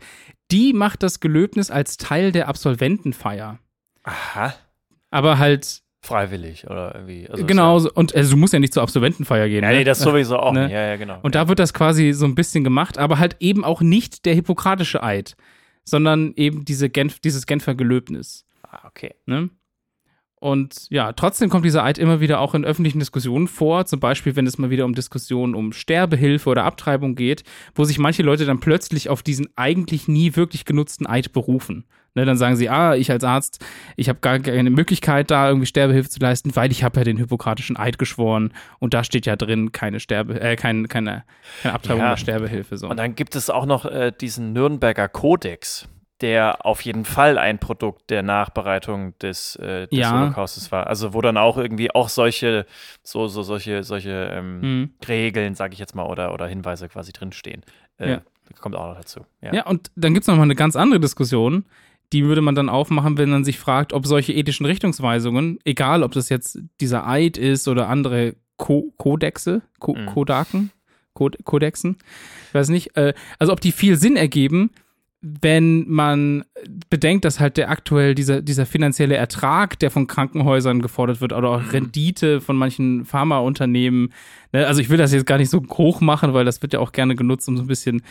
Die 0.52 0.72
macht 0.72 1.02
das 1.02 1.20
Gelöbnis 1.20 1.72
als 1.72 1.98
Teil 1.98 2.32
der 2.32 2.48
Absolventenfeier. 2.48 3.58
Aha. 4.04 4.54
Aber 5.10 5.40
halt 5.40 5.82
freiwillig 6.02 6.66
oder 6.70 6.96
irgendwie. 6.96 7.30
Also 7.30 7.46
genau, 7.46 7.80
ja 7.80 7.90
und 7.94 8.16
also 8.16 8.32
du 8.32 8.38
musst 8.38 8.54
ja 8.54 8.60
nicht 8.60 8.74
zur 8.74 8.84
Absolventenfeier 8.84 9.48
gehen. 9.48 9.64
Ja, 9.64 9.72
ne? 9.72 9.78
nee, 9.78 9.84
das 9.84 10.00
sowieso 10.00 10.38
auch 10.38 10.54
ne? 10.54 10.64
nicht. 10.64 10.72
Ja, 10.72 10.88
ja, 10.88 10.96
genau. 10.96 11.20
Und 11.22 11.36
da 11.36 11.48
wird 11.48 11.60
das 11.60 11.74
quasi 11.74 12.14
so 12.14 12.26
ein 12.26 12.36
bisschen 12.36 12.64
gemacht, 12.64 12.98
aber 12.98 13.20
halt 13.20 13.36
eben 13.40 13.64
auch 13.64 13.82
nicht 13.82 14.26
der 14.26 14.34
hippokratische 14.34 15.04
Eid, 15.04 15.36
sondern 15.84 16.34
eben 16.36 16.66
diese 16.66 16.90
Genf, 16.90 17.20
dieses 17.20 17.46
Genfer 17.46 17.76
Gelöbnis. 17.76 18.46
Ah, 18.64 18.88
okay. 18.88 19.16
Ne? 19.26 19.50
Und 20.40 20.88
ja, 20.90 21.12
trotzdem 21.12 21.50
kommt 21.50 21.66
dieser 21.66 21.84
Eid 21.84 21.98
immer 21.98 22.22
wieder 22.22 22.40
auch 22.40 22.56
in 22.56 22.64
öffentlichen 22.64 23.00
Diskussionen 23.00 23.50
vor, 23.50 23.86
zum 23.86 24.00
Beispiel, 24.00 24.38
wenn 24.38 24.48
es 24.48 24.58
mal 24.58 24.70
wieder 24.70 24.86
um 24.86 24.96
Diskussionen 24.96 25.54
um 25.54 25.74
Sterbehilfe 25.74 26.50
oder 26.50 26.64
Abtreibung 26.64 27.16
geht, 27.16 27.44
wo 27.76 27.84
sich 27.84 28.00
manche 28.00 28.24
Leute 28.24 28.46
dann 28.46 28.62
plötzlich 28.62 29.10
auf 29.10 29.22
diesen 29.22 29.50
eigentlich 29.58 30.08
nie 30.08 30.38
wirklich 30.38 30.64
genutzten 30.64 31.08
Eid 31.08 31.34
berufen. 31.34 31.86
Ne, 32.16 32.26
dann 32.26 32.38
sagen 32.38 32.56
sie, 32.56 32.70
ah, 32.70 32.96
ich 32.96 33.12
als 33.12 33.24
Arzt, 33.24 33.64
ich 33.96 34.10
habe 34.10 34.20
gar 34.20 34.40
keine 34.40 34.70
Möglichkeit, 34.72 35.30
da 35.30 35.48
irgendwie 35.48 35.68
Sterbehilfe 35.68 36.10
zu 36.10 36.20
leisten, 36.20 36.56
weil 36.56 36.72
ich 36.72 36.84
habe 36.84 37.00
ja 37.00 37.04
den 37.04 37.18
hippokratischen 37.18 37.78
Eid 37.78 38.00
geschworen 38.00 38.52
und 38.80 38.94
da 38.94 39.04
steht 39.04 39.26
ja 39.26 39.36
drin 39.36 39.72
keine 39.72 40.00
Sterbe, 40.00 40.42
äh, 40.42 40.56
kein, 40.56 40.88
keine, 40.88 41.24
keine 41.62 41.76
Abtreibung 41.76 42.02
ja. 42.02 42.08
oder 42.08 42.18
Sterbehilfe. 42.18 42.78
So. 42.78 42.90
Und 42.90 42.98
dann 42.98 43.16
gibt 43.16 43.36
es 43.36 43.50
auch 43.50 43.66
noch 43.66 43.86
äh, 43.86 44.12
diesen 44.12 44.54
Nürnberger 44.54 45.08
Kodex, 45.08 45.88
der 46.22 46.66
auf 46.66 46.82
jeden 46.82 47.06
Fall 47.06 47.38
ein 47.38 47.60
Produkt 47.60 48.10
der 48.10 48.24
Nachbereitung 48.24 49.18
des, 49.20 49.56
äh, 49.56 49.88
des 49.88 50.00
ja. 50.00 50.12
Holocaustes 50.12 50.72
war. 50.72 50.88
Also 50.88 51.14
wo 51.14 51.22
dann 51.22 51.38
auch 51.38 51.58
irgendwie 51.58 51.94
auch 51.94 52.10
solche, 52.10 52.66
so, 53.04 53.28
so 53.28 53.44
solche, 53.44 53.84
solche 53.84 54.32
ähm, 54.34 54.60
mhm. 54.62 54.94
Regeln, 55.08 55.56
sage 55.56 55.74
ich 55.74 55.80
jetzt 55.80 55.96
mal, 55.96 56.06
oder, 56.06 56.34
oder 56.34 56.48
Hinweise 56.48 56.90
quasi 56.90 57.14
drinstehen. 57.14 57.64
Äh, 57.98 58.12
ja. 58.12 58.22
Kommt 58.60 58.76
auch 58.76 58.88
noch 58.88 58.98
dazu. 58.98 59.26
Ja, 59.42 59.54
ja 59.54 59.66
und 59.68 59.92
dann 59.96 60.14
gibt 60.14 60.24
es 60.24 60.28
noch 60.28 60.36
mal 60.36 60.44
eine 60.44 60.56
ganz 60.56 60.76
andere 60.76 61.00
Diskussion, 61.00 61.66
die 62.14 62.26
würde 62.26 62.42
man 62.42 62.56
dann 62.56 62.70
aufmachen, 62.70 63.18
wenn 63.18 63.30
man 63.30 63.44
sich 63.44 63.60
fragt, 63.60 63.94
ob 63.94 64.06
solche 64.06 64.34
ethischen 64.34 64.66
Richtungsweisungen, 64.66 65.60
egal 65.64 66.04
ob 66.04 66.12
das 66.12 66.30
jetzt 66.30 66.60
dieser 66.82 67.08
Eid 67.08 67.38
ist 67.38 67.68
oder 67.68 67.88
andere 67.88 68.36
Ko 68.58 68.94
Kodexe, 68.98 69.62
Ko 69.80 69.96
mhm. 69.96 70.06
Kodaken, 70.08 70.72
Kod 71.14 71.38
Kodexen, 71.46 71.98
ich 72.48 72.54
weiß 72.54 72.70
nicht, 72.70 72.96
äh, 72.98 73.14
also 73.38 73.54
ob 73.54 73.62
die 73.62 73.72
viel 73.72 73.96
Sinn 73.98 74.16
ergeben, 74.16 74.72
wenn 75.22 75.86
man 75.90 76.46
bedenkt, 76.90 77.26
dass 77.26 77.42
halt 77.42 77.58
der 77.58 77.70
aktuell 77.70 78.16
dieser, 78.16 78.42
dieser 78.42 78.66
finanzielle 78.66 79.16
Ertrag, 79.18 79.78
der 79.80 79.92
von 79.92 80.08
Krankenhäusern 80.08 80.82
gefordert 80.82 81.20
wird, 81.20 81.34
oder 81.34 81.50
auch 81.50 81.62
Mhm. 81.62 81.70
Rendite 81.72 82.40
von 82.42 82.56
manchen 82.56 83.04
Pharmaunternehmen, 83.04 84.14
ne, 84.54 84.66
also 84.66 84.80
ich 84.80 84.90
will 84.90 84.98
das 84.98 85.12
jetzt 85.12 85.26
gar 85.26 85.38
nicht 85.38 85.50
so 85.50 85.62
hoch 85.78 86.00
machen, 86.00 86.34
weil 86.34 86.46
das 86.46 86.62
wird 86.62 86.72
ja 86.74 86.80
auch 86.80 86.94
gerne 86.94 87.16
genutzt, 87.16 87.50
um 87.50 87.58
so 87.58 87.64
ein 87.64 87.68
bisschen 87.68 88.02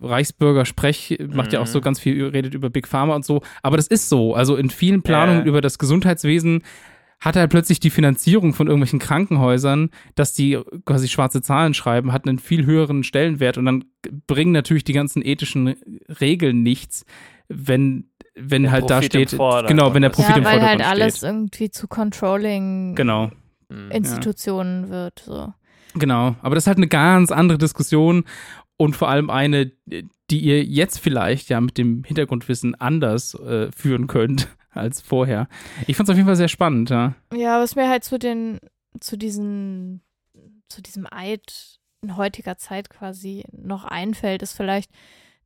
Reichsbürger-Sprech, 0.00 1.18
macht 1.32 1.52
ja 1.52 1.60
auch 1.60 1.66
so 1.66 1.78
Mhm. 1.78 1.82
ganz 1.82 2.00
viel, 2.00 2.24
redet 2.26 2.54
über 2.54 2.70
Big 2.70 2.88
Pharma 2.88 3.14
und 3.14 3.24
so, 3.24 3.42
aber 3.62 3.76
das 3.76 3.86
ist 3.86 4.08
so, 4.08 4.34
also 4.34 4.56
in 4.56 4.70
vielen 4.70 5.02
Planungen 5.02 5.42
Ja. 5.42 5.46
über 5.46 5.60
das 5.60 5.78
Gesundheitswesen 5.78 6.62
hat 7.20 7.36
halt 7.36 7.50
plötzlich 7.50 7.80
die 7.80 7.90
Finanzierung 7.90 8.52
von 8.52 8.66
irgendwelchen 8.66 8.98
Krankenhäusern, 8.98 9.90
dass 10.14 10.34
die 10.34 10.58
quasi 10.84 11.08
schwarze 11.08 11.40
Zahlen 11.42 11.72
schreiben, 11.74 12.12
hat 12.12 12.28
einen 12.28 12.38
viel 12.38 12.66
höheren 12.66 13.02
Stellenwert 13.04 13.56
und 13.58 13.64
dann 13.64 13.84
bringen 14.26 14.52
natürlich 14.52 14.84
die 14.84 14.92
ganzen 14.92 15.24
ethischen 15.24 15.74
Regeln 16.20 16.62
nichts, 16.62 17.04
wenn, 17.48 18.10
wenn 18.34 18.62
Der 18.64 18.72
halt 18.72 18.90
da 18.90 18.96
Profit 18.96 19.14
im 19.14 19.28
steht, 19.28 19.38
genau, 19.68 19.94
wenn 19.94 20.02
der. 20.02 20.10
Profit 20.10 20.30
ja, 20.30 20.36
im 20.36 20.44
weil 20.44 20.58
Vordergrund 20.58 20.84
halt 20.84 21.00
alles 21.00 21.16
steht. 21.18 21.28
irgendwie 21.30 21.70
zu 21.70 21.88
Controlling 21.88 22.94
Genau, 22.94 23.30
Mhm. 23.68 23.90
Institutionen 23.90 24.90
wird. 24.90 25.22
So. 25.26 25.52
genau. 25.94 26.36
Aber 26.40 26.54
das 26.54 26.64
ist 26.64 26.68
halt 26.68 26.76
eine 26.76 26.86
ganz 26.88 27.32
andere 27.32 27.58
Diskussion 27.58 28.24
und 28.76 28.94
vor 28.94 29.08
allem 29.08 29.28
eine, 29.30 29.72
die 30.30 30.38
ihr 30.40 30.62
jetzt 30.62 30.98
vielleicht 31.00 31.48
ja 31.48 31.60
mit 31.60 31.76
dem 31.78 32.04
Hintergrundwissen 32.04 32.74
anders 32.76 33.34
äh, 33.34 33.72
führen 33.72 34.06
könnt 34.06 34.48
als 34.76 35.00
vorher. 35.00 35.48
Ich 35.86 35.96
fand 35.96 36.08
es 36.08 36.12
auf 36.12 36.16
jeden 36.16 36.26
Fall 36.26 36.36
sehr 36.36 36.48
spannend, 36.48 36.90
ja. 36.90 37.14
Ja, 37.32 37.60
was 37.60 37.76
mir 37.76 37.88
halt 37.88 38.04
zu 38.04 38.18
den, 38.18 38.58
zu 39.00 39.16
diesen, 39.16 40.02
zu 40.68 40.82
diesem 40.82 41.06
Eid 41.10 41.78
in 42.02 42.16
heutiger 42.16 42.56
Zeit 42.58 42.90
quasi 42.90 43.44
noch 43.52 43.84
einfällt, 43.84 44.42
ist 44.42 44.52
vielleicht, 44.52 44.90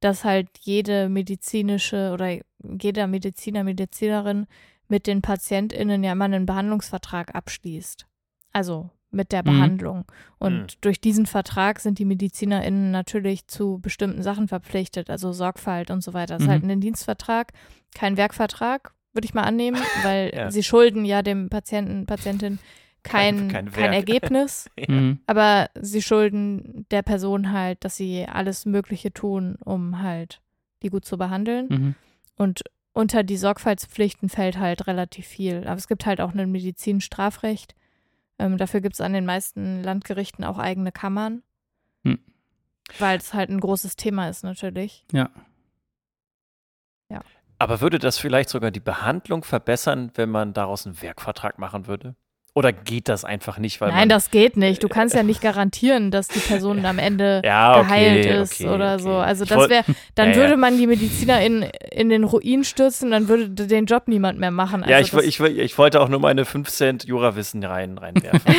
dass 0.00 0.24
halt 0.24 0.48
jede 0.60 1.08
medizinische 1.08 2.10
oder 2.12 2.38
jeder 2.62 3.06
Mediziner, 3.06 3.64
Medizinerin 3.64 4.46
mit 4.88 5.06
den 5.06 5.22
PatientInnen 5.22 6.02
ja 6.02 6.12
immer 6.12 6.24
einen 6.24 6.46
Behandlungsvertrag 6.46 7.34
abschließt. 7.34 8.06
Also 8.52 8.90
mit 9.12 9.32
der 9.32 9.42
Mhm. 9.42 9.46
Behandlung. 9.46 10.04
Und 10.38 10.54
Mhm. 10.54 10.66
durch 10.80 11.00
diesen 11.00 11.26
Vertrag 11.26 11.80
sind 11.80 11.98
die 11.98 12.04
MedizinerInnen 12.04 12.90
natürlich 12.90 13.46
zu 13.46 13.78
bestimmten 13.80 14.22
Sachen 14.22 14.48
verpflichtet, 14.48 15.10
also 15.10 15.32
Sorgfalt 15.32 15.90
und 15.90 16.02
so 16.02 16.12
weiter. 16.14 16.34
Das 16.34 16.42
ist 16.42 16.46
Mhm. 16.48 16.52
halt 16.52 16.62
ein 16.64 16.80
Dienstvertrag, 16.80 17.52
kein 17.94 18.16
Werkvertrag, 18.16 18.92
würde 19.12 19.24
ich 19.26 19.34
mal 19.34 19.42
annehmen, 19.44 19.80
weil 20.02 20.32
Ja. 20.34 20.50
sie 20.50 20.62
schulden 20.62 21.04
ja 21.04 21.22
dem 21.22 21.48
Patienten, 21.48 22.06
Patientin 22.06 22.58
kein, 23.02 23.48
Kein- 23.48 23.66
kein, 23.66 23.72
kein. 23.72 23.92
Ergebnis, 23.92 24.68
Mhm. 24.88 25.20
aber 25.26 25.70
sie 25.80 26.02
schulden 26.02 26.86
der 26.90 27.02
Person 27.02 27.50
halt, 27.52 27.82
dass 27.84 27.96
sie 27.96 28.26
alles 28.26 28.66
Mögliche 28.66 29.12
tun, 29.12 29.56
um 29.64 30.02
halt 30.02 30.40
die 30.82 30.88
gut 30.90 31.04
zu 31.04 31.16
behandeln. 31.18 31.66
Mhm. 31.68 31.94
Und 32.36 32.62
unter 32.92 33.22
die 33.22 33.36
Sorgfaltspflichten 33.36 34.28
fällt 34.28 34.58
halt 34.58 34.86
relativ 34.86 35.26
viel. 35.26 35.62
Aber 35.66 35.76
es 35.76 35.88
gibt 35.88 36.04
halt 36.06 36.20
auch 36.20 36.34
ein 36.34 36.50
Medizinstrafrecht. 36.50 37.74
Ähm, 38.38 38.56
dafür 38.58 38.80
gibt 38.80 38.94
es 38.94 39.00
an 39.00 39.12
den 39.12 39.24
meisten 39.26 39.82
Landgerichten 39.82 40.44
auch 40.44 40.58
eigene 40.58 40.90
Kammern. 40.92 41.42
Hm. 42.04 42.18
Weil 42.98 43.18
es 43.18 43.32
halt 43.34 43.50
ein 43.50 43.60
großes 43.60 43.96
Thema 43.96 44.28
ist 44.28 44.42
natürlich. 44.42 45.04
Ja. 45.12 45.30
Aber 47.60 47.82
würde 47.82 47.98
das 47.98 48.16
vielleicht 48.18 48.48
sogar 48.48 48.70
die 48.70 48.80
Behandlung 48.80 49.44
verbessern, 49.44 50.10
wenn 50.14 50.30
man 50.30 50.54
daraus 50.54 50.86
einen 50.86 51.00
Werkvertrag 51.02 51.58
machen 51.58 51.86
würde? 51.86 52.14
Oder 52.54 52.72
geht 52.72 53.08
das 53.08 53.24
einfach 53.24 53.58
nicht, 53.58 53.80
weil 53.82 53.90
Nein, 53.90 53.98
man 53.98 54.08
das 54.08 54.30
geht 54.30 54.56
nicht. 54.56 54.82
Du 54.82 54.88
kannst 54.88 55.14
ja 55.14 55.22
nicht 55.22 55.40
garantieren, 55.42 56.10
dass 56.10 56.26
die 56.26 56.38
Person 56.40 56.84
am 56.86 56.98
Ende 56.98 57.42
ja, 57.44 57.76
okay, 57.78 57.82
geheilt 57.82 58.26
ist 58.26 58.54
okay, 58.60 58.68
oder 58.70 58.94
okay. 58.94 59.02
so. 59.02 59.12
Also 59.12 59.44
Ich 59.44 59.50
das 59.50 59.68
wäre, 59.68 59.84
dann 60.14 60.30
Ja, 60.30 60.34
ja. 60.36 60.40
würde 60.40 60.56
man 60.56 60.78
die 60.78 60.86
Mediziner 60.86 61.42
in, 61.42 61.62
in 61.92 62.08
den 62.08 62.24
Ruin 62.24 62.64
stürzen, 62.64 63.10
dann 63.10 63.28
würde 63.28 63.50
den 63.50 63.84
Job 63.84 64.04
niemand 64.08 64.38
mehr 64.40 64.50
machen. 64.50 64.80
Also 64.82 64.92
ja, 64.92 64.98
ich, 65.00 65.10
das, 65.10 65.22
ich, 65.22 65.38
ich 65.38 65.76
wollte 65.78 66.00
auch 66.00 66.08
nur 66.08 66.18
meine 66.18 66.46
5 66.46 66.68
Cent 66.70 67.04
Jurawissen 67.04 67.62
rein, 67.62 67.98
reinwerfen. 67.98 68.40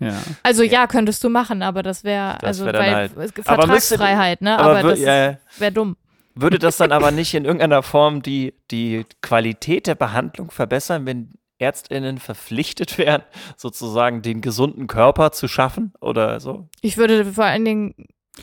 Ja. 0.00 0.12
also 0.42 0.62
ja, 0.64 0.86
könntest 0.86 1.22
du 1.24 1.30
machen, 1.30 1.62
aber 1.62 1.82
das 1.82 2.04
wäre, 2.04 2.42
also 2.42 2.66
wär 2.66 2.74
weil 2.74 2.94
halt- 2.94 3.12
Vertragsfreiheit, 3.42 4.42
ne? 4.42 4.58
aber 4.58 4.78
Aber, 4.80 4.90
das 4.90 4.98
ja, 5.00 5.36
wäre 5.58 5.72
dumm. 5.72 5.96
Würde 6.34 6.58
das 6.58 6.76
dann 6.76 6.92
aber 6.92 7.10
nicht 7.10 7.34
in 7.34 7.44
irgendeiner 7.44 7.82
Form 7.82 8.22
die, 8.22 8.54
die 8.70 9.04
Qualität 9.22 9.86
der 9.86 9.94
Behandlung 9.94 10.50
verbessern, 10.50 11.06
wenn 11.06 11.32
ÄrztInnen 11.58 12.18
verpflichtet 12.18 12.98
wären, 12.98 13.22
sozusagen 13.56 14.22
den 14.22 14.40
gesunden 14.40 14.86
Körper 14.86 15.32
zu 15.32 15.48
schaffen 15.48 15.92
oder 16.00 16.40
so? 16.40 16.68
Ich 16.80 16.96
würde 16.96 17.24
vor 17.24 17.44
allen 17.44 17.64
Dingen 17.64 17.94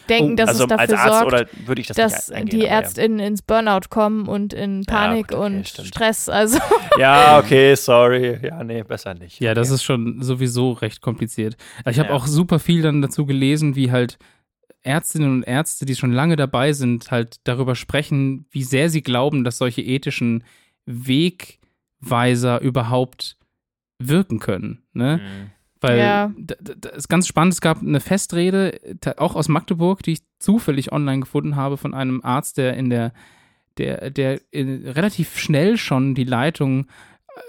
denken, 0.08 0.34
Oh, 0.34 0.36
dass 0.36 0.50
also 0.50 0.64
es 0.64 0.70
dafür 0.70 0.98
sorgt, 0.98 1.26
oder 1.28 1.46
würde 1.66 1.82
ich 1.82 1.88
das 1.88 1.98
dass 1.98 2.32
eingehen, 2.32 2.60
die 2.62 2.66
aber 2.66 2.76
ja. 2.76 2.82
ÄrztInnen 2.82 3.20
ins 3.20 3.42
Burnout 3.42 3.90
kommen 3.90 4.28
und 4.30 4.54
in 4.54 4.86
Panik 4.86 5.28
gut, 5.28 5.38
okay, 5.38 5.46
und 5.58 5.68
stimmt. 5.68 5.88
Stress. 5.90 6.30
Also 6.30 6.60
Ja, 6.98 7.38
okay, 7.40 7.76
sorry. 7.76 8.40
Ja, 8.42 8.64
nee, 8.64 8.84
besser 8.84 9.14
nicht. 9.14 9.42
Ja, 9.42 9.54
das 9.54 9.68
okay. 9.68 9.76
ist 9.76 9.84
schon 9.84 10.22
sowieso 10.24 10.72
recht 10.72 11.02
kompliziert. 11.02 11.58
Ich 11.90 12.00
habe 12.00 12.10
Ja. 12.10 12.16
auch 12.16 12.26
super 12.26 12.60
viel 12.60 12.82
dann 12.82 13.02
dazu 13.02 13.26
gelesen, 13.26 13.76
wie 13.76 13.92
halt 13.92 14.18
Ärztinnen 14.84 15.32
und 15.32 15.44
Ärzte, 15.44 15.86
die 15.86 15.96
schon 15.96 16.12
lange 16.12 16.36
dabei 16.36 16.74
sind, 16.74 17.12
halt 17.12 17.38
darüber 17.44 17.76
sprechen, 17.76 18.46
wie 18.50 18.64
sehr 18.64 18.90
sie 18.90 19.02
glauben, 19.02 19.44
dass 19.44 19.58
solche 19.58 19.82
ethischen 19.82 20.44
Wegweiser 20.86 22.62
überhaupt 22.62 23.38
wirken 24.00 24.40
können. 24.40 24.84
Ne? 24.94 25.22
Mhm. 25.24 25.52
Weil 25.80 25.98
Ja. 25.98 26.32
das 26.38 26.96
ist 26.96 27.08
ganz 27.10 27.28
spannend, 27.28 27.54
es 27.54 27.62
gab 27.62 27.82
eine 27.82 28.00
Festrede, 28.00 28.80
auch 29.18 29.36
aus 29.36 29.50
Magdeburg, 29.50 30.04
die 30.04 30.14
ich 30.14 30.22
zufällig 30.40 30.92
online 30.92 31.22
gefunden 31.22 31.56
habe 31.56 31.78
von 31.78 31.94
einem 31.94 32.22
Arzt, 32.24 32.58
der 32.58 32.76
in 32.76 32.90
der, 32.90 33.14
der, 33.78 34.12
der 34.12 34.42
in, 34.52 34.88
relativ 34.88 35.38
schnell 35.38 35.78
schon 35.78 36.14
die 36.14 36.24
Leitung 36.24 36.88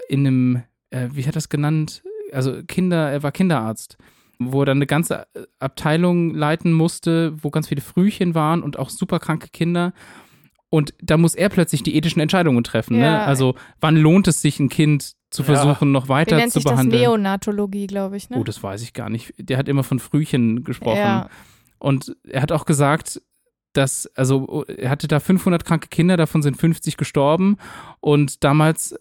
in 0.09 0.25
einem, 0.25 0.63
äh, 0.89 1.09
wie 1.11 1.21
hat 1.21 1.31
er 1.31 1.33
das 1.33 1.49
genannt? 1.49 2.03
Also 2.31 2.63
Kinder, 2.63 3.11
er 3.11 3.21
war 3.21 3.31
Kinderarzt, 3.31 3.97
wo 4.51 4.61
er 4.63 4.65
dann 4.65 4.77
eine 4.79 4.87
ganze 4.87 5.27
Abteilung 5.59 6.33
leiten 6.33 6.73
musste, 6.73 7.33
wo 7.41 7.49
ganz 7.49 7.67
viele 7.67 7.81
Frühchen 7.81 8.35
waren 8.35 8.61
und 8.63 8.77
auch 8.77 8.89
super 8.89 9.19
kranke 9.19 9.49
Kinder. 9.49 9.93
Und 10.69 10.93
da 11.01 11.17
muss 11.17 11.35
er 11.35 11.49
plötzlich 11.49 11.83
die 11.83 11.95
ethischen 11.95 12.19
Entscheidungen 12.19 12.63
treffen. 12.63 12.97
Ne? 12.97 13.05
Ja. 13.05 13.25
Also 13.25 13.53
wann 13.79 13.95
lohnt 13.95 14.27
es 14.27 14.41
sich, 14.41 14.59
ein 14.59 14.69
Kind 14.69 15.13
zu 15.29 15.43
Ja. 15.43 15.53
versuchen, 15.55 15.91
noch 15.91 16.05
wie 16.05 16.09
weiter 16.09 16.35
nennt 16.35 16.51
zu 16.51 16.59
sich 16.59 16.63
das 16.63 16.73
behandeln? 16.73 17.01
Neonatologie, 17.03 17.85
glaube 17.87 18.17
ich, 18.17 18.29
ne? 18.31 18.37
Oh, 18.39 18.43
das 18.43 18.61
weiß 18.63 18.81
ich 18.81 18.93
gar 18.93 19.09
nicht. 19.09 19.33
Der 19.37 19.57
hat 19.57 19.69
immer 19.69 19.83
von 19.83 19.99
Frühchen 19.99 20.63
gesprochen. 20.63 20.97
ja. 20.97 21.29
Und 21.77 22.15
er 22.27 22.41
hat 22.41 22.51
auch 22.51 22.65
gesagt, 22.65 23.21
dass, 23.73 24.07
also 24.15 24.63
er 24.65 24.89
hatte 24.89 25.07
da 25.07 25.19
500 25.19 25.65
kranke 25.65 25.87
Kinder, 25.89 26.15
davon 26.15 26.41
sind 26.41 26.55
50 26.57 26.95
gestorben. 26.95 27.57
Und 27.99 28.43
damals 28.43 28.95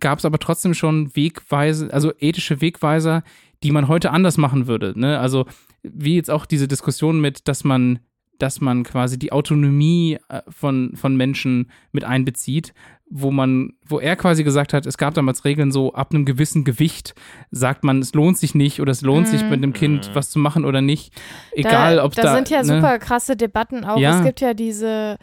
gab 0.00 0.18
es 0.18 0.24
aber 0.24 0.38
trotzdem 0.38 0.74
schon 0.74 1.14
Wegweise, 1.14 1.92
also 1.92 2.12
ethische 2.18 2.60
Wegweiser, 2.60 3.22
die 3.64 3.72
man 3.72 3.88
heute 3.88 4.10
anders 4.12 4.36
machen 4.38 4.66
würde. 4.68 4.92
Ne? 4.96 5.18
Also 5.18 5.46
wie 5.82 6.14
jetzt 6.14 6.30
auch 6.30 6.46
diese 6.46 6.68
Diskussion 6.68 7.20
mit, 7.20 7.48
dass 7.48 7.64
man 7.64 7.98
dass 8.40 8.60
man 8.60 8.82
quasi 8.82 9.16
die 9.16 9.30
Autonomie 9.30 10.18
äh, 10.28 10.42
von, 10.48 10.96
von 10.96 11.14
Menschen 11.16 11.70
mit 11.92 12.02
einbezieht, 12.02 12.74
wo 13.08 13.30
man, 13.30 13.74
wo 13.86 14.00
er 14.00 14.16
quasi 14.16 14.42
gesagt 14.42 14.72
hat, 14.72 14.86
es 14.86 14.98
gab 14.98 15.14
damals 15.14 15.44
Regeln 15.44 15.70
so, 15.70 15.92
ab 15.94 16.12
einem 16.12 16.24
gewissen 16.24 16.64
Gewicht 16.64 17.14
sagt 17.52 17.84
man, 17.84 18.00
es 18.00 18.12
lohnt 18.12 18.36
sich 18.36 18.56
nicht 18.56 18.80
oder 18.80 18.90
es 18.90 19.02
lohnt 19.02 19.28
sich 19.28 19.44
Mhm. 19.44 19.50
mit 19.50 19.62
dem 19.62 19.72
Kind 19.72 20.08
Mhm. 20.10 20.14
was 20.16 20.30
zu 20.30 20.40
machen 20.40 20.64
oder 20.64 20.80
nicht. 20.80 21.12
Egal, 21.52 21.96
da, 21.96 22.04
ob 22.04 22.16
da 22.16 22.22
da. 22.22 22.34
sind 22.34 22.50
ja 22.50 22.58
ne? 22.58 22.64
super 22.64 22.98
krasse 22.98 23.36
Debatten 23.36 23.84
auch. 23.84 23.98
Ja. 23.98 24.18
Es 24.18 24.24
gibt 24.24 24.40
ja 24.40 24.52
diese 24.52 25.16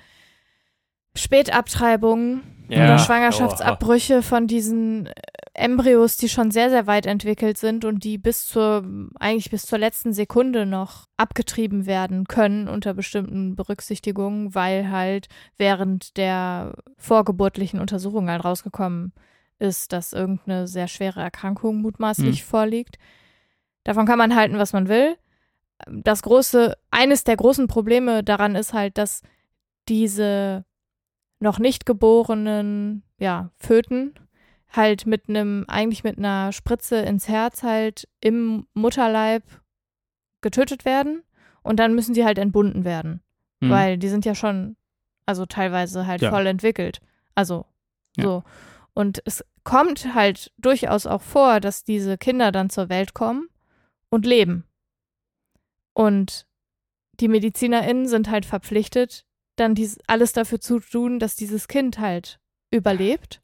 Spätabtreibungen 1.16 2.42
Ja. 2.70 2.86
oder 2.86 2.96
Oh. 2.96 2.98
Schwangerschaftsabbrüche 3.00 4.22
von 4.22 4.48
diesen 4.48 5.08
äh, 5.08 5.12
Embryos, 5.62 6.17
die 6.17 6.28
schon 6.28 6.52
sehr, 6.52 6.69
sehr 6.69 6.88
weit 6.88 7.06
entwickelt 7.06 7.58
sind 7.58 7.86
und 7.86 8.04
die 8.04 8.17
bis 8.17 8.47
zur, 8.47 8.84
eigentlich 9.19 9.52
bis 9.52 9.65
zur 9.65 9.78
letzten 9.78 10.12
Sekunde 10.12 10.65
noch 10.65 11.08
abgetrieben 11.17 11.86
werden 11.86 12.26
können 12.26 12.67
unter 12.67 12.93
bestimmten 12.93 13.56
Berücksichtigungen, 13.56 14.56
weil 14.56 14.89
halt 14.89 15.28
während 15.58 16.17
der 16.17 16.74
vorgeburtlichen 16.97 17.80
Untersuchung 17.80 18.30
halt 18.30 18.43
rausgekommen 18.43 19.13
ist, 19.60 19.93
dass 19.93 20.13
irgendeine 20.13 20.67
sehr 20.67 20.88
schwere 20.88 21.21
Erkrankung 21.21 21.82
mutmaßlich 21.82 22.43
vorliegt. 22.43 22.97
Davon 23.84 24.06
kann 24.06 24.17
man 24.17 24.36
halten, 24.36 24.58
was 24.58 24.74
man 24.74 24.88
will. 24.88 25.15
Das 25.88 26.24
große, 26.24 26.76
eines 26.89 27.24
der 27.24 27.38
großen 27.38 27.68
Probleme 27.68 28.24
daran 28.24 28.55
ist 28.55 28.74
halt, 28.74 28.97
dass 28.97 29.22
diese 29.88 30.66
noch 31.39 31.59
nicht 31.59 31.86
geborenen, 31.86 33.03
ja, 33.20 33.51
Föten 33.57 34.14
halt 34.72 35.05
mit 35.05 35.28
einem, 35.30 35.65
eigentlich 35.67 36.03
mit 36.03 36.17
einer 36.17 36.51
Spritze 36.53 36.97
ins 36.97 37.28
Herz 37.28 37.61
halt 37.63 38.07
im 38.22 38.65
Mutterleib 38.74 39.43
getötet 40.41 40.86
werden 40.86 41.24
und 41.61 41.78
dann 41.80 41.93
müssen 41.93 42.15
sie 42.15 42.26
halt 42.26 42.38
entbunden 42.38 42.84
werden, 42.86 43.22
Hm. 43.61 43.69
weil 43.69 43.97
die 43.97 44.07
sind 44.09 44.26
ja 44.26 44.34
schon, 44.34 44.76
also 45.26 45.45
teilweise 45.45 46.07
halt 46.07 46.22
Ja. 46.22 46.30
voll 46.32 46.47
entwickelt. 46.47 46.99
Also 47.36 47.65
Ja. 48.17 48.24
so. 48.24 48.43
Und 48.93 49.22
es 49.26 49.45
kommt 49.63 50.13
halt 50.15 50.51
durchaus 50.57 51.05
auch 51.05 51.22
vor, 51.22 51.59
dass 51.59 51.84
diese 51.84 52.17
Kinder 52.17 52.51
dann 52.51 52.69
zur 52.69 52.89
Welt 52.89 53.13
kommen 53.13 53.47
und 54.09 54.26
leben. 54.26 54.65
Und 55.93 56.47
die 57.19 57.28
MedizinerInnen 57.28 58.07
sind 58.07 58.30
halt 58.30 58.45
verpflichtet, 58.45 59.26
dann 59.55 59.76
dies, 59.76 59.99
alles 60.07 60.34
dafür 60.34 60.59
zu 60.59 60.80
tun, 60.80 61.19
dass 61.19 61.36
dieses 61.36 61.67
Kind 61.67 61.99
halt 61.99 62.39
überlebt. 62.72 63.41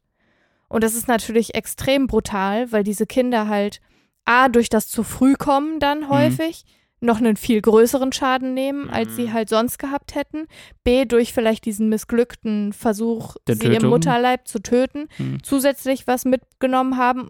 Und 0.68 0.84
das 0.84 0.94
ist 0.94 1.08
natürlich 1.08 1.54
extrem 1.54 2.06
brutal, 2.06 2.70
weil 2.72 2.84
diese 2.84 3.06
Kinder 3.06 3.48
halt 3.48 3.80
A, 4.24 4.48
durch 4.48 4.68
das 4.68 4.88
zu 4.88 5.02
früh 5.02 5.34
kommen 5.34 5.80
dann 5.80 6.00
Mhm. 6.00 6.08
häufig, 6.10 6.64
noch 7.00 7.18
einen 7.18 7.36
viel 7.36 7.62
größeren 7.62 8.12
Schaden 8.12 8.54
nehmen, 8.54 8.90
als 8.90 9.10
Mhm. 9.10 9.14
sie 9.14 9.32
halt 9.32 9.48
sonst 9.48 9.78
gehabt 9.78 10.14
hätten. 10.16 10.46
B, 10.84 11.04
durch 11.04 11.32
vielleicht 11.32 11.64
diesen 11.64 11.88
missglückten 11.88 12.72
Versuch, 12.72 13.36
Der 13.46 13.54
sie 13.56 13.66
im 13.68 13.72
Tötung. 13.74 13.90
Mutterleib 13.90 14.46
zu 14.48 14.58
töten, 14.58 15.08
Mhm. 15.18 15.42
zusätzlich 15.42 16.06
was 16.06 16.24
mitgenommen 16.24 16.96
haben. 16.96 17.28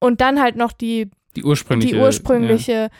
Und 0.00 0.20
dann 0.20 0.40
halt 0.40 0.54
noch 0.56 0.72
die 0.72 1.10
Die 1.36 1.42
ursprüngliche. 1.44 1.94
die 1.96 2.00
ursprüngliche 2.00 2.90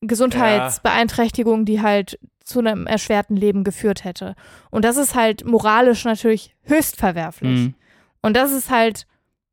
Gesundheitsbeeinträchtigung, 0.00 1.64
die 1.64 1.80
halt 1.82 2.18
zu 2.44 2.60
einem 2.60 2.86
erschwerten 2.86 3.36
Leben 3.36 3.62
geführt 3.64 4.04
hätte. 4.04 4.34
Und 4.70 4.84
das 4.84 4.96
ist 4.96 5.14
halt 5.14 5.44
moralisch 5.44 6.04
natürlich 6.04 6.54
höchst 6.62 6.96
Ja. 6.96 7.00
verwerflich. 7.00 7.72
Und 8.22 8.36
das 8.36 8.52
ist 8.52 8.70
halt 8.70 9.06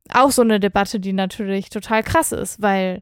auch 0.09 0.32
so 0.32 0.41
eine 0.41 0.59
Debatte, 0.59 0.99
die 0.99 1.13
natürlich 1.13 1.70
total 1.70 2.03
krass 2.03 2.32
ist, 2.32 2.61
weil 2.61 3.01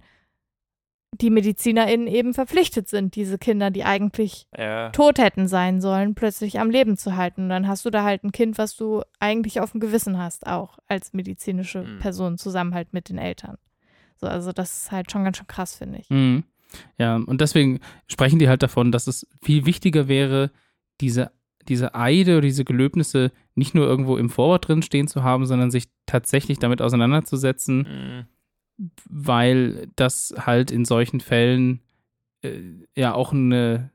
die 1.22 1.30
MedizinerInnen 1.30 2.08
eben 2.08 2.34
verpflichtet 2.34 2.88
sind, 2.90 3.16
diese 3.16 3.38
Kinder, 3.38 3.70
die 3.70 3.84
eigentlich 3.84 4.48
Ja. 4.58 4.90
tot 4.90 5.20
hätten 5.20 5.48
sein 5.48 5.80
sollen, 5.80 6.16
plötzlich 6.16 6.60
am 6.60 6.72
Leben 6.72 6.98
zu 6.98 7.16
halten. 7.16 7.44
Und 7.44 7.50
dann 7.50 7.68
hast 7.68 7.86
du 7.86 7.92
da 7.92 8.04
halt 8.04 8.24
ein 8.24 8.32
Kind, 8.32 8.58
was 8.58 8.76
du 8.76 9.04
eigentlich 9.20 9.60
auf 9.60 9.72
dem 9.74 9.80
Gewissen 9.80 10.18
hast, 10.18 10.48
auch 10.48 10.80
als 10.88 11.14
medizinische 11.14 11.84
Mhm. 11.84 12.00
Person 12.00 12.38
zusammen 12.40 12.74
halt 12.74 12.94
mit 12.94 13.10
den 13.10 13.20
Eltern. 13.20 13.58
So, 14.16 14.28
also 14.28 14.52
das 14.54 14.84
ist 14.86 14.92
halt 14.92 15.12
schon 15.12 15.24
ganz 15.24 15.38
schön 15.38 15.48
krass, 15.48 15.76
finde 15.76 16.00
ich. 16.00 16.10
Mhm. 16.10 16.46
Ja, 16.98 17.18
und 17.18 17.42
deswegen 17.42 17.80
sprechen 18.08 18.40
die 18.40 18.50
halt 18.50 18.64
davon, 18.64 18.92
dass 18.92 19.06
es 19.06 19.28
viel 19.44 19.68
wichtiger 19.68 20.08
wäre, 20.08 20.50
diese, 21.00 21.32
diese 21.70 21.96
Eide 21.96 22.34
oder 22.38 22.42
diese 22.48 22.66
Gelöbnisse 22.66 23.32
nicht 23.56 23.76
nur 23.76 23.86
irgendwo 23.88 24.18
im 24.18 24.30
Vorwort 24.30 24.68
drin 24.68 24.82
stehen 24.82 25.08
zu 25.08 25.24
haben, 25.24 25.46
sondern 25.46 25.72
sich 25.72 25.86
tatsächlich 26.06 26.60
damit 26.60 26.82
auseinanderzusetzen, 26.82 27.78
Mhm. 28.78 28.88
weil 29.10 29.88
das 29.96 30.34
halt 30.38 30.72
in 30.72 30.86
solchen 30.86 31.20
Fällen 31.20 31.82
äh, 32.44 32.60
ja 32.96 33.14
auch 33.14 33.32
eine 33.34 33.92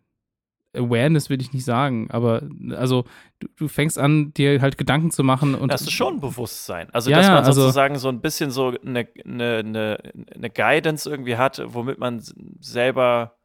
Awareness 0.74 1.30
will 1.30 1.40
ich 1.40 1.52
nicht 1.54 1.64
sagen, 1.64 2.10
aber 2.10 2.42
also 2.76 3.04
du, 3.40 3.48
du 3.56 3.68
fängst 3.68 3.98
an, 3.98 4.32
dir 4.34 4.60
halt 4.60 4.76
Gedanken 4.78 5.10
zu 5.10 5.24
machen 5.24 5.54
und 5.54 5.72
das 5.72 5.80
ist 5.82 5.92
schon 5.92 6.14
ein 6.16 6.20
Bewusstsein. 6.20 6.88
Also, 6.90 7.10
Ja, 7.10 7.16
dass 7.18 7.26
man 7.28 7.36
also- 7.44 7.62
sozusagen 7.62 7.96
so 7.98 8.08
ein 8.08 8.20
bisschen 8.20 8.50
so 8.50 8.74
eine, 8.84 9.08
eine, 9.24 9.56
eine, 9.56 9.98
eine 10.34 10.50
Guidance 10.50 11.08
irgendwie 11.08 11.36
hat, 11.36 11.60
womit 11.66 11.98
man 11.98 12.22
selber 12.60 13.37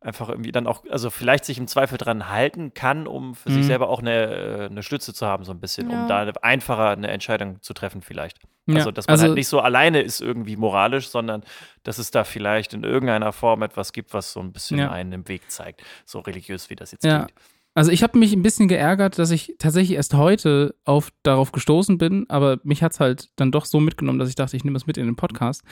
einfach 0.00 0.28
irgendwie 0.28 0.52
dann 0.52 0.66
auch, 0.68 0.84
also 0.90 1.10
vielleicht 1.10 1.44
sich 1.44 1.58
im 1.58 1.66
Zweifel 1.66 1.98
dran 1.98 2.28
halten 2.30 2.72
kann, 2.72 3.06
um 3.08 3.34
für 3.34 3.50
Mhm. 3.50 3.54
sich 3.54 3.66
selber 3.66 3.88
auch 3.88 3.98
eine, 3.98 4.26
äh, 4.26 4.66
eine 4.66 4.82
Stütze 4.84 5.12
zu 5.12 5.26
haben, 5.26 5.44
so 5.44 5.50
ein 5.52 5.58
bisschen, 5.60 5.90
Ja. 5.90 6.02
um 6.02 6.08
da 6.08 6.20
einfacher 6.42 6.90
eine 6.90 7.08
Entscheidung 7.08 7.60
zu 7.62 7.74
treffen, 7.74 8.00
vielleicht. 8.00 8.38
Ja, 8.66 8.76
Also, 8.76 8.90
dass 8.92 9.06
man 9.08 9.12
also- 9.14 9.24
halt 9.24 9.34
nicht 9.34 9.48
so 9.48 9.58
alleine 9.60 10.00
ist 10.02 10.20
irgendwie 10.20 10.56
moralisch, 10.56 11.08
sondern 11.08 11.42
dass 11.82 11.98
es 11.98 12.10
da 12.12 12.22
vielleicht 12.24 12.74
in 12.74 12.84
irgendeiner 12.84 13.32
Form 13.32 13.62
etwas 13.62 13.92
gibt, 13.92 14.14
was 14.14 14.32
so 14.32 14.40
ein 14.40 14.52
bisschen 14.52 14.78
Ja. 14.78 14.90
einen 14.92 15.12
im 15.12 15.28
Weg 15.28 15.50
zeigt. 15.50 15.82
So 16.04 16.20
religiös, 16.20 16.70
wie 16.70 16.76
das 16.76 16.92
jetzt 16.92 17.04
Ja. 17.04 17.24
klingt. 17.24 17.32
Also 17.74 17.90
ich 17.92 18.02
habe 18.02 18.18
mich 18.18 18.32
ein 18.32 18.42
bisschen 18.42 18.66
geärgert, 18.68 19.18
dass 19.18 19.30
ich 19.30 19.54
tatsächlich 19.58 19.96
erst 19.96 20.14
heute 20.14 20.74
auf, 20.84 21.10
darauf 21.22 21.50
gestoßen 21.52 21.96
bin, 21.98 22.26
aber 22.28 22.58
mich 22.62 22.82
hat 22.82 22.92
es 22.92 23.00
halt 23.00 23.28
dann 23.36 23.50
doch 23.52 23.64
so 23.64 23.78
mitgenommen, 23.80 24.18
dass 24.18 24.28
ich 24.28 24.34
dachte, 24.34 24.56
ich 24.56 24.64
nehme 24.64 24.76
es 24.76 24.86
mit 24.86 24.96
in 24.98 25.06
den 25.06 25.16
Podcast, 25.16 25.62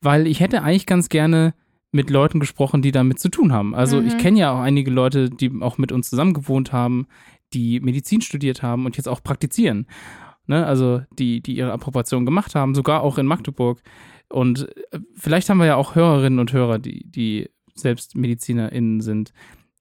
weil 0.00 0.26
ich 0.26 0.40
hätte 0.40 0.62
eigentlich 0.62 0.86
ganz 0.86 1.08
gerne 1.08 1.54
mit 1.94 2.10
Leuten 2.10 2.40
gesprochen, 2.40 2.82
die 2.82 2.92
damit 2.92 3.20
zu 3.20 3.28
tun 3.28 3.52
haben. 3.52 3.74
Also 3.74 4.00
Mhm. 4.00 4.06
ich 4.08 4.18
kenne 4.18 4.40
ja 4.40 4.52
auch 4.52 4.60
einige 4.60 4.90
Leute, 4.90 5.30
die 5.30 5.50
auch 5.60 5.78
mit 5.78 5.92
uns 5.92 6.10
zusammen 6.10 6.34
gewohnt 6.34 6.72
haben, 6.72 7.06
die 7.52 7.78
Medizin 7.80 8.20
studiert 8.20 8.62
haben 8.62 8.84
und 8.84 8.96
jetzt 8.96 9.08
auch 9.08 9.22
praktizieren. 9.22 9.86
Ne? 10.46 10.66
Also 10.66 11.02
die, 11.18 11.40
die 11.40 11.56
ihre 11.56 11.72
Approbation 11.72 12.26
gemacht 12.26 12.54
haben, 12.56 12.74
sogar 12.74 13.02
auch 13.02 13.16
in 13.16 13.26
Magdeburg. 13.26 13.80
Und 14.28 14.68
äh, 14.92 14.98
vielleicht 15.14 15.48
haben 15.48 15.58
wir 15.58 15.66
ja 15.66 15.76
auch 15.76 15.94
Hörerinnen 15.94 16.40
und 16.40 16.52
Hörer, 16.52 16.78
die, 16.80 17.04
die 17.08 17.48
selbst 17.74 18.16
MedizinerInnen 18.16 19.00
sind. 19.00 19.32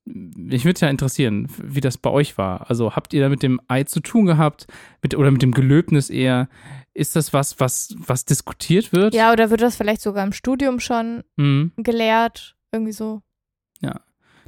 Mich 0.05 0.65
würde 0.65 0.81
ja 0.81 0.89
interessieren, 0.89 1.47
wie 1.61 1.79
das 1.79 1.97
bei 1.97 2.09
euch 2.09 2.37
war. 2.37 2.69
Also 2.69 2.93
habt 2.95 3.13
ihr 3.13 3.21
da 3.21 3.29
mit 3.29 3.41
dem 3.41 3.61
Ei 3.69 3.83
zu 3.83 4.01
tun 4.01 4.25
gehabt 4.25 4.67
mit, 5.01 5.15
oder 5.15 5.31
mit 5.31 5.41
dem 5.41 5.51
Gelöbnis 5.53 6.09
eher? 6.09 6.49
Ist 6.93 7.15
das 7.15 7.31
was, 7.33 7.59
was, 7.59 7.95
was 7.97 8.25
diskutiert 8.25 8.91
wird? 8.91 9.13
Ja, 9.13 9.31
oder 9.31 9.49
wird 9.49 9.61
das 9.61 9.77
vielleicht 9.77 10.01
sogar 10.01 10.25
im 10.25 10.33
Studium 10.33 10.79
schon 10.79 11.23
Mhm. 11.37 11.71
gelehrt? 11.77 12.55
Irgendwie 12.71 12.91
so. 12.93 13.21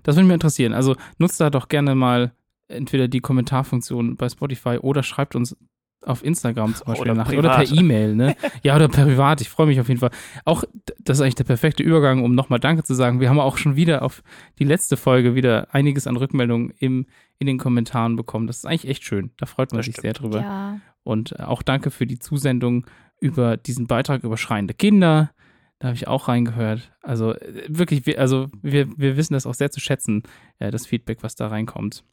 Das 0.04 0.16
würde 0.18 0.28
mich 0.28 0.36
interessieren. 0.36 0.74
Also 0.74 0.96
nutzt 1.18 1.42
da 1.42 1.50
doch 1.50 1.68
gerne 1.68 1.96
mal 1.96 2.32
entweder 2.68 3.08
die 3.08 3.22
Kommentarfunktion 3.22 4.18
bei 4.18 4.30
Spotify 4.30 4.78
oder 4.80 5.02
schreibt 5.02 5.36
uns 5.36 5.58
auf 6.06 6.24
Instagram 6.24 6.76
zum 6.76 6.88
Beispiel 6.88 7.02
Oder 7.12 7.14
nach 7.16 7.32
oder 7.32 7.56
per. 7.56 7.72
E-Mail, 7.72 8.16
ne? 8.16 8.36
Ja, 8.64 8.76
oder 8.76 8.88
privat. 8.88 9.42
Ich 9.42 9.50
freue 9.50 9.68
mich 9.68 9.80
auf 9.80 9.88
jeden 9.88 10.00
Fall. 10.00 10.12
Auch 10.46 10.64
das 11.00 11.18
ist 11.18 11.22
eigentlich 11.22 11.36
der 11.36 11.44
perfekte 11.44 11.84
Übergang, 11.84 12.24
um 12.24 12.36
nochmal 12.36 12.60
Danke 12.60 12.84
zu 12.84 12.94
sagen. 12.94 13.20
Wir 13.20 13.30
haben 13.30 13.40
auch 13.40 13.58
schon 13.58 13.76
wieder 13.76 14.02
auf 14.04 14.24
die 14.60 14.64
letzte 14.64 14.98
Folge 14.98 15.36
wieder 15.36 15.74
einiges 15.74 16.08
an 16.08 16.18
Rückmeldungen 16.18 16.72
im, 16.80 17.06
in 17.40 17.48
den 17.48 17.58
Kommentaren 17.58 18.16
bekommen. 18.16 18.48
Das 18.48 18.58
ist 18.58 18.66
eigentlich 18.66 18.88
echt 18.88 19.04
schön. 19.04 19.32
Da 19.38 19.46
freut 19.46 19.72
man 19.72 19.78
Das 19.80 19.86
sich 19.86 19.96
stimmt. 19.96 20.04
sehr 20.04 20.14
drüber. 20.14 20.42
Ja. 20.42 20.80
Und 21.04 21.34
äh, 21.34 21.44
auch 21.44 21.62
danke 21.62 21.92
für 21.92 22.06
die 22.06 22.20
Zusendung 22.20 22.86
über 23.20 23.58
diesen 23.58 23.88
Beitrag 23.88 24.24
über 24.24 24.38
schreiende 24.38 24.74
Kinder. 24.74 25.32
Da 25.80 25.90
habe 25.90 25.96
ich 25.98 26.08
auch 26.08 26.28
reingehört. 26.28 26.92
Also 27.02 27.34
äh, 27.34 27.64
wirklich, 27.68 28.06
wir, 28.06 28.20
also 28.20 28.48
wir, 28.62 28.88
wir 28.98 29.18
wissen 29.18 29.34
das 29.34 29.46
auch 29.46 29.54
sehr 29.54 29.72
zu 29.72 29.80
schätzen, 29.80 30.24
äh, 30.60 30.72
das 30.72 30.86
Feedback, 30.86 31.20
was 31.22 31.36
da 31.36 31.48
reinkommt. 31.48 32.04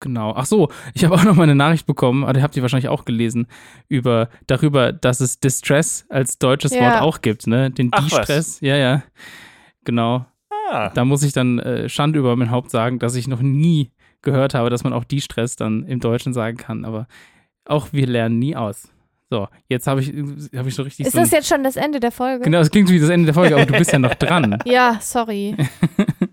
Genau. 0.00 0.32
Ach 0.34 0.46
so, 0.46 0.70
ich 0.94 1.04
habe 1.04 1.14
auch 1.14 1.24
noch 1.24 1.34
mal 1.36 1.42
eine 1.42 1.54
Nachricht 1.54 1.86
bekommen, 1.86 2.24
aber 2.24 2.32
die 2.32 2.42
habt 2.42 2.56
ihr 2.56 2.62
wahrscheinlich 2.62 2.88
auch 2.88 3.04
gelesen, 3.04 3.46
über, 3.88 4.28
darüber, 4.46 4.92
dass 4.92 5.20
es 5.20 5.40
Distress 5.40 6.06
als 6.08 6.38
deutsches 6.38 6.74
Ja. 6.74 6.80
Wort 6.80 7.02
auch 7.02 7.20
gibt, 7.20 7.46
ne? 7.46 7.70
Den 7.70 7.90
Ach, 7.92 8.04
was. 8.04 8.10
Distress. 8.26 8.60
Ja, 8.60 8.76
ja. 8.76 9.02
Genau. 9.84 10.24
Ah, 10.70 10.88
Da 10.94 11.04
muss 11.04 11.22
ich 11.22 11.32
dann 11.32 11.58
äh, 11.58 11.88
Schande 11.88 12.18
über 12.18 12.34
mein 12.36 12.50
Haupt 12.50 12.70
sagen, 12.70 12.98
dass 12.98 13.14
ich 13.14 13.28
noch 13.28 13.42
nie 13.42 13.90
gehört 14.22 14.54
habe, 14.54 14.70
dass 14.70 14.84
man 14.84 14.92
auch 14.92 15.04
die 15.04 15.20
Stress 15.20 15.56
dann 15.56 15.84
im 15.84 16.00
Deutschen 16.00 16.32
sagen 16.32 16.56
kann. 16.56 16.84
Aber 16.84 17.06
auch 17.66 17.88
wir 17.92 18.06
lernen 18.06 18.38
nie 18.38 18.56
aus. 18.56 18.88
So, 19.30 19.48
jetzt 19.68 19.86
habe 19.86 20.00
ich, 20.00 20.08
hab 20.56 20.66
ich 20.66 20.74
so 20.74 20.82
richtig 20.82 21.06
Ist 21.06 21.12
so. 21.12 21.20
das 21.20 21.30
jetzt 21.30 21.48
schon 21.48 21.62
das 21.62 21.76
Ende 21.76 22.00
der 22.00 22.10
Folge? 22.10 22.42
genau, 22.44 22.58
das 22.58 22.70
klingt 22.70 22.88
wie 22.90 22.98
das 22.98 23.10
Ende 23.10 23.26
der 23.26 23.34
Folge, 23.34 23.54
aber 23.54 23.64
du 23.66 23.74
bist 23.78 23.92
ja 23.92 23.98
noch 23.98 24.14
dran. 24.14 24.58
Ja, 24.64 24.98
sorry. 25.00 25.54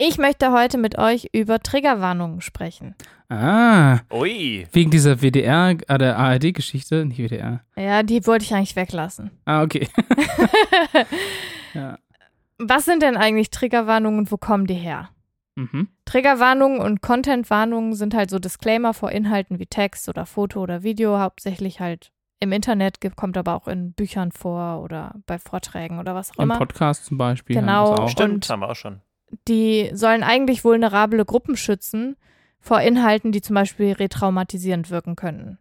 Ich 0.00 0.16
möchte 0.16 0.52
heute 0.52 0.78
mit 0.78 0.96
euch 0.96 1.28
über 1.32 1.58
Triggerwarnungen 1.58 2.40
sprechen. 2.40 2.94
Ah, 3.28 3.98
ui. 4.12 4.66
wegen 4.72 4.90
dieser 4.90 5.20
WDR, 5.20 5.70
äh, 5.88 5.98
der 5.98 6.16
ARD-Geschichte, 6.16 7.04
nicht 7.04 7.18
WDR. 7.18 7.60
Ja, 7.76 8.02
die 8.04 8.24
wollte 8.26 8.44
ich 8.44 8.54
eigentlich 8.54 8.76
weglassen. 8.76 9.32
Ah, 9.44 9.62
okay. 9.62 9.88
ja. 11.74 11.98
Was 12.58 12.84
sind 12.84 13.02
denn 13.02 13.16
eigentlich 13.16 13.50
Triggerwarnungen 13.50 14.20
und 14.20 14.32
wo 14.32 14.36
kommen 14.36 14.66
die 14.66 14.74
her? 14.74 15.10
Mhm. 15.56 15.88
Triggerwarnungen 16.04 16.80
und 16.80 17.02
Contentwarnungen 17.02 17.94
sind 17.94 18.14
halt 18.14 18.30
so 18.30 18.38
Disclaimer 18.38 18.94
vor 18.94 19.10
Inhalten 19.10 19.58
wie 19.58 19.66
Text 19.66 20.08
oder 20.08 20.24
Foto 20.26 20.60
oder 20.62 20.82
Video, 20.84 21.18
hauptsächlich 21.18 21.80
halt 21.80 22.12
im 22.40 22.52
Internet, 22.52 23.00
gibt- 23.00 23.16
kommt 23.16 23.36
aber 23.36 23.54
auch 23.54 23.66
in 23.66 23.92
Büchern 23.94 24.30
vor 24.30 24.80
oder 24.80 25.16
bei 25.26 25.38
Vorträgen 25.40 25.98
oder 25.98 26.14
was 26.14 26.30
auch 26.30 26.36
Im 26.36 26.44
immer. 26.44 26.58
Podcast 26.58 27.04
zum 27.06 27.18
Beispiel. 27.18 27.56
Genau. 27.56 27.72
haben 27.72 27.84
wir 27.90 27.90
das 27.96 28.00
auch. 28.00 28.08
Stimmt, 28.10 28.32
Und- 28.34 28.48
haben 28.50 28.60
wir 28.60 28.70
auch 28.70 28.76
schon. 28.76 29.00
Die 29.46 29.90
sollen 29.92 30.22
eigentlich 30.22 30.64
vulnerable 30.64 31.24
Gruppen 31.24 31.56
schützen 31.56 32.16
vor 32.60 32.80
Inhalten, 32.80 33.32
die 33.32 33.40
zum 33.40 33.54
Beispiel 33.54 33.92
retraumatisierend 33.92 34.90
wirken 34.90 35.16
könnten. 35.16 35.58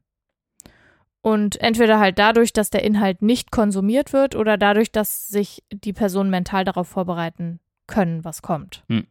Und 1.21 1.59
entweder 1.59 1.99
halt 1.99 2.19
dadurch, 2.19 2.53
dass 2.53 2.69
der 2.69 2.83
Inhalt 2.83 3.21
nicht 3.21 3.51
konsumiert 3.51 4.13
wird 4.13 4.35
oder 4.35 4.57
dadurch, 4.57 4.91
dass 4.91 5.27
sich 5.27 5.63
die 5.71 5.93
Personen 5.93 6.29
mental 6.29 6.63
darauf 6.63 6.87
vorbereiten 6.87 7.59
können, 7.85 8.23
was 8.23 8.41
kommt. 8.41 8.83
Hm. 8.87 9.07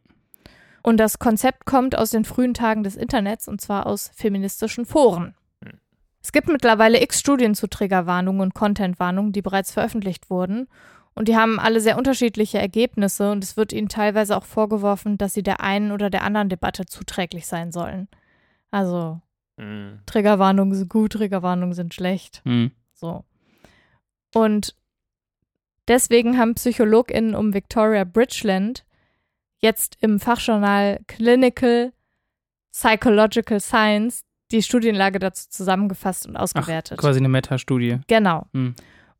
Und 0.81 0.97
das 0.97 1.19
Konzept 1.19 1.65
kommt 1.65 1.97
aus 1.97 2.11
den 2.11 2.25
frühen 2.25 2.53
Tagen 2.53 2.83
des 2.83 2.95
Internets 2.95 3.47
und 3.47 3.61
zwar 3.61 3.85
aus 3.85 4.09
feministischen 4.15 4.85
Foren. 4.85 5.35
Hm. 5.63 5.79
Es 6.23 6.31
gibt 6.31 6.47
mittlerweile 6.47 7.01
x 7.01 7.19
Studien 7.19 7.55
zu 7.55 7.67
Triggerwarnungen 7.67 8.41
und 8.41 8.53
Contentwarnungen, 8.55 9.31
die 9.31 9.41
bereits 9.41 9.71
veröffentlicht 9.71 10.29
wurden. 10.29 10.67
Und 11.17 11.27
die 11.27 11.35
haben 11.35 11.59
alle 11.59 11.81
sehr 11.81 11.97
unterschiedliche 11.97 12.59
Ergebnisse 12.59 13.31
und 13.31 13.43
es 13.43 13.57
wird 13.57 13.73
ihnen 13.73 13.89
teilweise 13.89 14.37
auch 14.37 14.45
vorgeworfen, 14.45 15.17
dass 15.17 15.33
sie 15.33 15.41
der 15.41 15.61
einen 15.61 15.91
oder 15.91 16.11
der 16.11 16.23
anderen 16.23 16.47
Debatte 16.47 16.85
zuträglich 16.85 17.47
sein 17.47 17.71
sollen. 17.71 18.07
Also 18.69 19.19
Hm. 19.59 20.01
Triggerwarnungen 20.05 20.75
sind 20.75 20.89
gut, 20.89 21.13
Triggerwarnungen 21.13 21.73
sind 21.73 21.95
schlecht. 21.95 22.41
Hm. 22.45 22.69
So. 22.93 23.25
Und 24.35 24.75
deswegen 25.87 26.37
haben 26.37 26.53
PsychologInnen 26.53 27.33
um 27.33 27.51
Victoria 27.51 28.03
Bridgeland 28.03 28.85
jetzt 29.59 29.97
im 30.01 30.19
Fachjournal 30.19 30.99
Clinical 31.07 31.93
Psychological 32.71 33.59
Science 33.59 34.21
die 34.51 34.61
Studienlage 34.61 35.17
dazu 35.17 35.49
zusammengefasst 35.49 36.27
und 36.27 36.37
Ach, 36.37 36.41
ausgewertet. 36.43 36.99
quasi 36.99 37.17
eine 37.17 37.29
Meta-Studie. 37.29 38.01
Genau. 38.05 38.45
Hm. 38.53 38.75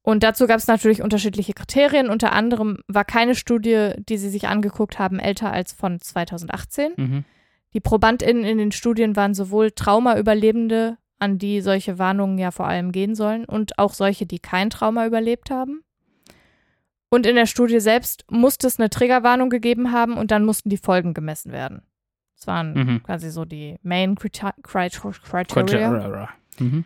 Und 0.08 0.24
dazu 0.24 0.48
gab 0.48 0.58
es 0.58 0.68
natürlich 0.68 1.02
unterschiedliche 1.02 1.52
Kriterien. 1.52 2.08
Unter 2.10 2.32
anderem 2.32 2.78
war 2.88 3.04
keine 3.04 3.36
Studie, 3.36 3.92
die 3.98 4.18
sie 4.18 4.30
sich 4.30 4.48
angeguckt 4.48 5.00
haben, 5.00 5.20
älter 5.20 5.52
als 5.52 5.74
von 5.74 6.00
2018. 6.00 6.94
Mhm. 6.96 7.26
Die 7.74 7.82
ProbandInnen 7.82 8.46
in 8.46 8.58
den 8.58 8.72
Studien 8.72 9.18
waren 9.18 9.34
sowohl 9.34 9.72
Traumaüberlebende, 9.72 10.98
an 11.20 11.40
die 11.40 11.60
solche 11.60 12.00
Warnungen 12.00 12.38
ja 12.38 12.52
vor 12.52 12.70
allem 12.70 12.94
gehen 12.94 13.16
sollen, 13.16 13.44
und 13.44 13.78
auch 13.80 13.94
solche, 13.94 14.26
die 14.26 14.40
kein 14.40 14.70
Trauma 14.70 15.06
überlebt 15.06 15.52
haben. 15.52 15.82
Und 17.10 17.26
in 17.26 17.36
der 17.36 17.46
Studie 17.46 17.82
selbst 17.82 18.24
musste 18.32 18.68
es 18.68 18.80
eine 18.80 18.90
Triggerwarnung 18.90 19.50
gegeben 19.50 19.92
haben 19.92 20.16
und 20.16 20.32
dann 20.32 20.46
mussten 20.46 20.70
die 20.70 20.78
Folgen 20.78 21.16
gemessen 21.16 21.52
werden. 21.52 21.82
Das 22.38 22.48
waren 22.48 22.74
Mhm. 22.76 23.04
quasi 23.04 23.30
so 23.30 23.44
die 23.44 23.76
Main 23.84 24.16
Criteria. 24.16 24.54
Criteria. 24.64 26.30
Mhm. 26.60 26.86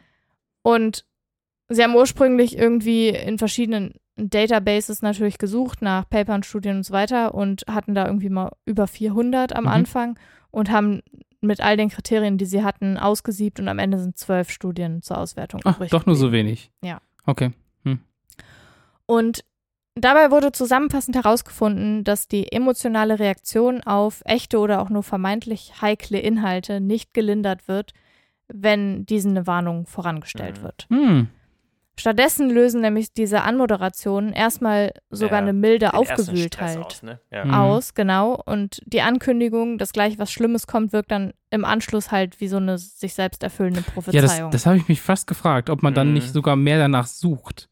Und 0.64 1.06
sie 1.76 1.84
haben 1.84 1.96
ursprünglich 1.96 2.58
irgendwie 2.58 3.10
in 3.10 3.38
verschiedenen 3.38 3.94
Databases 4.18 5.02
natürlich 5.02 5.38
gesucht 5.38 5.82
nach 5.82 6.08
Papern, 6.10 6.44
Studien 6.44 6.78
und 6.78 6.84
so 6.84 6.94
weiter 6.94 7.34
und 7.34 7.64
hatten 7.68 7.96
da 7.96 8.06
irgendwie 8.06 8.30
mal 8.30 8.52
über 8.66 8.88
400 8.88 9.56
am 9.56 9.64
Mhm. 9.64 9.70
Anfang 9.70 10.20
und 10.52 10.70
haben 10.70 11.02
mit 11.40 11.60
all 11.62 11.76
den 11.78 11.90
Kriterien, 11.90 12.38
die 12.38 12.46
sie 12.46 12.64
hatten, 12.64 12.98
ausgesiebt 12.98 13.60
und 13.60 13.68
am 13.68 13.80
Ende 13.80 13.98
sind 14.00 14.18
zwölf 14.18 14.52
Studien 14.52 15.02
zur 15.02 15.18
Auswertung 15.18 15.62
Ach, 15.64 15.78
übrig 15.78 15.90
doch 15.90 16.06
nur 16.06 16.16
so 16.16 16.32
wenig. 16.32 16.72
Ja. 16.84 17.00
Okay. 17.26 17.52
Und 19.06 19.44
dabei 19.96 20.32
wurde 20.32 20.52
zusammenfassend 20.52 21.16
herausgefunden, 21.18 22.04
dass 22.04 22.28
die 22.28 22.52
emotionale 22.52 23.20
Reaktion 23.20 23.82
auf 23.84 24.22
echte 24.26 24.60
oder 24.60 24.82
auch 24.82 24.90
nur 24.90 25.04
vermeintlich 25.04 25.82
heikle 25.82 26.20
Inhalte 26.20 26.80
nicht 26.80 27.14
gelindert 27.14 27.68
wird, 27.68 27.94
wenn 28.48 29.06
diesen 29.06 29.32
eine 29.32 29.48
Warnung 29.48 29.86
vorangestellt 29.86 30.60
Mhm. 30.60 30.64
wird. 30.64 30.88
Hm. 30.90 31.28
Stattdessen 32.00 32.50
lösen 32.50 32.82
nämlich 32.82 33.14
diese 33.14 33.42
Anmoderationen 33.44 34.34
erstmal 34.34 34.94
sogar 35.10 35.40
Ja, 35.40 35.44
eine 35.44 35.54
milde 35.54 35.94
Aufgewühltheit 35.94 36.78
Aus, 36.80 37.04
ne? 37.04 37.20
ja. 37.32 37.46
Mhm. 37.46 37.54
aus, 37.54 37.94
genau. 37.94 38.42
Und 38.46 38.82
die 38.86 39.02
Ankündigung, 39.02 39.78
dass 39.78 39.92
gleich 39.94 40.18
was 40.18 40.32
Schlimmes 40.32 40.66
kommt, 40.68 40.94
wirkt 40.94 41.12
dann 41.12 41.34
im 41.50 41.66
Anschluss 41.66 42.10
halt 42.12 42.40
wie 42.40 42.48
so 42.48 42.58
eine 42.58 42.78
sich 42.78 43.14
selbst 43.14 43.44
erfüllende 43.44 43.82
Ja, 43.82 43.86
das, 43.86 43.94
Prophezeiung. 43.94 44.52
das 44.52 44.66
habe 44.66 44.78
ich 44.78 44.88
mich 44.88 45.02
fast 45.02 45.28
gefragt, 45.28 45.70
ob 45.70 45.84
man 45.84 45.94
dann 45.94 46.08
Mhm. 46.08 46.14
nicht 46.16 46.34
sogar 46.34 46.56
mehr 46.56 46.80
danach 46.80 47.08
sucht, 47.08 47.70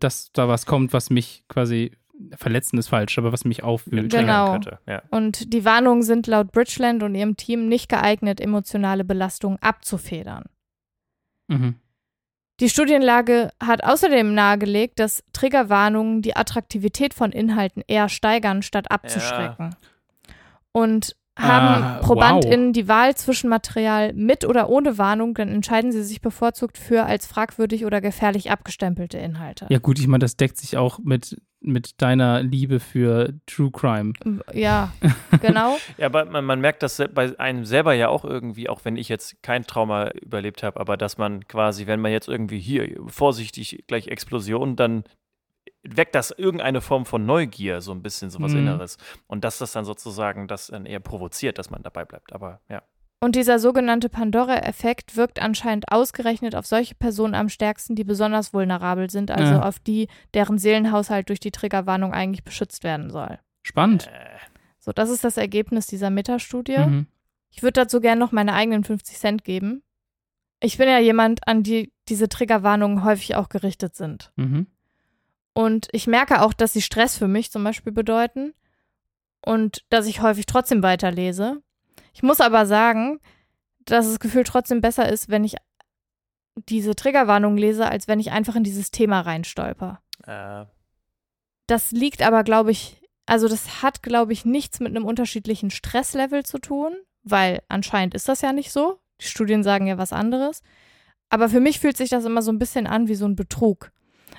dass 0.00 0.32
da 0.32 0.48
was 0.48 0.64
kommt, 0.66 0.92
was 0.92 1.10
mich 1.10 1.44
quasi 1.48 1.92
verletzen 2.36 2.78
ist 2.78 2.88
falsch, 2.88 3.16
aber 3.18 3.32
was 3.32 3.44
mich 3.44 3.62
aufwühlt. 3.62 4.10
Genau. 4.10 4.52
könnte. 4.52 4.78
Ja. 4.88 5.02
und 5.10 5.52
die 5.52 5.64
Warnungen 5.64 6.02
sind 6.02 6.26
laut 6.26 6.50
Bridgeland 6.50 7.02
und 7.04 7.14
ihrem 7.14 7.36
Team 7.36 7.68
nicht 7.68 7.88
geeignet, 7.88 8.40
emotionale 8.40 9.04
Belastungen 9.04 9.58
abzufedern. 9.62 10.46
Mhm. 11.48 11.76
Die 12.60 12.68
Studienlage 12.68 13.50
hat 13.62 13.84
außerdem 13.84 14.34
nahegelegt, 14.34 14.98
dass 14.98 15.22
Triggerwarnungen 15.32 16.22
die 16.22 16.34
Attraktivität 16.34 17.14
von 17.14 17.30
Inhalten 17.30 17.82
eher 17.86 18.08
steigern, 18.08 18.62
statt 18.62 18.90
abzuschrecken. 18.90 19.76
Und 20.72 21.16
haben 21.38 21.84
Ah, 21.84 21.98
ProbandInnen 22.02 22.72
die 22.72 22.88
Wahl 22.88 23.14
zwischen 23.14 23.48
Material 23.48 24.12
mit 24.12 24.44
oder 24.44 24.68
ohne 24.68 24.98
Warnung, 24.98 25.34
dann 25.34 25.48
entscheiden 25.48 25.92
sie 25.92 26.02
sich 26.02 26.20
bevorzugt 26.20 26.76
für 26.76 27.04
als 27.04 27.26
fragwürdig 27.26 27.84
oder 27.84 28.00
gefährlich 28.00 28.50
abgestempelte 28.50 29.18
Inhalte. 29.18 29.66
Ja, 29.70 29.78
gut, 29.78 30.00
ich 30.00 30.08
meine, 30.08 30.22
das 30.22 30.36
deckt 30.36 30.58
sich 30.58 30.76
auch 30.76 30.98
mit, 30.98 31.40
mit 31.60 32.00
deiner 32.00 32.42
Liebe 32.42 32.80
für 32.80 33.34
True 33.46 33.70
Crime. 33.70 34.12
Ja, 34.52 34.92
genau. 35.40 35.76
Ja, 35.96 36.06
aber 36.06 36.24
man, 36.24 36.44
man 36.44 36.60
merkt 36.60 36.82
das 36.82 37.02
bei 37.12 37.38
einem 37.38 37.64
selber 37.64 37.94
ja 37.94 38.08
auch 38.08 38.24
irgendwie, 38.24 38.68
auch 38.68 38.84
wenn 38.84 38.96
ich 38.96 39.08
jetzt 39.08 39.42
kein 39.42 39.64
Trauma 39.64 40.10
überlebt 40.10 40.62
habe, 40.62 40.78
aber 40.78 40.96
dass 40.96 41.18
man 41.18 41.46
quasi, 41.48 41.86
wenn 41.86 42.00
man 42.00 42.12
jetzt 42.12 42.28
irgendwie 42.28 42.60
hier 42.60 42.96
vorsichtig 43.06 43.84
gleich 43.86 44.06
Explosion, 44.08 44.76
dann 44.76 45.04
weckt 45.82 46.14
das 46.14 46.30
irgendeine 46.30 46.80
Form 46.80 47.06
von 47.06 47.24
Neugier, 47.24 47.80
so 47.80 47.92
ein 47.92 48.02
bisschen 48.02 48.30
sowas 48.30 48.52
Mhm. 48.52 48.60
Inneres. 48.60 48.98
Und 49.26 49.44
dass 49.44 49.58
das 49.58 49.72
dann 49.72 49.84
sozusagen 49.84 50.48
das 50.48 50.68
dann 50.68 50.86
eher 50.86 51.00
provoziert, 51.00 51.58
dass 51.58 51.70
man 51.70 51.82
dabei 51.82 52.04
bleibt. 52.04 52.32
Aber 52.32 52.60
ja. 52.68 52.82
Und 53.20 53.34
dieser 53.34 53.58
sogenannte 53.58 54.08
Pandora-Effekt 54.08 55.16
wirkt 55.16 55.40
anscheinend 55.42 55.90
ausgerechnet 55.90 56.54
auf 56.54 56.66
solche 56.66 56.94
Personen 56.94 57.34
am 57.34 57.48
stärksten, 57.48 57.96
die 57.96 58.04
besonders 58.04 58.54
vulnerabel 58.54 59.10
sind, 59.10 59.30
also 59.32 59.54
Ja. 59.54 59.62
auf 59.62 59.80
die, 59.80 60.06
deren 60.34 60.58
Seelenhaushalt 60.58 61.28
durch 61.28 61.40
die 61.40 61.50
Triggerwarnung 61.50 62.12
eigentlich 62.12 62.44
beschützt 62.44 62.84
werden 62.84 63.10
soll. 63.10 63.38
Spannend. 63.62 64.06
Äh, 64.06 64.38
So, 64.80 64.92
das 64.92 65.10
ist 65.10 65.24
das 65.24 65.36
Ergebnis 65.36 65.86
dieser 65.88 66.08
Metastudie. 66.10 66.78
Mhm. 66.78 67.06
Ich 67.50 67.62
würde 67.62 67.72
dazu 67.80 68.00
gerne 68.00 68.18
noch 68.20 68.32
meine 68.32 68.54
eigenen 68.54 68.84
50 68.84 69.18
Cent 69.18 69.44
geben. 69.44 69.82
Ich 70.60 70.78
bin 70.78 70.88
ja 70.88 70.98
jemand, 70.98 71.46
an 71.46 71.62
die 71.62 71.92
diese 72.08 72.28
Triggerwarnungen 72.28 73.04
häufig 73.04 73.34
auch 73.34 73.48
gerichtet 73.50 73.96
sind. 73.96 74.32
Mhm. 74.36 74.66
Und 75.52 75.88
ich 75.92 76.06
merke 76.06 76.40
auch, 76.40 76.52
dass 76.54 76.72
sie 76.72 76.80
Stress 76.82 77.18
für 77.18 77.28
mich 77.28 77.50
zum 77.50 77.64
Beispiel 77.64 77.92
bedeuten 77.92 78.54
und 79.44 79.84
dass 79.90 80.06
ich 80.06 80.22
häufig 80.22 80.46
trotzdem 80.46 80.82
weiterlese. 80.82 81.60
Ich 82.18 82.22
muss 82.24 82.40
aber 82.40 82.66
sagen, 82.66 83.20
dass 83.84 84.08
das 84.08 84.18
Gefühl 84.18 84.42
trotzdem 84.42 84.80
besser 84.80 85.08
ist, 85.08 85.28
wenn 85.28 85.44
ich 85.44 85.54
diese 86.68 86.96
Triggerwarnung 86.96 87.56
lese, 87.56 87.88
als 87.88 88.08
wenn 88.08 88.18
ich 88.18 88.32
einfach 88.32 88.56
in 88.56 88.64
dieses 88.64 88.90
Thema 88.90 89.20
reinstolper. 89.20 90.00
äh, 90.26 90.64
Das 91.68 91.92
liegt 91.92 92.22
aber, 92.22 92.42
glaube 92.42 92.72
ich, 92.72 93.00
also 93.26 93.46
das 93.46 93.84
hat, 93.84 94.02
glaube 94.02 94.32
ich, 94.32 94.44
nichts 94.44 94.80
mit 94.80 94.88
einem 94.88 95.04
unterschiedlichen 95.04 95.70
Stresslevel 95.70 96.44
zu 96.44 96.58
tun, 96.58 96.96
weil 97.22 97.62
anscheinend 97.68 98.16
ist 98.16 98.28
das 98.28 98.40
ja 98.40 98.52
nicht 98.52 98.72
so. 98.72 98.98
Die 99.20 99.26
Studien 99.26 99.62
sagen 99.62 99.86
ja 99.86 99.96
was 99.96 100.12
anderes. 100.12 100.64
Aber 101.28 101.48
für 101.48 101.60
mich 101.60 101.78
fühlt 101.78 101.96
sich 101.96 102.10
das 102.10 102.24
immer 102.24 102.42
so 102.42 102.50
ein 102.50 102.58
bisschen 102.58 102.88
an 102.88 103.06
wie 103.06 103.14
so 103.14 103.26
ein 103.26 103.36
Betrug. 103.36 103.92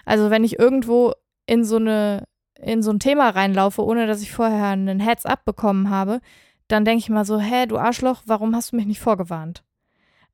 Also 0.04 0.30
wenn 0.30 0.44
ich 0.44 0.60
irgendwo 0.60 1.14
in 1.46 1.64
so 1.64 1.78
eine 1.78 2.26
in 2.62 2.84
so 2.84 2.92
ein 2.92 3.00
Thema 3.00 3.30
reinlaufe, 3.30 3.82
ohne 3.86 4.06
dass 4.06 4.22
ich 4.22 4.34
vorher 4.34 4.68
einen 4.68 5.00
Heads-up 5.00 5.46
bekommen 5.46 5.90
habe, 5.90 6.20
dann 6.70 6.86
denke 6.86 7.00
ich 7.00 7.10
mal 7.10 7.26
so, 7.26 7.40
hä, 7.40 7.66
du 7.68 7.78
Arschloch, 7.78 8.22
warum 8.26 8.56
hast 8.56 8.72
du 8.72 8.78
mich 8.78 8.86
nicht 8.86 9.02
vorgewarnt? 9.02 9.64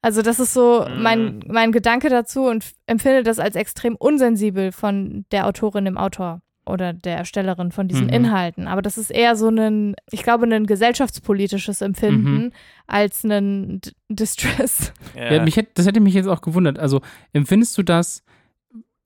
Also 0.02 0.22
das 0.22 0.40
ist 0.40 0.54
so 0.54 0.86
Mhm. 0.88 1.02
mein, 1.02 1.40
mein 1.48 1.72
Gedanke 1.72 2.10
dazu 2.10 2.44
und 2.46 2.64
empfinde 2.86 3.24
das 3.24 3.40
als 3.40 3.56
extrem 3.56 3.96
unsensibel 3.96 4.72
von 4.72 5.26
der 5.32 5.48
Autorin, 5.48 5.86
dem 5.86 5.98
Autor 5.98 6.42
oder 6.68 6.94
der 6.94 7.18
Erstellerin 7.18 7.72
von 7.72 7.88
diesen 7.88 8.08
Mhm. 8.08 8.14
Inhalten. 8.14 8.68
Aber 8.68 8.82
das 8.82 8.98
ist 8.98 9.10
eher 9.12 9.36
so 9.36 9.50
ein, 9.50 9.96
ich 10.12 10.24
glaube, 10.24 10.46
ein 10.46 10.66
gesellschaftspolitisches 10.66 11.82
Empfinden 11.82 12.36
Mhm. 12.46 12.52
als 12.88 13.24
ein 13.24 13.82
D 13.82 13.92
Distress. 14.10 14.94
ja. 15.16 15.34
Ja, 15.36 15.44
mich 15.44 15.56
hätte, 15.58 15.72
das 15.76 15.88
hätte 15.88 16.00
mich 16.00 16.14
jetzt 16.14 16.28
auch 16.28 16.42
gewundert. 16.42 16.78
Also 16.80 17.02
empfindest 17.34 17.78
du 17.78 17.84
das 17.84 18.24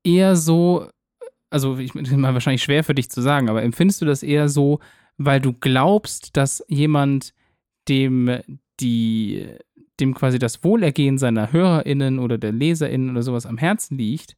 eher 0.04 0.36
so, 0.36 0.86
also 1.50 1.78
ich 1.78 1.92
das 1.92 2.08
ist 2.10 2.16
mal 2.16 2.32
wahrscheinlich 2.34 2.62
schwer 2.62 2.84
für 2.84 2.94
dich 2.94 3.10
zu 3.10 3.20
sagen, 3.22 3.48
aber 3.48 3.62
empfindest 3.62 4.00
du 4.02 4.06
das 4.06 4.22
eher 4.22 4.48
so, 4.48 4.80
weil 5.22 5.40
du 5.40 5.52
glaubst, 5.52 6.36
dass 6.36 6.64
jemand 6.68 7.34
dem 7.88 8.38
die 8.80 9.46
dem 10.00 10.14
quasi 10.14 10.38
das 10.38 10.64
Wohlergehen 10.64 11.18
seiner 11.18 11.52
HörerInnen 11.52 12.18
oder 12.18 12.38
der 12.38 12.52
LeserInnen 12.52 13.10
oder 13.10 13.22
sowas 13.22 13.44
am 13.44 13.58
Herzen 13.58 13.98
liegt, 13.98 14.34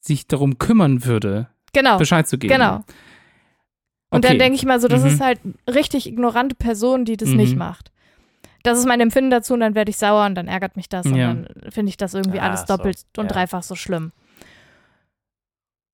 sich 0.00 0.26
darum 0.26 0.56
kümmern 0.56 1.04
würde, 1.04 1.48
Genau. 1.74 1.98
Bescheid 1.98 2.26
zu 2.26 2.38
geben. 2.38 2.54
Genau. 2.54 2.76
Und 4.08 4.20
Okay. 4.24 4.28
dann 4.28 4.38
denke 4.38 4.54
ich 4.56 4.64
mal 4.64 4.80
so, 4.80 4.88
das 4.88 5.02
Mhm. 5.02 5.08
ist 5.08 5.20
halt 5.20 5.40
richtig 5.68 6.06
ignorante 6.06 6.54
Person, 6.54 7.04
die 7.04 7.18
das 7.18 7.28
Mhm. 7.30 7.36
nicht 7.36 7.56
macht. 7.56 7.92
Das 8.62 8.78
ist 8.78 8.86
mein 8.86 9.00
Empfinden 9.00 9.30
dazu 9.30 9.52
und 9.52 9.60
dann 9.60 9.74
werde 9.74 9.90
ich 9.90 9.98
sauer 9.98 10.24
und 10.24 10.34
dann 10.34 10.48
ärgert 10.48 10.76
mich 10.76 10.88
das 10.88 11.04
und 11.06 11.16
Ja. 11.16 11.26
dann 11.34 11.46
finde 11.68 11.90
ich 11.90 11.98
das 11.98 12.14
irgendwie 12.14 12.40
Ah, 12.40 12.44
alles 12.44 12.60
so. 12.62 12.74
doppelt 12.76 13.04
und 13.18 13.26
Ja. 13.26 13.32
dreifach 13.32 13.62
so 13.62 13.74
schlimm. 13.74 14.12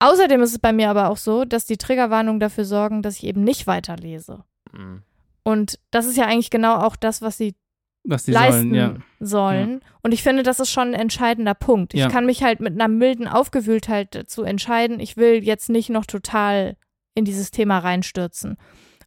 Außerdem 0.02 0.42
ist 0.42 0.50
es 0.52 0.58
bei 0.58 0.72
mir 0.72 0.90
aber 0.90 1.08
auch 1.10 1.16
so, 1.16 1.44
dass 1.44 1.66
die 1.66 1.76
Triggerwarnungen 1.76 2.40
dafür 2.40 2.64
sorgen, 2.64 3.02
dass 3.02 3.16
ich 3.16 3.24
eben 3.24 3.42
nicht 3.44 3.66
weiterlese. 3.66 4.44
Mhm. 4.72 5.02
Und 5.44 5.78
das 5.90 6.06
ist 6.06 6.16
ja 6.16 6.26
eigentlich 6.26 6.50
genau 6.50 6.76
auch 6.76 6.96
das, 6.96 7.22
was 7.22 7.36
sie 7.38 7.54
Was 8.04 8.24
die 8.24 8.32
leisten 8.32 8.70
sollen, 8.70 8.74
ja. 8.74 8.94
sollen. 9.20 9.80
Und 10.02 10.12
ich 10.12 10.22
finde, 10.22 10.42
das 10.42 10.60
ist 10.60 10.70
schon 10.70 10.88
ein 10.88 10.94
entscheidender 11.00 11.54
Punkt. 11.54 11.94
Ich 11.94 12.00
Ja. 12.00 12.08
kann 12.08 12.26
mich 12.26 12.42
halt 12.42 12.60
mit 12.60 12.72
einer 12.74 12.88
milden 12.88 13.28
Aufgewühltheit 13.28 14.14
dazu 14.14 14.42
entscheiden, 14.42 15.00
ich 15.00 15.16
will 15.16 15.42
jetzt 15.44 15.68
nicht 15.68 15.90
noch 15.90 16.06
total 16.06 16.76
in 17.14 17.24
dieses 17.24 17.50
Thema 17.50 17.78
reinstürzen. 17.78 18.56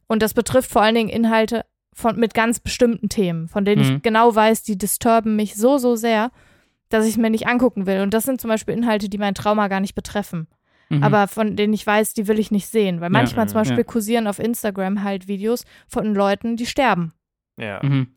Und 0.06 0.22
das 0.22 0.34
betrifft 0.34 0.70
vor 0.70 0.82
allen 0.82 0.94
Dingen 0.94 1.08
Inhalte 1.08 1.64
von, 1.92 2.16
mit 2.18 2.34
ganz 2.34 2.60
bestimmten 2.60 3.08
Themen, 3.08 3.48
von 3.48 3.64
denen 3.64 3.86
Mhm. 3.88 3.96
ich 3.96 4.02
genau 4.02 4.34
weiß, 4.34 4.62
die 4.62 4.78
disturben 4.78 5.36
mich 5.36 5.56
so, 5.56 5.78
so 5.78 5.96
sehr, 5.96 6.30
dass 6.90 7.04
ich 7.04 7.12
es 7.12 7.16
mir 7.16 7.30
nicht 7.30 7.48
angucken 7.48 7.86
will. 7.86 8.00
Und 8.02 8.14
das 8.14 8.24
sind 8.24 8.40
zum 8.40 8.48
Beispiel 8.48 8.74
Inhalte, 8.74 9.08
die 9.08 9.18
mein 9.18 9.34
Trauma 9.34 9.68
gar 9.68 9.80
nicht 9.80 9.94
betreffen. 9.94 10.46
Mhm. 10.88 11.02
Aber 11.02 11.26
von 11.28 11.56
denen 11.56 11.72
ich 11.72 11.86
weiß, 11.86 12.14
die 12.14 12.28
will 12.28 12.38
ich 12.38 12.50
nicht 12.50 12.68
sehen. 12.68 13.00
Weil 13.00 13.10
manchmal 13.10 13.48
zum 13.48 13.56
Mhm. 13.56 13.60
Beispiel 13.60 13.78
Ja. 13.78 13.84
kursieren 13.84 14.26
auf 14.26 14.38
Instagram 14.38 15.02
halt 15.02 15.26
Videos 15.28 15.64
von 15.88 16.14
Leuten, 16.14 16.56
die 16.56 16.66
sterben. 16.66 17.12
Ja. 17.58 17.80
Mhm. 17.82 18.08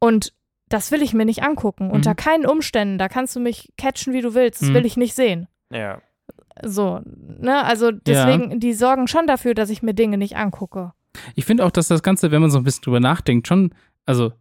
Und 0.00 0.32
das 0.68 0.90
will 0.92 1.00
ich 1.02 1.14
mir 1.14 1.24
nicht 1.24 1.42
angucken. 1.42 1.90
Unter 1.90 2.10
Mhm. 2.10 2.16
keinen 2.16 2.46
Umständen. 2.46 2.98
Da 2.98 3.08
kannst 3.08 3.34
du 3.36 3.40
mich 3.40 3.72
catchen, 3.78 4.12
wie 4.12 4.20
du 4.20 4.34
willst. 4.34 4.60
Das 4.62 4.70
Mhm. 4.70 4.74
will 4.74 4.86
ich 4.86 4.96
nicht 4.96 5.14
sehen. 5.14 5.48
ja. 5.72 6.00
So, 6.64 7.00
ne? 7.06 7.62
Also 7.64 7.92
deswegen, 7.92 8.58
die 8.58 8.72
sorgen 8.72 9.06
schon 9.06 9.28
dafür, 9.28 9.54
dass 9.54 9.70
ich 9.70 9.80
mir 9.84 9.94
Dinge 9.94 10.18
nicht 10.18 10.34
angucke. 10.36 10.92
Ich 11.36 11.44
finde 11.44 11.64
auch, 11.64 11.70
dass 11.70 11.86
das 11.86 12.02
Ganze, 12.02 12.32
wenn 12.32 12.40
man 12.40 12.50
so 12.50 12.58
ein 12.58 12.64
bisschen 12.64 12.82
drüber 12.82 12.98
nachdenkt, 12.98 13.46
schon, 13.46 13.72
also 14.06 14.32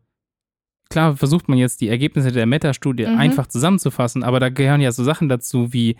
klar 0.89 1.15
versucht 1.15 1.47
man 1.47 1.59
jetzt 1.59 1.79
die 1.81 1.89
Ergebnisse 1.89 2.31
der 2.31 2.47
Meta-Studie 2.47 3.05
Mhm. 3.05 3.19
einfach 3.19 3.45
zusammenzufassen, 3.45 4.23
aber 4.23 4.39
da 4.39 4.49
gehören 4.49 4.81
ja 4.81 4.91
so 4.91 5.03
Sachen 5.03 5.29
dazu 5.29 5.73
wie 5.73 5.95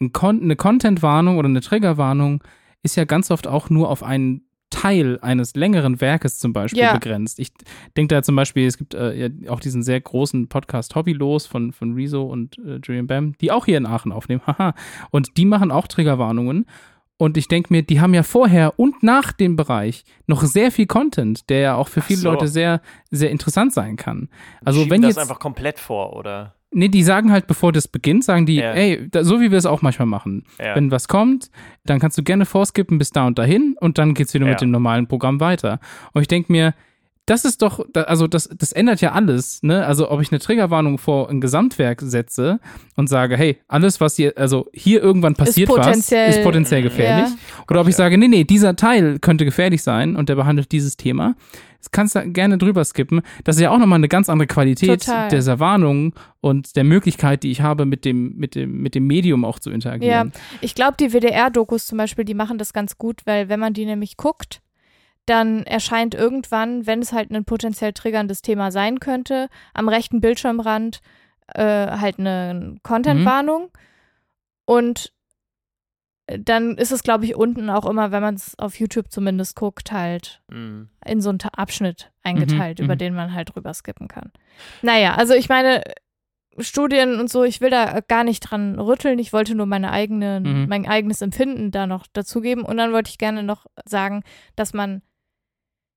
eine 0.00 0.56
Content-Warnung 0.56 1.38
oder 1.38 1.48
eine 1.48 1.60
Triggerwarnung 1.60 2.42
ist 2.82 2.96
ja 2.96 3.04
ganz 3.04 3.30
oft 3.30 3.46
auch 3.46 3.70
nur 3.70 3.88
auf 3.90 4.02
einen 4.02 4.44
Teil 4.70 5.18
eines 5.22 5.54
längeren 5.56 6.00
Werkes 6.00 6.38
zum 6.38 6.52
Beispiel 6.52 6.82
Ja. 6.82 6.92
begrenzt. 6.92 7.38
Ich 7.38 7.52
denke 7.96 8.14
da 8.14 8.22
zum 8.22 8.36
Beispiel, 8.36 8.66
es 8.66 8.76
gibt 8.76 8.94
äh, 8.94 9.14
ja 9.14 9.50
auch 9.50 9.60
diesen 9.60 9.82
sehr 9.82 10.00
großen 10.00 10.48
Podcast 10.48 10.94
Hobbylos 10.94 11.46
von, 11.46 11.72
von 11.72 11.94
Rezo 11.94 12.22
und 12.24 12.58
äh, 12.58 12.78
Julian 12.84 13.06
Bam, 13.06 13.32
die 13.40 13.50
auch 13.50 13.64
hier 13.64 13.78
in 13.78 13.86
Aachen 13.86 14.12
aufnehmen. 14.12 14.42
Haha. 14.46 14.74
und 15.10 15.36
die 15.38 15.46
machen 15.46 15.70
auch 15.70 15.86
Triggerwarnungen. 15.86 16.66
Und 17.20 17.36
ich 17.36 17.48
denke 17.48 17.72
mir, 17.72 17.82
die 17.82 18.00
haben 18.00 18.14
ja 18.14 18.22
vorher 18.22 18.78
und 18.78 19.02
nach 19.02 19.32
dem 19.32 19.56
Bereich 19.56 20.04
noch 20.28 20.42
sehr 20.42 20.70
viel 20.70 20.86
Content, 20.86 21.48
der 21.50 21.58
ja 21.60 21.74
auch 21.74 21.88
für 21.88 22.00
Ach 22.00 22.04
viele 22.06 22.20
so. 22.20 22.30
Leute 22.30 22.46
sehr, 22.46 22.80
sehr 23.10 23.30
interessant 23.30 23.72
sein 23.72 23.96
kann. 23.96 24.28
Also 24.64 24.80
Schieben 24.80 24.90
wenn 24.92 25.02
das 25.02 25.16
jetzt 25.16 25.18
einfach 25.18 25.40
komplett 25.40 25.80
vor, 25.80 26.14
oder? 26.14 26.54
Nee, 26.70 26.88
die 26.88 27.02
sagen 27.02 27.32
halt, 27.32 27.46
bevor 27.46 27.72
das 27.72 27.88
beginnt, 27.88 28.24
sagen 28.24 28.44
die, 28.44 28.56
Ja. 28.56 28.72
ey, 28.72 29.08
da, 29.10 29.24
so 29.24 29.40
wie 29.40 29.50
wir 29.50 29.56
es 29.58 29.64
auch 29.66 29.80
manchmal 29.80 30.06
machen. 30.06 30.44
Ja. 30.58 30.74
Wenn 30.76 30.90
was 30.90 31.08
kommt, 31.08 31.50
dann 31.86 31.98
kannst 31.98 32.18
du 32.18 32.22
gerne 32.22 32.44
vorskippen 32.44 32.98
bis 32.98 33.10
da 33.10 33.26
und 33.26 33.38
dahin 33.38 33.74
und 33.80 33.96
dann 33.96 34.12
geht's 34.12 34.34
wieder 34.34 34.44
Ja. 34.44 34.52
mit 34.52 34.60
dem 34.60 34.70
normalen 34.70 35.06
Programm 35.06 35.40
weiter. 35.40 35.80
Und 36.12 36.20
ich 36.22 36.28
denke 36.28 36.52
mir, 36.52 36.74
das 37.24 37.44
ist 37.44 37.60
doch, 37.62 37.84
da- 37.92 38.02
also 38.04 38.26
das, 38.26 38.48
das 38.56 38.72
ändert 38.72 39.00
ja 39.02 39.12
alles, 39.12 39.62
ne? 39.62 39.84
Also 39.86 40.10
ob 40.10 40.20
ich 40.22 40.30
eine 40.32 40.38
Triggerwarnung 40.40 40.96
vor 40.98 41.28
ein 41.28 41.40
Gesamtwerk 41.42 42.00
setze 42.02 42.58
und 42.96 43.08
sage, 43.08 43.36
hey, 43.36 43.58
alles, 43.68 44.00
was 44.00 44.16
hier, 44.16 44.32
also 44.36 44.68
hier 44.72 45.02
irgendwann 45.02 45.34
passiert 45.34 45.68
was, 45.68 45.76
potenziell- 45.76 46.30
ist 46.30 46.42
potenziell 46.42 46.82
gefährlich. 46.82 47.28
Ja. 47.30 47.64
Oder 47.70 47.80
ob 47.82 47.88
ich 47.88 47.96
sage, 47.96 48.16
nee, 48.16 48.28
nee, 48.28 48.44
dieser 48.44 48.76
Teil 48.76 49.18
könnte 49.18 49.44
gefährlich 49.44 49.82
sein 49.82 50.16
und 50.16 50.28
der 50.30 50.36
behandelt 50.36 50.72
dieses 50.72 50.96
Thema. 50.96 51.34
Das 51.78 51.92
kannst 51.92 52.16
du 52.16 52.28
gerne 52.30 52.58
drüber 52.58 52.84
skippen. 52.84 53.22
Das 53.44 53.56
ist 53.56 53.62
ja 53.62 53.70
auch 53.70 53.78
nochmal 53.78 53.98
eine 53.98 54.08
ganz 54.08 54.28
andere 54.28 54.48
Qualität 54.48 55.04
Total. 55.04 55.28
dieser 55.28 55.60
Warnung 55.60 56.12
und 56.40 56.74
der 56.74 56.84
Möglichkeit, 56.84 57.44
die 57.44 57.50
ich 57.50 57.60
habe, 57.60 57.86
mit 57.86 58.04
dem, 58.04 58.36
mit 58.36 58.56
dem, 58.56 58.82
mit 58.82 58.94
dem 58.96 59.06
Medium 59.06 59.44
auch 59.44 59.60
zu 59.60 59.70
interagieren. 59.70 60.32
Ich 60.60 60.74
glaube, 60.74 60.96
die 60.98 61.12
WDR-Dokus 61.12 61.86
zum 61.86 61.98
Beispiel, 61.98 62.24
die 62.24 62.34
machen 62.34 62.58
das 62.58 62.72
ganz 62.72 62.98
gut, 62.98 63.22
weil 63.26 63.48
wenn 63.48 63.60
man 63.60 63.74
die 63.74 63.84
nämlich 63.84 64.16
guckt, 64.16 64.60
dann 65.26 65.62
erscheint 65.64 66.14
irgendwann, 66.14 66.86
wenn 66.86 67.00
es 67.00 67.12
halt 67.12 67.30
ein 67.30 67.44
potenziell 67.44 67.92
triggerndes 67.92 68.42
Thema 68.42 68.72
sein 68.72 68.98
könnte, 68.98 69.48
am 69.74 69.88
rechten 69.88 70.20
Bildschirmrand 70.20 71.00
äh, 71.54 71.62
halt 71.62 72.18
eine 72.18 72.76
Content-Warnung. 72.82 73.70
Und 74.64 75.12
dann 76.38 76.76
ist 76.76 76.92
es, 76.92 77.02
glaube 77.02 77.24
ich, 77.24 77.34
unten 77.36 77.70
auch 77.70 77.86
immer, 77.88 78.12
wenn 78.12 78.22
man 78.22 78.34
es 78.34 78.58
auf 78.58 78.78
YouTube 78.78 79.10
zumindest 79.10 79.56
guckt, 79.56 79.92
halt 79.92 80.42
Mhm. 80.50 80.88
in 81.06 81.20
so 81.20 81.30
einen 81.30 81.38
Abschnitt 81.56 82.10
eingeteilt, 82.22 82.78
Mhm, 82.78 82.84
über 82.84 82.94
mhm. 82.94 82.98
den 82.98 83.14
man 83.14 83.32
halt 83.34 83.54
drüber 83.54 83.72
skippen 83.72 84.08
kann. 84.08 84.30
Naja, 84.82 85.14
also 85.14 85.34
ich 85.34 85.48
meine, 85.48 85.82
Studien 86.60 87.20
und 87.20 87.30
so, 87.30 87.44
ich 87.44 87.60
will 87.60 87.70
da 87.70 88.00
gar 88.00 88.24
nicht 88.24 88.40
dran 88.40 88.78
rütteln. 88.80 89.18
Ich 89.20 89.32
wollte 89.32 89.54
nur 89.54 89.66
meine 89.66 89.92
eigene, 89.92 90.40
Mhm. 90.40 90.66
mein 90.68 90.86
eigenes 90.88 91.22
Empfinden 91.22 91.70
da 91.70 91.86
noch 91.86 92.06
dazugeben. 92.12 92.64
Und 92.64 92.76
dann 92.78 92.92
wollte 92.92 93.10
ich 93.10 93.18
gerne 93.18 93.42
noch 93.44 93.66
sagen, 93.84 94.24
dass 94.56 94.74
man, 94.74 95.02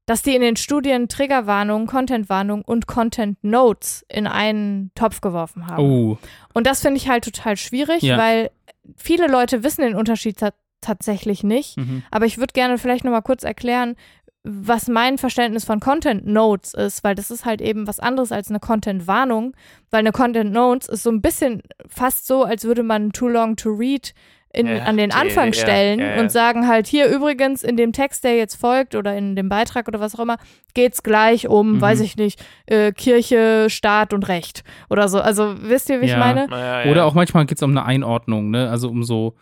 dass 0.05 0.21
die 0.23 0.35
in 0.35 0.41
den 0.41 0.55
Studien 0.55 1.07
Triggerwarnungen, 1.07 1.87
Contentwarnungen 1.87 2.63
und 2.65 2.87
Content 2.87 3.43
Notes 3.43 4.05
in 4.09 4.27
einen 4.27 4.91
Topf 4.95 5.21
geworfen 5.21 5.67
haben. 5.67 5.83
Oh, 5.83 6.17
Und 6.53 6.67
das 6.67 6.81
finde 6.81 6.97
ich 6.97 7.07
halt 7.07 7.23
total 7.23 7.55
schwierig, 7.57 8.01
Ja. 8.01 8.17
weil 8.17 8.51
viele 8.97 9.27
Leute 9.27 9.63
wissen 9.63 9.81
den 9.83 9.95
Unterschied 9.95 10.37
ta 10.39 10.51
tatsächlich 10.81 11.43
nicht. 11.43 11.77
mhm. 11.77 12.01
Aber 12.09 12.25
ich 12.25 12.39
würde 12.39 12.53
gerne 12.53 12.79
vielleicht 12.79 13.03
noch 13.03 13.11
mal 13.11 13.21
kurz 13.21 13.43
erklären, 13.43 13.95
was 14.43 14.87
mein 14.87 15.19
Verständnis 15.19 15.63
von 15.65 15.79
Content 15.79 16.25
Notes 16.25 16.73
ist, 16.73 17.03
weil 17.03 17.13
das 17.13 17.29
ist 17.29 17.45
halt 17.45 17.61
eben 17.61 17.85
was 17.85 17.99
anderes 17.99 18.31
als 18.31 18.49
eine 18.49 18.59
Content 18.59 19.05
Warnung, 19.05 19.55
weil 19.91 19.99
eine 19.99 20.11
Content 20.11 20.51
Notes 20.51 20.89
ist 20.89 21.03
so 21.03 21.11
ein 21.11 21.21
bisschen 21.21 21.61
fast 21.87 22.25
so, 22.25 22.43
als 22.43 22.63
würde 22.63 22.81
man 22.81 23.11
Too 23.11 23.27
Long 23.27 23.55
to 23.55 23.69
Read 23.69 24.15
in, 24.53 24.67
Ja, 24.67 24.83
an 24.83 24.97
den 24.97 25.11
Anfang 25.11 25.53
stellen 25.53 25.99
ja, 25.99 26.15
ja. 26.15 26.21
und 26.21 26.29
sagen 26.31 26.67
halt 26.67 26.85
hier 26.87 27.07
übrigens 27.07 27.63
in 27.63 27.77
dem 27.77 27.93
Text, 27.93 28.23
der 28.25 28.35
jetzt 28.35 28.55
folgt 28.55 28.95
oder 28.95 29.15
in 29.15 29.35
dem 29.35 29.47
Beitrag 29.49 29.87
oder 29.87 29.99
was 30.01 30.13
auch 30.15 30.19
immer, 30.19 30.37
geht's 30.73 31.03
gleich 31.03 31.47
um, 31.47 31.73
Mhm. 31.75 31.81
weiß 31.81 32.01
ich 32.01 32.17
nicht, 32.17 32.43
äh, 32.65 32.91
Kirche, 32.91 33.67
Staat 33.69 34.13
und 34.13 34.27
Recht 34.27 34.63
oder 34.89 35.07
so. 35.07 35.21
Also 35.21 35.55
wisst 35.61 35.89
ihr, 35.89 36.01
wie 36.01 36.05
ich 36.05 36.11
Ja. 36.11 36.17
meine? 36.19 36.45
Oder 36.91 37.05
auch 37.05 37.13
manchmal 37.13 37.45
geht 37.45 37.57
es 37.59 37.63
um 37.63 37.71
eine 37.71 37.85
Einordnung, 37.85 38.49
ne? 38.51 38.69
Also 38.69 38.89
um 38.89 39.03
so 39.03 39.35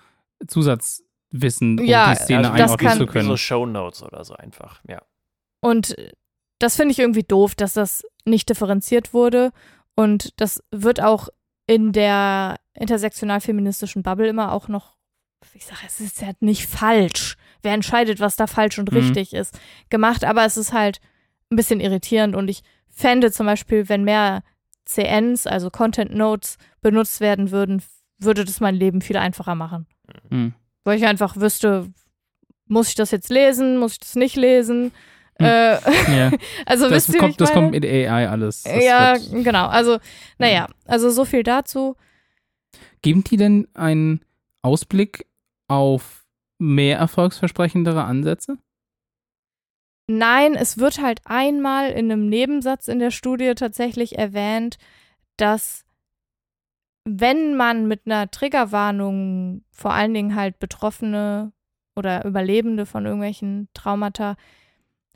Zusatzwissen, 0.48 1.80
um 1.80 1.86
Ja, 1.86 2.12
die 2.12 2.16
Szene 2.18 2.40
also 2.40 2.52
das 2.52 2.62
einordnen 2.62 2.88
kann- 2.90 2.98
zu 2.98 3.04
Wie 3.04 3.08
können. 3.12 3.28
so 3.28 3.38
Shownotes 3.38 4.04
oder 4.04 4.24
so 4.24 4.36
einfach, 4.36 4.82
ja. 4.88 5.02
Und 5.62 5.96
das 6.60 6.76
finde 6.76 6.92
ich 6.92 7.00
irgendwie 7.00 7.24
doof, 7.24 7.56
dass 7.56 7.74
das 7.74 8.04
nicht 8.26 8.50
differenziert 8.50 9.14
wurde. 9.14 9.52
Und 9.96 10.40
das 10.40 10.62
wird 10.72 11.02
auch 11.02 11.30
in 11.68 11.92
der 11.92 12.58
intersektional-feministischen 12.74 14.04
Bubble 14.04 14.28
immer 14.28 14.52
auch 14.54 14.68
noch, 14.68 14.96
ich 15.54 15.66
sage, 15.66 15.82
es 15.86 16.00
ist 16.00 16.22
ja 16.22 16.32
nicht 16.40 16.68
falsch. 16.68 17.36
Wer 17.62 17.74
entscheidet, 17.74 18.20
was 18.20 18.36
da 18.36 18.48
falsch 18.48 18.80
und 18.80 18.92
Mhm. 18.92 18.98
richtig 18.98 19.34
ist, 19.34 19.60
gemacht. 19.90 20.24
Aber 20.24 20.46
es 20.46 20.58
ist 20.58 20.72
halt 20.74 21.00
ein 21.52 21.56
bisschen 21.56 21.80
irritierend. 21.80 22.36
Und 22.36 22.50
ich 22.50 22.62
fände 22.90 23.32
zum 23.32 23.46
Beispiel, 23.46 23.90
wenn 23.90 24.04
mehr 24.04 24.44
CNs, 24.86 25.46
also 25.48 25.70
Content 25.70 26.14
Notes, 26.16 26.58
benutzt 26.82 27.20
werden 27.22 27.52
würden, 27.52 27.82
würde 28.18 28.46
das 28.46 28.60
mein 28.60 28.76
Leben 28.76 29.02
viel 29.02 29.18
einfacher 29.18 29.56
machen. 29.56 29.86
Hm. 30.30 30.54
Weil 30.84 30.98
ich 30.98 31.06
einfach 31.06 31.36
wüsste, 31.38 31.92
muss 32.68 32.90
ich 32.90 32.96
das 32.96 33.12
jetzt 33.12 33.30
lesen, 33.30 33.78
muss 33.78 33.94
ich 33.94 34.00
das 34.00 34.16
nicht 34.16 34.36
lesen? 34.36 34.92
Hm. 35.38 35.46
Äh, 35.46 35.78
Ja. 36.18 36.32
also 36.66 36.86
Das, 36.90 37.08
wisst 37.08 37.16
ihr, 37.16 37.20
kommt, 37.20 37.32
ich 37.32 37.38
das 37.38 37.52
kommt 37.54 37.72
mit 37.72 37.86
AI 37.86 38.28
alles. 38.30 38.64
Das 38.64 38.84
ja, 38.84 39.14
wird- 39.16 39.44
genau. 39.44 39.68
Also, 39.68 40.00
naja, 40.38 40.68
also 40.86 41.10
so 41.10 41.26
viel 41.26 41.44
dazu. 41.44 41.96
Geben 43.02 43.24
die 43.24 43.38
denn 43.38 43.68
einen 43.74 44.22
Ausblick 44.62 45.26
auf 45.70 46.26
mehr 46.58 46.98
erfolgsversprechendere 46.98 48.04
Ansätze? 48.04 48.58
Nein, 50.08 50.56
es 50.56 50.80
wird 50.80 51.02
halt 51.02 51.22
einmal 51.26 51.92
in 51.92 52.12
einem 52.12 52.28
Nebensatz 52.28 52.88
in 52.88 53.00
der 53.00 53.12
Studie 53.12 53.54
tatsächlich 53.56 54.18
erwähnt, 54.18 54.78
dass 55.38 55.86
wenn 57.06 57.56
man 57.56 57.88
mit 57.88 58.02
einer 58.06 58.30
Triggerwarnung 58.30 59.64
vor 59.72 59.94
allen 59.94 60.14
Dingen 60.14 60.36
halt 60.36 60.60
Betroffene 60.60 61.54
oder 61.96 62.26
Überlebende 62.26 62.86
von 62.86 63.06
irgendwelchen 63.06 63.68
Traumata 63.74 64.36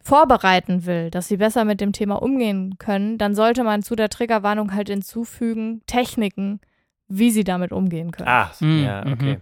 vorbereiten 0.02 0.86
will, 0.86 1.10
dass 1.10 1.28
sie 1.28 1.38
besser 1.38 1.66
mit 1.66 1.82
dem 1.82 1.94
Thema 1.94 2.22
umgehen 2.22 2.78
können, 2.78 3.18
dann 3.18 3.36
sollte 3.36 3.64
man 3.64 3.84
zu 3.84 3.96
der 3.96 4.10
Triggerwarnung 4.10 4.74
halt 4.74 4.90
hinzufügen 4.90 5.82
Techniken, 5.88 6.60
wie 7.08 7.32
sie 7.32 7.44
damit 7.44 7.72
umgehen 7.72 8.12
können. 8.12 8.28
Ah, 8.28 8.52
Mhm, 8.60 8.84
ja, 8.84 9.06
okay. 9.12 9.40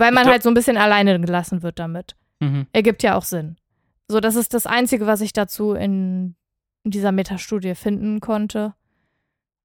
Weil 0.00 0.12
man 0.12 0.24
glaub- 0.24 0.32
halt 0.32 0.42
so 0.42 0.50
ein 0.50 0.54
bisschen 0.54 0.76
alleine 0.76 1.20
gelassen 1.20 1.62
wird 1.62 1.78
damit. 1.78 2.16
Mhm. 2.40 2.66
Ergibt 2.72 3.02
ja 3.02 3.16
auch 3.16 3.24
Sinn. 3.24 3.56
So, 4.08 4.18
das 4.20 4.34
ist 4.34 4.54
das 4.54 4.66
Einzige, 4.66 5.06
was 5.06 5.20
ich 5.20 5.32
dazu 5.32 5.72
in 5.74 6.34
dieser 6.84 7.12
Metastudie 7.12 7.74
finden 7.74 8.20
konnte. 8.20 8.74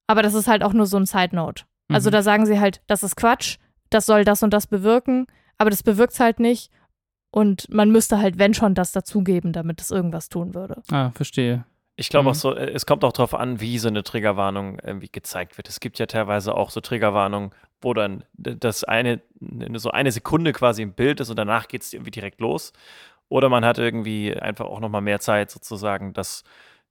Aber 0.08 0.22
das 0.22 0.34
ist 0.36 0.48
halt 0.48 0.64
auch 0.64 0.74
nur 0.74 0.86
so 0.86 0.98
ein 0.98 1.06
Side 1.06 1.36
Note. 1.36 1.64
Also 1.90 2.10
Mhm. 2.10 2.14
da 2.14 2.22
sagen 2.22 2.46
sie 2.46 2.60
halt, 2.60 2.82
das 2.88 3.02
ist 3.04 3.16
Quatsch, 3.16 3.58
das 3.90 4.06
soll 4.06 4.24
das 4.26 4.44
und 4.44 4.52
das 4.54 4.68
bewirken, 4.68 5.26
aber 5.58 5.70
das 5.70 5.82
bewirkt 5.84 6.14
es 6.14 6.20
halt 6.20 6.40
nicht. 6.40 6.72
Und 7.32 7.70
man 7.74 7.92
müsste 7.92 8.20
halt, 8.20 8.38
wenn 8.38 8.54
schon, 8.54 8.76
das 8.76 8.92
dazugeben, 8.92 9.52
damit 9.54 9.82
es 9.82 9.92
irgendwas 9.92 10.30
tun 10.30 10.54
würde. 10.54 10.82
Ah, 10.92 11.12
verstehe. 11.12 11.66
Ich 11.98 12.10
glaube 12.10 12.26
Mhm. 12.26 12.32
auch 12.32 12.36
so, 12.36 12.54
äh, 12.56 12.72
es 12.72 12.86
kommt 12.86 13.04
auch 13.04 13.14
darauf 13.14 13.34
an, 13.34 13.62
wie 13.62 13.80
so 13.80 13.88
eine 13.88 14.04
Triggerwarnung 14.04 14.80
irgendwie 14.80 15.10
gezeigt 15.10 15.58
wird. 15.58 15.70
Es 15.70 15.80
gibt 15.80 15.98
ja 16.00 16.06
teilweise 16.08 16.54
auch 16.56 16.70
so 16.70 16.82
Triggerwarnungen, 16.82 17.52
wo 17.82 17.94
dann 17.94 18.24
das 18.34 18.84
eine, 18.84 19.22
so 19.76 19.92
eine 19.92 20.12
Sekunde 20.12 20.52
quasi 20.54 20.82
im 20.82 20.94
Bild 20.94 21.20
ist 21.22 21.30
und 21.30 21.38
danach 21.38 21.68
geht 21.68 21.84
es 21.84 21.94
irgendwie 21.94 22.12
direkt 22.12 22.42
los. 22.42 22.74
Oder 23.30 23.50
man 23.50 23.66
hat 23.66 23.78
irgendwie 23.80 24.36
einfach 24.36 24.66
auch 24.66 24.80
nochmal 24.80 25.02
mehr 25.02 25.20
Zeit, 25.20 25.52
sozusagen, 25.52 26.14
das 26.14 26.44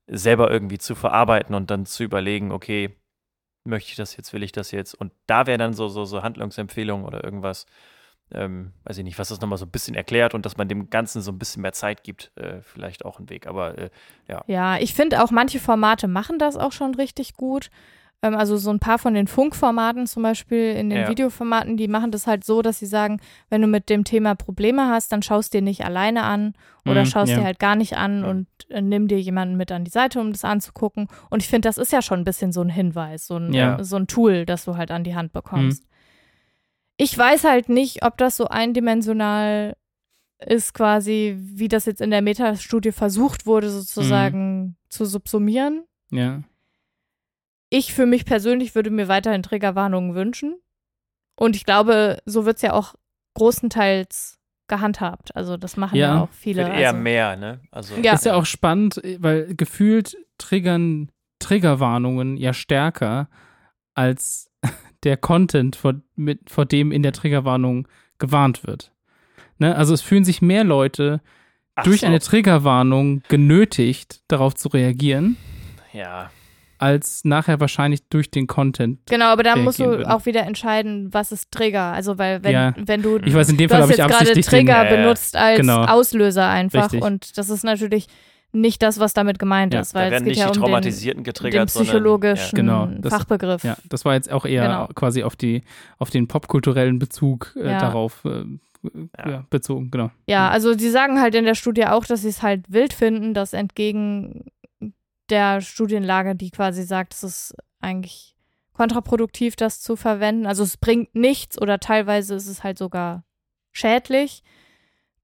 selber 0.09 0.50
irgendwie 0.50 0.78
zu 0.78 0.94
verarbeiten 0.94 1.55
und 1.55 1.70
dann 1.70 1.86
zu 1.86 2.05
überlegen, 2.05 2.52
okay, 2.52 2.96
möchte 3.64 3.90
ich 3.90 3.96
das 3.96 4.16
jetzt, 4.16 4.32
will 4.32 4.42
ich 4.42 4.52
das 4.52 4.70
jetzt? 4.70 4.94
Und 4.94 5.12
da 5.26 5.46
wäre 5.46 5.59
dann 5.59 5.74
so, 5.74 5.88
so, 5.88 6.05
so 6.05 6.22
Handlungsempfehlungen 6.22 7.07
oder 7.07 7.24
irgendwas, 7.24 7.66
ähm, 8.33 8.72
weiß 8.85 8.99
ich 8.99 9.05
nicht, 9.05 9.18
was 9.18 9.29
das 9.29 9.41
nochmal 9.41 9.59
so 9.59 9.66
ein 9.66 9.70
bisschen 9.70 9.95
erklärt 9.95 10.35
und 10.35 10.45
dass 10.47 10.57
man 10.57 10.68
dem 10.68 10.91
Ganzen 10.91 11.22
so 11.22 11.31
ein 11.31 11.39
bisschen 11.39 11.62
mehr 11.62 11.72
Zeit 11.72 12.03
gibt, 12.03 12.33
äh, 12.37 12.61
vielleicht 12.62 13.05
auch 13.05 13.20
ein 13.20 13.29
Weg. 13.31 13.47
Aber 13.47 13.77
äh, 13.79 13.91
Ja, 14.47 14.79
ich 14.79 14.95
finde 14.95 15.22
auch 15.22 15.31
manche 15.31 15.61
Formate 15.61 16.09
machen 16.09 16.39
das 16.39 16.57
auch 16.57 16.72
schon 16.72 16.95
richtig 16.95 17.35
gut. 17.35 17.70
Ähm, 18.22 18.35
also 18.35 18.57
so 18.57 18.70
ein 18.70 18.79
paar 18.81 18.99
von 18.99 19.12
den 19.14 19.27
Funkformaten 19.27 20.07
zum 20.07 20.22
Beispiel 20.22 20.72
in 20.75 20.89
den 20.91 21.03
Ja. 21.03 21.09
Videoformaten, 21.09 21.77
die 21.77 21.89
machen 21.89 22.11
das 22.11 22.27
halt 22.27 22.43
so, 22.45 22.62
dass 22.62 22.79
sie 22.79 22.87
sagen, 22.87 23.20
wenn 23.51 23.61
du 23.61 23.66
mit 23.68 23.91
dem 23.91 24.05
Thema 24.05 24.35
Probleme 24.35 24.89
hast, 24.89 25.12
dann 25.12 25.22
schaust 25.22 25.53
dir 25.53 25.62
nicht 25.62 25.85
alleine 25.85 26.22
an 26.22 26.55
oder 26.87 27.03
Mhm, 27.03 27.07
schaust 27.07 27.33
ja. 27.33 27.39
dir 27.39 27.45
halt 27.45 27.59
gar 27.59 27.77
nicht 27.77 27.97
an 27.97 28.22
Ja. 28.22 28.31
und 28.31 28.47
äh, 28.70 28.81
nimm 28.81 29.07
dir 29.09 29.20
jemanden 29.20 29.57
mit 29.57 29.70
an 29.70 29.85
die 29.85 29.91
Seite, 29.91 30.18
um 30.20 30.33
das 30.33 30.45
anzugucken. 30.45 31.09
Und 31.29 31.43
ich 31.43 31.49
finde, 31.49 31.68
das 31.68 31.77
ist 31.77 31.93
ja 31.93 32.01
schon 32.01 32.20
ein 32.20 32.25
bisschen 32.25 32.51
so 32.53 32.62
ein 32.62 32.70
Hinweis, 32.70 33.27
so 33.27 33.37
ein, 33.37 33.53
Ja. 33.53 33.85
so 33.85 33.97
ein 33.97 34.07
Tool, 34.07 34.47
das 34.47 34.64
du 34.64 34.77
halt 34.79 34.91
an 34.91 35.05
die 35.05 35.14
Hand 35.14 35.33
Mhm. 35.35 35.77
Ich 36.97 37.16
weiß 37.16 37.45
halt 37.45 37.68
nicht, 37.68 38.05
ob 38.05 38.16
das 38.18 38.36
so 38.36 38.47
eindimensional 38.47 39.76
ist 40.47 40.74
quasi, 40.74 41.36
wie 41.38 41.68
das 41.68 41.86
jetzt 41.86 42.01
in 42.01 42.11
der 42.11 42.22
Metastudie 42.22 42.92
versucht 42.92 43.47
wurde, 43.47 43.70
sozusagen 43.70 44.62
Mhm. 44.62 44.76
zu 44.88 45.05
subsumieren. 45.05 45.84
Ja. 46.11 46.42
Ich 47.70 47.92
für 47.95 48.07
mich 48.07 48.24
persönlich 48.24 48.74
würde 48.74 48.90
mir 48.90 49.09
weiterhin 49.09 49.42
Triggerwarnungen 49.42 50.14
wünschen. 50.14 50.57
Und 51.36 51.57
ich 51.57 51.64
glaube, 51.64 52.18
so 52.26 52.45
wird 52.47 52.57
es 52.57 52.62
ja 52.62 52.72
auch 52.74 52.95
großenteils 53.34 54.38
gehandhabt. 54.68 55.34
Also 55.34 55.57
das 55.57 55.76
machen 55.76 55.97
ja, 55.97 56.14
Ja. 56.16 56.22
auch 56.22 56.30
viele. 56.32 56.64
Wird 56.66 56.76
eher 56.78 56.88
also, 56.90 57.01
mehr, 57.01 57.36
ne? 57.36 57.61
Also, 57.70 57.95
Ja. 57.97 58.14
Ist 58.14 58.24
ja 58.24 58.34
auch 58.34 58.47
spannend, 58.47 59.01
weil 59.18 59.55
gefühlt 59.55 60.16
triggern 60.38 61.11
Triggerwarnungen 61.40 62.36
ja 62.36 62.53
stärker 62.55 63.28
als 63.95 64.51
der 65.05 65.16
Content, 65.16 65.76
vor, 65.76 65.94
mit, 66.16 66.50
vor 66.50 66.66
dem 66.66 66.92
in 66.92 67.02
der 67.02 67.12
Triggerwarnung 67.12 67.86
gewarnt 68.18 68.66
wird. 68.66 68.90
Ne? 69.59 69.74
Also 69.76 69.94
es 69.94 70.00
fühlen 70.02 70.24
sich 70.24 70.42
mehr 70.42 70.64
Leute 70.64 71.20
Ach 71.74 71.84
durch 71.84 72.00
so. 72.00 72.07
eine 72.07 72.20
Triggerwarnung 72.20 73.22
genötigt, 73.28 74.22
darauf 74.28 74.55
zu 74.55 74.68
reagieren, 74.68 75.36
Ja. 75.92 76.30
als 76.78 77.24
nachher 77.24 77.61
wahrscheinlich 77.61 78.09
durch 78.09 78.30
den 78.30 78.46
Content. 78.46 79.00
Genau, 79.09 79.26
aber 79.26 79.42
da 79.42 79.57
musst 79.57 79.78
du 79.78 79.84
würden. 79.86 80.07
auch 80.07 80.26
wieder 80.26 80.42
entscheiden, 80.42 81.12
was 81.12 81.32
ist 81.32 81.50
Trigger. 81.52 81.92
Also 81.92 82.18
weil 82.18 82.42
wenn, 82.42 82.52
Ja. 82.52 82.74
wenn 82.76 83.02
du 83.02 83.18
Ich 83.24 83.34
weiß, 83.34 83.48
in 83.50 83.57
dem 83.57 83.68
Fall 83.70 83.82
habe 83.82 83.92
ich 83.92 83.98
jetzt 83.98 84.09
gerade 84.11 84.32
den, 84.32 84.42
Trigger 84.42 84.84
ja. 84.84 84.96
benutzt 84.96 85.36
als 85.36 85.61
Genau. 85.61 85.84
Auslöser 85.84 86.48
einfach 86.48 86.84
Richtig. 86.84 87.02
und 87.02 87.38
das 87.38 87.50
ist 87.50 87.64
natürlich 87.64 88.07
nicht 88.55 88.82
das, 88.82 88.98
was 89.00 89.12
damit 89.14 89.38
gemeint 89.38 89.74
Ja, 89.74 89.80
ist, 89.80 89.94
Da 89.94 89.98
weil 90.00 90.07
es 90.07 90.11
werden 90.12 90.24
geht 90.24 90.30
nicht 90.32 90.38
ja 90.38 90.44
die 90.46 90.48
um 90.50 90.55
den, 90.55 90.62
Traumatisierten 90.62 91.20
den 91.20 91.24
getriggert, 91.24 91.68
psychologischen 91.68 92.57
Genau, 92.57 92.86
das- 92.86 93.12
Fachbegriff. 93.12 93.64
Ja, 93.64 93.76
das 93.88 94.05
war 94.05 94.14
jetzt 94.14 94.30
auch 94.30 94.44
eher 94.46 94.62
Genau. 94.62 94.86
quasi 94.94 95.22
auf 95.22 95.36
die, 95.36 95.62
auf 95.98 96.11
den 96.11 96.28
popkulturellen 96.28 96.98
Bezug 96.98 97.52
äh, 97.57 97.72
Ja. 97.72 97.78
darauf 97.78 98.24
äh, 98.24 98.44
ja. 99.18 99.28
Ja. 99.30 99.46
bezogen, 99.50 99.90
genau. 99.90 100.11
Ja, 100.28 100.50
also 100.50 100.76
sie 100.76 100.90
sagen 100.90 101.20
halt 101.20 101.34
in 101.34 101.44
der 101.44 101.55
Studie 101.55 101.86
auch, 101.86 102.05
dass 102.05 102.22
sie 102.22 102.28
es 102.28 102.42
halt 102.42 102.64
wild 102.70 102.92
finden, 102.92 103.32
dass 103.34 103.52
entgegen 103.55 104.44
der 105.30 105.61
Studienlage, 105.62 106.34
die 106.36 106.50
quasi 106.50 106.82
sagt, 106.82 107.14
es 107.14 107.22
ist 107.22 107.55
eigentlich 107.80 108.36
kontraproduktiv, 108.74 109.57
das 109.57 109.80
zu 109.80 109.96
verwenden. 109.96 110.46
Also 110.46 110.62
es 110.64 110.76
bringt 110.76 111.14
nichts 111.14 111.61
oder 111.61 111.78
teilweise 111.80 112.34
ist 112.34 112.46
es 112.46 112.62
halt 112.62 112.76
sogar 112.76 113.24
schädlich, 113.72 114.42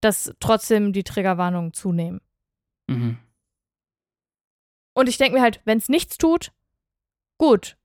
dass 0.00 0.32
trotzdem 0.40 0.92
die 0.94 1.04
Triggerwarnungen 1.04 1.72
zunehmen. 1.74 2.20
Mhm. 2.90 3.18
Und 4.94 5.08
ich 5.08 5.18
denke 5.18 5.36
mir 5.36 5.42
halt, 5.42 5.60
wenn 5.64 5.78
es 5.78 5.88
nichts 5.88 6.18
tut, 6.18 6.52
gut. 7.38 7.76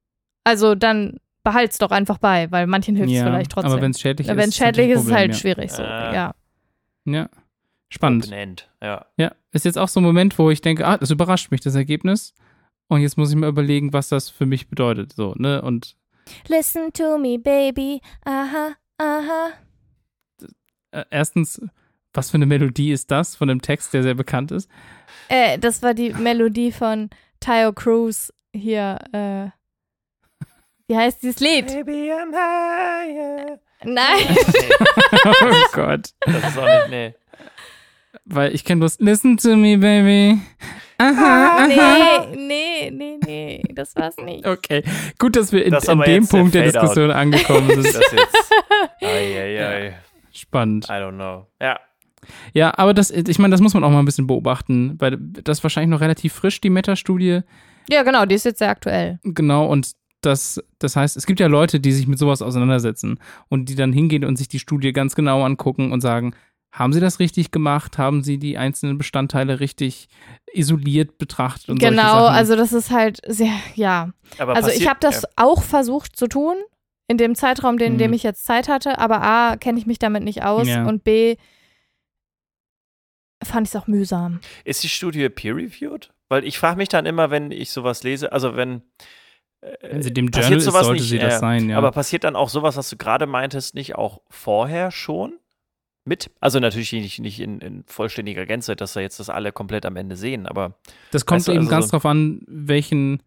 Also 0.44 0.76
dann 0.76 1.20
behalt's 1.44 1.78
doch 1.78 1.92
einfach 1.92 2.18
bei, 2.18 2.52
weil 2.52 2.68
manchen 2.68 2.96
hilft 2.96 3.12
es 3.12 3.18
ja, 3.18 3.26
vielleicht 3.26 3.52
trotzdem. 3.52 3.72
aber 3.72 3.82
wenn 3.82 3.92
es 3.92 4.00
schädlich 4.00 4.28
ist, 4.28 4.36
wenn 4.36 4.50
es 4.50 4.56
ist 4.56 4.60
natürlich 4.60 4.76
schädlich 4.76 4.96
ist, 4.96 5.02
ist 5.02 5.08
es 5.08 5.14
halt 5.14 5.32
Problem, 5.32 5.40
schwierig 5.40 5.72
so. 5.72 5.84
Äh. 5.84 5.86
Ja. 5.86 6.14
Ja. 7.06 7.14
ja, 7.14 7.30
spannend. 7.90 8.32
End, 8.32 8.70
ja. 8.82 9.06
Ja, 9.18 9.32
ist 9.52 9.66
jetzt 9.66 9.78
auch 9.78 9.88
so 9.88 10.00
ein 10.00 10.04
Moment, 10.04 10.38
wo 10.38 10.50
ich 10.50 10.62
denke, 10.62 10.86
ah, 10.86 10.98
das 10.98 11.12
überrascht 11.12 11.52
mich, 11.52 11.62
das 11.62 11.76
Ergebnis. 11.76 12.34
Und 12.88 13.02
jetzt 13.02 13.18
muss 13.18 13.30
ich 13.30 13.36
mir 13.36 13.48
überlegen, 13.48 13.94
was 13.94 14.10
das 14.10 14.30
für 14.30 14.46
mich 14.46 14.68
bedeutet. 14.68 15.14
So, 15.14 15.34
ne? 15.38 15.62
Und 15.62 15.96
Listen 16.48 16.92
to 16.94 17.18
me, 17.18 17.38
baby. 17.40 18.02
Aha, 18.26 18.76
aha. 18.98 19.50
äh, 20.92 21.06
erstens, 21.10 21.62
was 22.16 22.32
für 22.32 22.36
eine 22.36 22.46
Melodie 22.46 22.92
ist 22.92 23.12
das 23.12 23.36
von 23.36 23.50
einem 23.50 23.62
Text, 23.62 23.94
der 23.94 24.04
sehr 24.04 24.14
bekannt 24.16 24.52
ist? 24.52 24.70
Äh, 25.30 25.58
das 25.60 25.82
war 25.84 25.94
die 25.94 26.14
Melodie 26.14 26.72
von 26.72 27.10
Tayo 27.40 27.74
Cruz 27.74 28.32
hier. 28.54 29.00
Äh, 29.12 29.50
wie 30.88 30.96
heißt 30.98 31.24
dieses 31.24 31.40
Lied? 31.40 31.68
Baby, 31.68 32.12
I'm 32.12 32.32
higher. 32.34 33.60
Nein. 33.84 34.38
Oh 35.28 35.68
Gott. 35.74 36.10
das 36.22 36.36
ist 36.50 36.58
auch 36.58 36.66
nicht, 36.66 36.90
nee. 36.90 37.14
Weil 38.26 38.54
ich 38.54 38.64
kenne 38.64 38.80
bloß 38.80 39.00
Listen 39.00 39.38
to 39.38 39.56
me, 39.56 39.78
baby. 39.78 40.40
Aha, 40.98 41.66
aha. 41.66 42.26
nee, 42.36 42.90
nee, 42.92 42.92
nee, 42.92 43.20
nee. 43.26 43.62
Das 43.74 43.96
war's 43.96 44.16
nicht. 44.18 44.46
Okay, 44.46 44.84
gut, 45.20 45.36
dass 45.36 45.52
wir 45.52 45.66
in, 45.66 45.72
Das 45.72 45.88
in 45.88 46.00
dem 46.02 46.28
der 46.28 46.30
Punkt 46.38 46.54
der 46.56 46.66
Fade-out. 46.66 46.84
Diskussion 46.84 47.12
angekommen 47.12 47.68
Das 47.68 47.92
sind. 47.94 48.04
jetzt. 48.14 48.54
Ei, 49.02 49.08
ei, 49.42 49.66
ei. 49.68 50.00
Spannend. 50.32 50.86
I 50.86 50.94
don't 50.94 51.14
know. 51.16 51.48
Ja. 51.62 51.80
Ja, 52.54 52.78
aber 52.78 52.94
das, 52.94 53.12
ich 53.12 53.40
meine, 53.40 53.52
das 53.52 53.62
muss 53.62 53.74
man 53.74 53.84
auch 53.84 53.90
mal 53.92 54.00
ein 54.00 54.06
bisschen 54.06 54.28
beobachten, 54.28 54.96
weil 55.00 55.18
das 55.20 55.60
ist 55.60 55.64
wahrscheinlich 55.64 55.90
noch 55.92 56.02
relativ 56.02 56.34
frisch, 56.34 56.62
die 56.62 56.70
Meta-Studie. 56.70 57.42
Ja, 57.90 58.04
genau, 58.04 58.26
die 58.26 58.36
ist 58.36 58.46
jetzt 58.46 58.60
sehr 58.60 58.70
aktuell. 58.70 59.20
Genau, 59.24 59.68
und 59.68 59.92
das, 60.22 60.64
das 60.80 60.96
heißt, 60.96 61.18
es 61.18 61.26
gibt 61.28 61.40
ja 61.40 61.48
Leute, 61.48 61.80
die 61.80 61.92
sich 61.92 62.08
mit 62.08 62.18
sowas 62.18 62.42
auseinandersetzen 62.42 63.20
und 63.50 63.70
die 63.70 63.76
dann 63.76 63.94
hingehen 63.94 64.26
und 64.26 64.38
sich 64.38 64.48
die 64.48 64.60
Studie 64.60 64.92
ganz 64.92 65.16
genau 65.16 65.44
angucken 65.44 65.92
und 65.92 66.02
sagen, 66.02 66.34
haben 66.72 66.92
sie 66.94 67.00
das 67.00 67.20
richtig 67.20 67.52
gemacht? 67.52 67.98
Haben 67.98 68.22
sie 68.24 68.38
die 68.38 68.58
einzelnen 68.58 68.98
Bestandteile 68.98 69.60
richtig 69.62 70.10
isoliert 70.52 71.18
betrachtet? 71.18 71.70
Und 71.70 71.80
Genau, 71.80 72.26
also 72.26 72.56
das 72.56 72.74
ist 72.74 72.92
halt 72.92 73.20
sehr, 73.28 73.54
ja. 73.76 74.10
Aber 74.40 74.56
Also 74.56 74.70
ich 74.72 74.88
habe 74.90 75.00
das 75.00 75.24
auch 75.38 75.64
versucht 75.64 76.16
zu 76.18 76.28
tun, 76.28 76.56
in 77.08 77.18
dem 77.18 77.36
Zeitraum, 77.36 77.78
in 77.78 77.98
dem 77.98 78.10
Mhm. 78.12 78.16
ich 78.16 78.24
jetzt 78.24 78.46
Zeit 78.46 78.68
hatte, 78.68 78.98
aber 78.98 79.22
A, 79.22 79.58
kenne 79.58 79.78
ich 79.80 79.86
mich 79.86 80.00
damit 80.00 80.24
nicht 80.24 80.44
aus 80.44 80.68
Ja. 80.68 80.86
und 80.86 81.04
B, 81.04 81.36
fand 83.46 83.68
ich 83.68 83.74
es 83.74 83.82
auch 83.82 83.88
mühsam. 83.88 84.40
Ist 84.64 84.84
die 84.84 84.90
Studie 84.90 85.30
peer-reviewed? 85.30 86.12
Weil 86.30 86.44
ich 86.46 86.58
frage 86.58 86.78
mich 86.78 86.90
dann 86.90 87.06
immer, 87.06 87.30
wenn 87.32 87.52
ich 87.52 87.72
sowas 87.72 88.04
lese, 88.04 88.32
also 88.32 88.56
wenn. 88.56 88.82
äh, 89.62 89.74
Wenn 89.82 90.02
sie 90.02 90.14
dem 90.14 90.28
Journal 90.30 90.54
ist, 90.58 90.66
sowas 90.66 90.86
sollte 90.86 91.02
nicht, 91.02 91.10
sie 91.10 91.20
das 91.20 91.36
äh, 91.36 91.40
sein, 91.40 91.70
ja. 91.70 91.78
Aber 91.78 91.92
passiert 91.92 92.24
dann 92.24 92.36
auch 92.36 92.50
sowas, 92.50 92.78
was 92.78 92.90
du 92.90 92.98
gerade 92.98 93.28
meintest, 93.28 93.76
nicht 93.76 93.96
auch 93.96 94.22
vorher 94.30 94.92
schon? 94.92 95.34
Mit? 96.08 96.30
Also 96.40 96.60
natürlich 96.60 96.92
nicht, 96.94 97.20
nicht 97.20 97.40
in, 97.40 97.60
in 97.60 97.84
vollständiger 97.88 98.46
Gänze, 98.46 98.76
dass 98.76 98.94
da 98.94 99.00
jetzt 99.00 99.20
das 99.20 99.30
alle 99.32 99.52
komplett 99.52 99.86
am 99.88 99.96
Ende 99.96 100.16
sehen, 100.16 100.46
aber 100.46 100.78
Das 101.12 101.26
kommt 101.26 101.40
Weißt 101.40 101.48
du, 101.48 101.52
eben 101.54 101.60
also 101.62 101.70
ganz 101.72 101.86
so- 101.86 101.92
drauf 101.92 102.06
an, 102.06 102.42
welchen, 102.48 103.24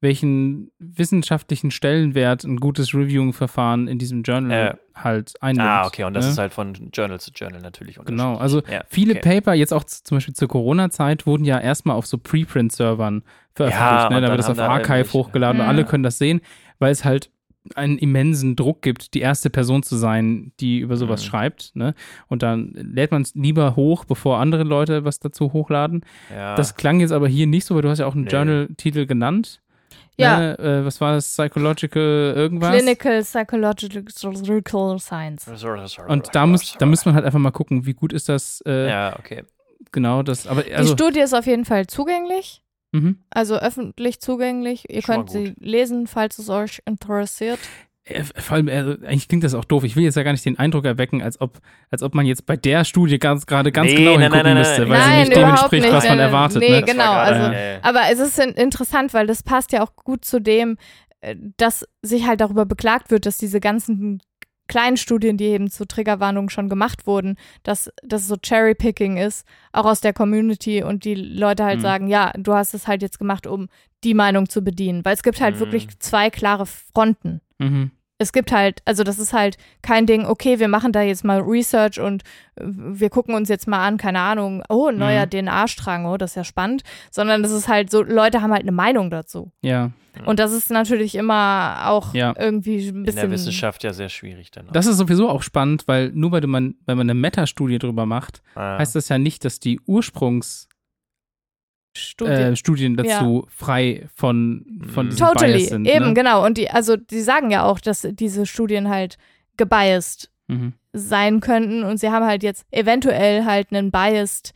welchen 0.00 0.70
wissenschaftlichen 0.78 1.70
Stellenwert 1.70 2.44
ein 2.44 2.58
gutes 2.58 2.94
Reviewing-Verfahren 2.94 3.88
in 3.88 3.98
diesem 3.98 4.22
Journal 4.22 4.78
halt 4.94 5.34
einnimmt. 5.42 5.66
ah, 5.68 5.86
okay, 5.86 6.04
und 6.04 6.14
das 6.14 6.26
ne? 6.26 6.30
ist 6.32 6.38
halt 6.38 6.52
von 6.52 6.74
Journal 6.92 7.18
zu 7.20 7.30
Journal 7.34 7.60
natürlich 7.62 7.96
Genau, 8.04 8.32
unterschiedlich. 8.34 8.40
also 8.42 8.62
Ja, 8.72 8.84
viele 8.88 9.12
okay. 9.18 9.40
Paper, 9.40 9.54
jetzt 9.54 9.72
auch 9.72 9.84
zum 9.84 10.16
Beispiel 10.18 10.34
zur 10.34 10.48
Corona-Zeit, 10.48 11.26
wurden 11.26 11.44
ja 11.44 11.58
erstmal 11.58 11.96
auf 11.96 12.06
so 12.06 12.18
Preprint-Servern 12.18 13.22
veröffentlicht. 13.54 13.80
Ja, 13.80 14.08
ne? 14.10 14.16
und 14.16 14.22
Da 14.22 14.28
dann 14.28 14.30
wird 14.30 14.38
das 14.40 14.50
auf 14.50 14.56
da 14.56 14.68
Archive 14.68 15.12
hochgeladen 15.12 15.60
und 15.60 15.66
Mhm. 15.66 15.70
alle 15.70 15.84
können 15.84 16.02
das 16.02 16.18
sehen, 16.18 16.40
weil 16.78 16.92
es 16.92 17.04
halt 17.04 17.30
einen 17.74 17.98
immensen 17.98 18.54
Druck 18.54 18.80
gibt, 18.80 19.14
die 19.14 19.20
erste 19.20 19.50
Person 19.50 19.82
zu 19.82 19.96
sein, 19.96 20.52
die 20.60 20.78
über 20.78 20.96
sowas 20.96 21.22
Mhm. 21.22 21.26
schreibt. 21.26 21.74
Ne? 21.74 21.94
Und 22.28 22.42
dann 22.44 22.70
lädt 22.74 23.10
man 23.10 23.22
es 23.22 23.34
lieber 23.34 23.74
hoch, 23.74 24.04
bevor 24.04 24.38
andere 24.38 24.62
Leute 24.62 25.04
was 25.04 25.18
dazu 25.18 25.52
hochladen. 25.52 26.02
Ja. 26.32 26.54
Das 26.54 26.76
klang 26.76 27.00
jetzt 27.00 27.10
aber 27.10 27.26
hier 27.26 27.48
nicht 27.48 27.64
so, 27.64 27.74
weil 27.74 27.82
du 27.82 27.88
hast 27.88 27.98
ja 27.98 28.06
auch 28.06 28.14
einen 28.14 28.24
Nee. 28.24 28.30
Journal-Titel 28.30 29.06
genannt. 29.06 29.62
Ja. 30.18 30.38
Ne? 30.38 30.58
Äh, 30.58 30.84
was 30.84 31.00
war 31.00 31.14
das? 31.14 31.28
Psychological 31.28 32.34
irgendwas? 32.36 32.72
Clinical 32.76 33.22
Psychological 33.22 34.98
Science. 34.98 35.46
Und 36.08 36.34
da 36.34 36.46
muss, 36.46 36.76
da 36.78 36.86
müsste 36.86 37.08
man 37.08 37.16
halt 37.16 37.24
einfach 37.26 37.38
mal 37.38 37.50
gucken, 37.50 37.86
wie 37.86 37.94
gut 37.94 38.12
ist 38.12 38.28
das 38.28 38.62
äh, 38.66 38.88
Ja, 38.88 39.18
okay. 39.18 39.44
genau 39.92 40.22
das. 40.22 40.46
Aber 40.46 40.62
Die 40.62 40.74
also, 40.74 40.94
Studie 40.94 41.20
ist 41.20 41.34
auf 41.34 41.46
jeden 41.46 41.64
Fall 41.64 41.86
zugänglich, 41.86 42.62
mhm. 42.92 43.18
also 43.30 43.56
öffentlich 43.56 44.20
zugänglich. 44.20 44.88
Ihr 44.88 45.02
Schon 45.02 45.14
könnt 45.14 45.30
sie 45.30 45.54
lesen, 45.58 46.06
falls 46.06 46.38
es 46.38 46.48
euch 46.48 46.82
interessiert. 46.86 47.60
Vor 48.36 48.56
allem, 48.56 48.68
äh, 48.68 48.96
eigentlich 49.06 49.26
klingt 49.26 49.42
das 49.42 49.54
auch 49.54 49.64
doof. 49.64 49.82
Ich 49.82 49.96
will 49.96 50.04
jetzt 50.04 50.14
ja 50.16 50.22
gar 50.22 50.30
nicht 50.30 50.44
den 50.44 50.58
Eindruck 50.58 50.84
erwecken, 50.84 51.22
als 51.22 51.40
ob, 51.40 51.58
als 51.90 52.04
ob 52.04 52.14
man 52.14 52.24
jetzt 52.24 52.46
bei 52.46 52.56
der 52.56 52.84
Studie 52.84 53.18
ganz, 53.18 53.46
gerade 53.46 53.72
ganz 53.72 53.90
Nee, 53.90 53.96
genau 53.96 54.12
nein, 54.12 54.20
hingucken 54.22 54.44
nein, 54.44 54.54
nein, 54.54 54.58
müsste, 54.58 54.80
nein. 54.82 54.90
weil 54.90 55.02
sie 55.02 55.18
nicht 55.22 55.36
dem 55.36 55.48
entspricht, 55.48 55.82
nicht. 55.84 55.92
was 55.92 56.08
man 56.08 56.18
erwartet. 56.20 56.58
nee, 56.62 56.70
ne? 56.70 56.82
genau, 56.82 57.12
also- 57.12 57.52
ja. 57.52 57.78
Aber 57.82 58.02
es 58.12 58.20
ist 58.20 58.38
in- 58.38 58.52
interessant, 58.52 59.12
weil 59.12 59.26
das 59.26 59.42
passt 59.42 59.72
ja 59.72 59.82
auch 59.82 59.96
gut 59.96 60.24
zu 60.24 60.40
dem, 60.40 60.76
äh, 61.20 61.34
dass 61.56 61.84
sich 62.02 62.26
halt 62.28 62.40
darüber 62.40 62.64
beklagt 62.64 63.10
wird, 63.10 63.26
dass 63.26 63.38
diese 63.38 63.58
ganzen 63.58 64.20
kleinen 64.68 64.96
Studien, 64.96 65.36
die 65.36 65.44
eben 65.46 65.68
zu 65.70 65.84
Triggerwarnungen 65.84 66.48
schon 66.50 66.68
gemacht 66.68 67.06
wurden, 67.08 67.36
dass 67.64 67.90
das 68.04 68.28
so 68.28 68.36
Cherry-Picking 68.36 69.16
ist, 69.16 69.44
auch 69.72 69.84
aus 69.84 70.00
der 70.00 70.12
Community 70.12 70.82
und 70.84 71.04
die 71.04 71.14
Leute 71.16 71.64
halt 71.64 71.78
Mhm. 71.78 71.82
sagen, 71.82 72.06
ja, 72.08 72.32
du 72.36 72.52
hast 72.54 72.72
es 72.74 72.86
halt 72.86 73.02
jetzt 73.02 73.18
gemacht, 73.18 73.46
um 73.48 73.68
die 74.04 74.14
Meinung 74.14 74.48
zu 74.48 74.62
bedienen. 74.62 75.04
Weil 75.04 75.14
es 75.14 75.22
gibt 75.24 75.40
halt 75.40 75.56
Mhm. 75.56 75.60
wirklich 75.60 75.98
zwei 75.98 76.30
klare 76.30 76.66
Fronten. 76.66 77.40
Mhm. 77.58 77.90
Es 78.18 78.32
gibt 78.32 78.50
halt, 78.50 78.80
also 78.86 79.04
das 79.04 79.18
ist 79.18 79.32
halt 79.34 79.58
kein 79.82 80.06
Ding, 80.06 80.24
okay, 80.24 80.58
wir 80.58 80.68
machen 80.68 80.90
da 80.92 81.02
jetzt 81.02 81.22
mal 81.24 81.40
Research 81.40 82.00
und 82.00 82.22
äh, 82.56 82.62
wir 82.64 83.10
gucken 83.10 83.34
uns 83.34 83.48
jetzt 83.50 83.68
mal 83.68 83.86
an, 83.86 83.98
keine 83.98 84.20
Ahnung, 84.20 84.62
oh, 84.70 84.86
ein 84.86 84.96
neuer 84.96 85.26
Mhm. 85.26 85.30
DNA-Strang, 85.30 86.06
oh, 86.06 86.16
das 86.16 86.30
ist 86.30 86.36
ja 86.36 86.44
spannend, 86.44 86.82
sondern 87.10 87.42
das 87.42 87.52
ist 87.52 87.68
halt 87.68 87.90
so, 87.90 88.02
Leute 88.02 88.40
haben 88.40 88.52
halt 88.52 88.62
eine 88.62 88.72
Meinung 88.72 89.10
dazu. 89.10 89.52
Ja, 89.60 89.90
Und 90.24 90.38
das 90.38 90.52
ist 90.52 90.70
natürlich 90.70 91.14
immer 91.14 91.88
auch 91.88 92.14
Ja. 92.14 92.32
irgendwie 92.38 92.88
ein 92.88 92.96
In 92.96 93.02
bisschen. 93.02 93.20
der 93.20 93.30
Wissenschaft 93.30 93.84
ja 93.84 93.92
sehr 93.92 94.08
schwierig 94.08 94.50
dann. 94.50 94.68
auch. 94.68 94.72
das 94.72 94.86
ist 94.86 94.96
sowieso 94.96 95.28
auch 95.28 95.42
spannend, 95.42 95.82
weil 95.86 96.10
nur 96.14 96.32
weil 96.32 96.40
man, 96.46 96.74
wenn 96.86 96.96
man 96.96 97.04
eine 97.10 97.18
Meta-Studie 97.20 97.78
drüber 97.78 98.06
macht, 98.06 98.40
Ah. 98.54 98.78
heißt 98.78 98.94
das 98.96 99.10
ja 99.10 99.18
nicht, 99.18 99.44
dass 99.44 99.60
die 99.60 99.78
Ursprungsstudien 99.86 100.75
Studie. 101.96 102.30
äh, 102.32 102.56
Studien 102.56 102.96
dazu 102.96 103.46
frei 103.48 104.06
von, 104.14 104.64
von 104.92 105.06
Mhm. 105.06 105.10
diesem 105.10 105.26
totally, 105.26 105.52
Bias 105.58 105.68
sind. 105.68 105.86
eben, 105.86 106.06
ne? 106.08 106.14
genau. 106.14 106.44
Und 106.44 106.58
die, 106.58 106.70
also 106.70 106.96
die 106.96 107.20
sagen 107.22 107.50
ja 107.50 107.64
auch, 107.64 107.80
dass 107.80 108.06
diese 108.10 108.46
Studien 108.46 108.88
halt 108.88 109.16
gebiased 109.56 110.30
Mhm. 110.48 110.74
sein 110.92 111.40
könnten 111.40 111.82
und 111.82 111.98
sie 111.98 112.10
haben 112.10 112.24
halt 112.24 112.42
jetzt 112.44 112.64
eventuell 112.70 113.44
halt 113.44 113.72
einen 113.72 113.90
biased 113.90 114.52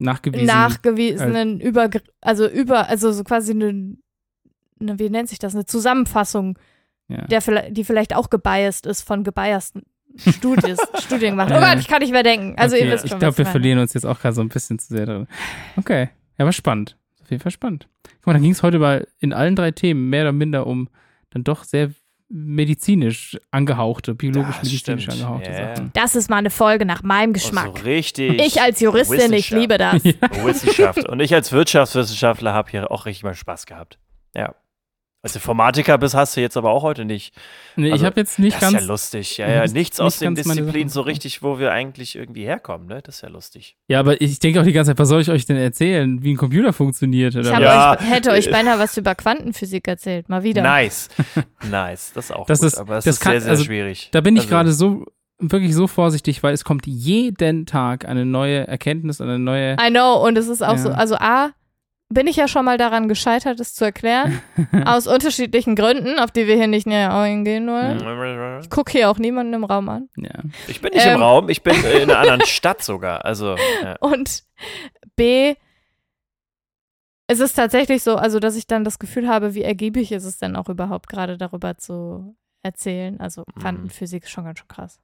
Nachgewiesen. 0.00 0.46
nachgewiesenen 0.46 1.60
über 1.60 1.88
also 2.20 2.48
über 2.48 2.88
also 2.88 3.12
so 3.12 3.22
quasi 3.22 3.52
eine, 3.52 3.96
eine 4.80 4.98
wie 4.98 5.08
nennt 5.08 5.28
sich 5.28 5.38
das 5.38 5.54
eine 5.54 5.66
Zusammenfassung 5.66 6.58
ja. 7.08 7.22
der 7.26 7.40
vielleicht 7.40 7.76
die 7.76 7.84
vielleicht 7.84 8.14
auch 8.16 8.28
gebiased 8.28 8.86
ist 8.86 9.02
von 9.02 9.22
gebiasten 9.22 9.82
Studies, 10.16 10.78
Studien 11.02 11.30
gemacht. 11.30 11.52
Oh 11.54 11.60
Gott, 11.60 11.78
ich 11.78 11.88
kann 11.88 12.00
nicht 12.00 12.12
mehr 12.12 12.22
denken. 12.22 12.54
Also 12.56 12.76
okay, 12.76 12.84
ihr 12.86 12.92
wisst 12.92 13.04
ich 13.04 13.10
schon, 13.10 13.18
glaube, 13.18 13.32
was 13.32 13.38
wir 13.38 13.44
meine. 13.44 13.52
verlieren 13.52 13.78
uns 13.80 13.94
jetzt 13.94 14.04
auch 14.06 14.20
gerade 14.20 14.34
so 14.34 14.40
ein 14.40 14.48
bisschen 14.48 14.78
zu 14.78 14.94
sehr 14.94 15.06
drin. 15.06 15.26
Okay, 15.76 16.10
ja, 16.38 16.44
aber 16.44 16.52
spannend. 16.52 16.96
Auf 17.22 17.30
jeden 17.30 17.42
Fall 17.42 17.52
spannend. 17.52 17.88
Guck 18.18 18.26
mal, 18.26 18.32
dann 18.34 18.42
ging 18.42 18.52
es 18.52 18.62
heute 18.62 18.78
mal 18.78 19.06
in 19.18 19.32
allen 19.32 19.56
drei 19.56 19.70
Themen 19.70 20.08
mehr 20.10 20.22
oder 20.22 20.32
minder 20.32 20.66
um 20.66 20.88
dann 21.30 21.42
doch 21.42 21.64
sehr 21.64 21.90
medizinisch 22.28 23.38
angehauchte, 23.50 24.14
biologisch-medizinisch 24.14 25.08
angehauchte 25.08 25.50
Ja, 25.50 25.58
ja. 25.60 25.76
Sachen. 25.76 25.90
Das 25.94 26.16
ist 26.16 26.30
mal 26.30 26.38
eine 26.38 26.50
Folge 26.50 26.84
nach 26.84 27.02
meinem 27.02 27.32
Geschmack. 27.32 27.78
So 27.78 27.84
richtig. 27.84 28.40
ich 28.40 28.60
als 28.60 28.80
Juristin, 28.80 29.32
ich 29.32 29.50
liebe 29.50 29.78
das. 29.78 30.04
Wissenschaft. 30.44 31.08
Und 31.08 31.20
ich 31.20 31.34
als 31.34 31.52
Wirtschaftswissenschaftler 31.52 32.52
habe 32.52 32.70
hier 32.70 32.90
auch 32.90 33.06
richtig 33.06 33.24
mal 33.24 33.34
Spaß 33.34 33.66
gehabt. 33.66 33.98
Ja. 34.34 34.54
Als 35.24 35.34
Informatiker 35.34 35.96
bist, 35.98 36.14
hast 36.14 36.36
du 36.36 36.40
jetzt 36.42 36.56
aber 36.56 36.70
auch 36.70 36.82
heute 36.82 37.04
nicht. 37.04 37.34
Nee, 37.76 37.90
Also, 37.90 38.02
ich 38.04 38.06
habe 38.06 38.20
jetzt 38.20 38.38
nicht 38.38 38.54
das 38.56 38.60
ganz. 38.60 38.74
ist 38.74 38.80
ja 38.82 38.86
lustig. 38.86 39.36
Ja, 39.38 39.48
ja. 39.48 39.62
nicht- 39.62 39.74
Nichts 39.74 39.98
aus 39.98 40.18
den 40.18 40.34
Disziplinen 40.34 40.90
so 40.90 41.00
richtig, 41.00 41.42
wo 41.42 41.58
wir 41.58 41.72
eigentlich 41.72 42.14
irgendwie 42.14 42.44
herkommen, 42.44 42.86
ne? 42.86 43.00
Das 43.02 43.16
ist 43.16 43.20
ja 43.22 43.30
lustig. 43.30 43.76
Ja, 43.88 44.00
aber 44.00 44.20
ich 44.20 44.38
denke 44.38 44.60
auch 44.60 44.64
die 44.64 44.72
ganze 44.72 44.90
Zeit, 44.90 44.98
was 44.98 45.08
soll 45.08 45.22
ich 45.22 45.30
euch 45.30 45.46
denn 45.46 45.56
erzählen, 45.56 46.22
wie 46.22 46.34
ein 46.34 46.36
Computer 46.36 46.72
funktioniert? 46.72 47.34
Oder 47.34 47.52
Ich? 47.54 47.58
Ja. 47.58 47.92
euch, 47.98 48.00
hätte 48.10 48.30
euch 48.32 48.50
beinahe 48.50 48.78
was 48.78 48.96
über 48.98 49.14
Quantenphysik 49.14 49.88
erzählt. 49.88 50.28
Mal 50.28 50.42
wieder. 50.44 50.62
Nice. 50.62 51.08
nice. 51.70 52.12
Das 52.14 52.26
ist 52.26 52.30
auch 52.32 52.46
Das 52.46 52.60
gut. 52.60 52.66
ist- 52.68 52.78
aber 52.78 52.98
es 52.98 53.04
das 53.04 53.14
ist 53.16 53.20
kann- 53.20 53.32
sehr, 53.32 53.40
sehr 53.40 53.50
also, 53.52 53.64
schwierig. 53.64 54.10
Da 54.12 54.20
bin 54.20 54.36
ich 54.36 54.42
Also, 54.42 54.50
gerade 54.50 54.72
so 54.72 55.06
wirklich 55.38 55.74
so 55.74 55.86
vorsichtig, 55.86 56.42
weil 56.42 56.54
es 56.54 56.64
kommt 56.64 56.86
jeden 56.86 57.66
Tag 57.66 58.06
eine 58.06 58.24
neue 58.24 58.66
Erkenntnis, 58.68 59.20
eine 59.20 59.38
neue. 59.38 59.72
I 59.84 59.90
know, 59.90 60.22
und 60.26 60.38
es 60.38 60.48
ist 60.48 60.62
auch 60.62 60.72
Ja. 60.72 60.78
so, 60.78 60.90
also 60.90 61.16
A, 61.16 61.50
bin 62.14 62.26
ich 62.26 62.36
ja 62.36 62.48
schon 62.48 62.64
mal 62.64 62.78
daran 62.78 63.08
gescheitert, 63.08 63.60
es 63.60 63.74
zu 63.74 63.84
erklären. 63.84 64.40
aus 64.86 65.06
unterschiedlichen 65.06 65.76
Gründen, 65.76 66.18
auf 66.18 66.30
die 66.30 66.46
wir 66.46 66.54
hier 66.56 66.66
nicht 66.68 66.86
näher 66.86 67.12
eingehen 67.14 67.66
wollen. 67.66 68.60
Ich 68.62 68.70
gucke 68.70 68.92
hier 68.92 69.10
auch 69.10 69.18
niemanden 69.18 69.52
im 69.52 69.64
Raum 69.64 69.88
an. 69.88 70.08
Ja. 70.16 70.30
Ich 70.68 70.80
bin 70.80 70.92
nicht 70.94 71.04
Ähm. 71.04 71.16
im 71.16 71.22
Raum, 71.22 71.48
ich 71.50 71.62
bin 71.62 71.74
in 71.84 72.10
einer 72.10 72.18
anderen 72.18 72.40
Stadt 72.46 72.82
sogar. 72.82 73.24
Also, 73.24 73.56
ja. 73.82 73.96
Und 74.00 74.44
B, 75.16 75.54
es 77.26 77.40
ist 77.40 77.54
tatsächlich 77.54 78.02
so, 78.02 78.16
also 78.16 78.38
dass 78.38 78.56
ich 78.56 78.66
dann 78.66 78.84
das 78.84 78.98
Gefühl 78.98 79.28
habe, 79.28 79.54
wie 79.54 79.62
ergiebig 79.62 80.12
ist 80.12 80.24
es 80.24 80.38
denn 80.38 80.56
auch 80.56 80.68
überhaupt 80.68 81.08
gerade 81.08 81.36
darüber 81.38 81.76
zu 81.76 82.36
erzählen. 82.62 83.20
Also 83.20 83.42
Mhm. 83.54 83.60
Quantenphysik 83.60 84.24
ist 84.24 84.30
schon 84.30 84.44
ganz 84.44 84.58
schön 84.58 84.68
krass. 84.68 85.00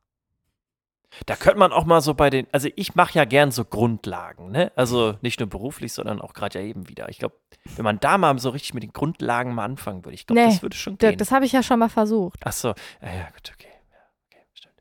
Da 1.27 1.37
könnte 1.37 1.59
man 1.59 1.73
auch 1.73 1.85
mal 1.85 2.01
so 2.01 2.15
bei 2.15 2.31
den, 2.31 2.47
also 2.53 2.69
ich 2.77 2.95
mache 2.95 3.15
ja 3.15 3.25
gern 3.25 3.51
so 3.51 3.65
Grundlagen, 3.65 4.51
ne? 4.51 4.71
Also 4.77 5.17
nicht 5.23 5.41
nur 5.41 5.49
beruflich, 5.49 5.93
sondern 5.93 6.21
auch 6.21 6.33
gerade 6.35 6.61
ja 6.61 6.65
eben 6.65 6.89
wieder. 6.89 7.09
Ich 7.09 7.19
glaube, 7.19 7.37
wenn 7.77 7.85
man 7.85 7.99
da 8.01 8.17
mal 8.19 8.39
so 8.39 8.51
richtig 8.51 8.75
mit 8.75 8.83
den 8.83 8.93
Grundlagen 8.93 9.55
mal 9.55 9.65
anfangen 9.65 10.05
würde, 10.05 10.15
ich 10.15 10.27
glaube, 10.27 10.41
Nee, 10.41 10.47
das 10.49 10.63
würde 10.63 10.77
schon 10.77 10.99
Dirk, 10.99 11.13
gehen. 11.13 11.19
das 11.19 11.33
habe 11.33 11.45
ich 11.45 11.53
ja 11.53 11.63
schon 11.63 11.79
mal 11.81 11.89
versucht. 11.89 12.41
Ach 12.45 12.53
so, 12.53 12.69
ja, 13.03 13.13
ja, 13.13 13.29
gut, 13.31 13.53
okay. 13.55 13.69
Ja, 13.91 13.99
okay, 14.29 14.45
stimmt. 14.55 14.75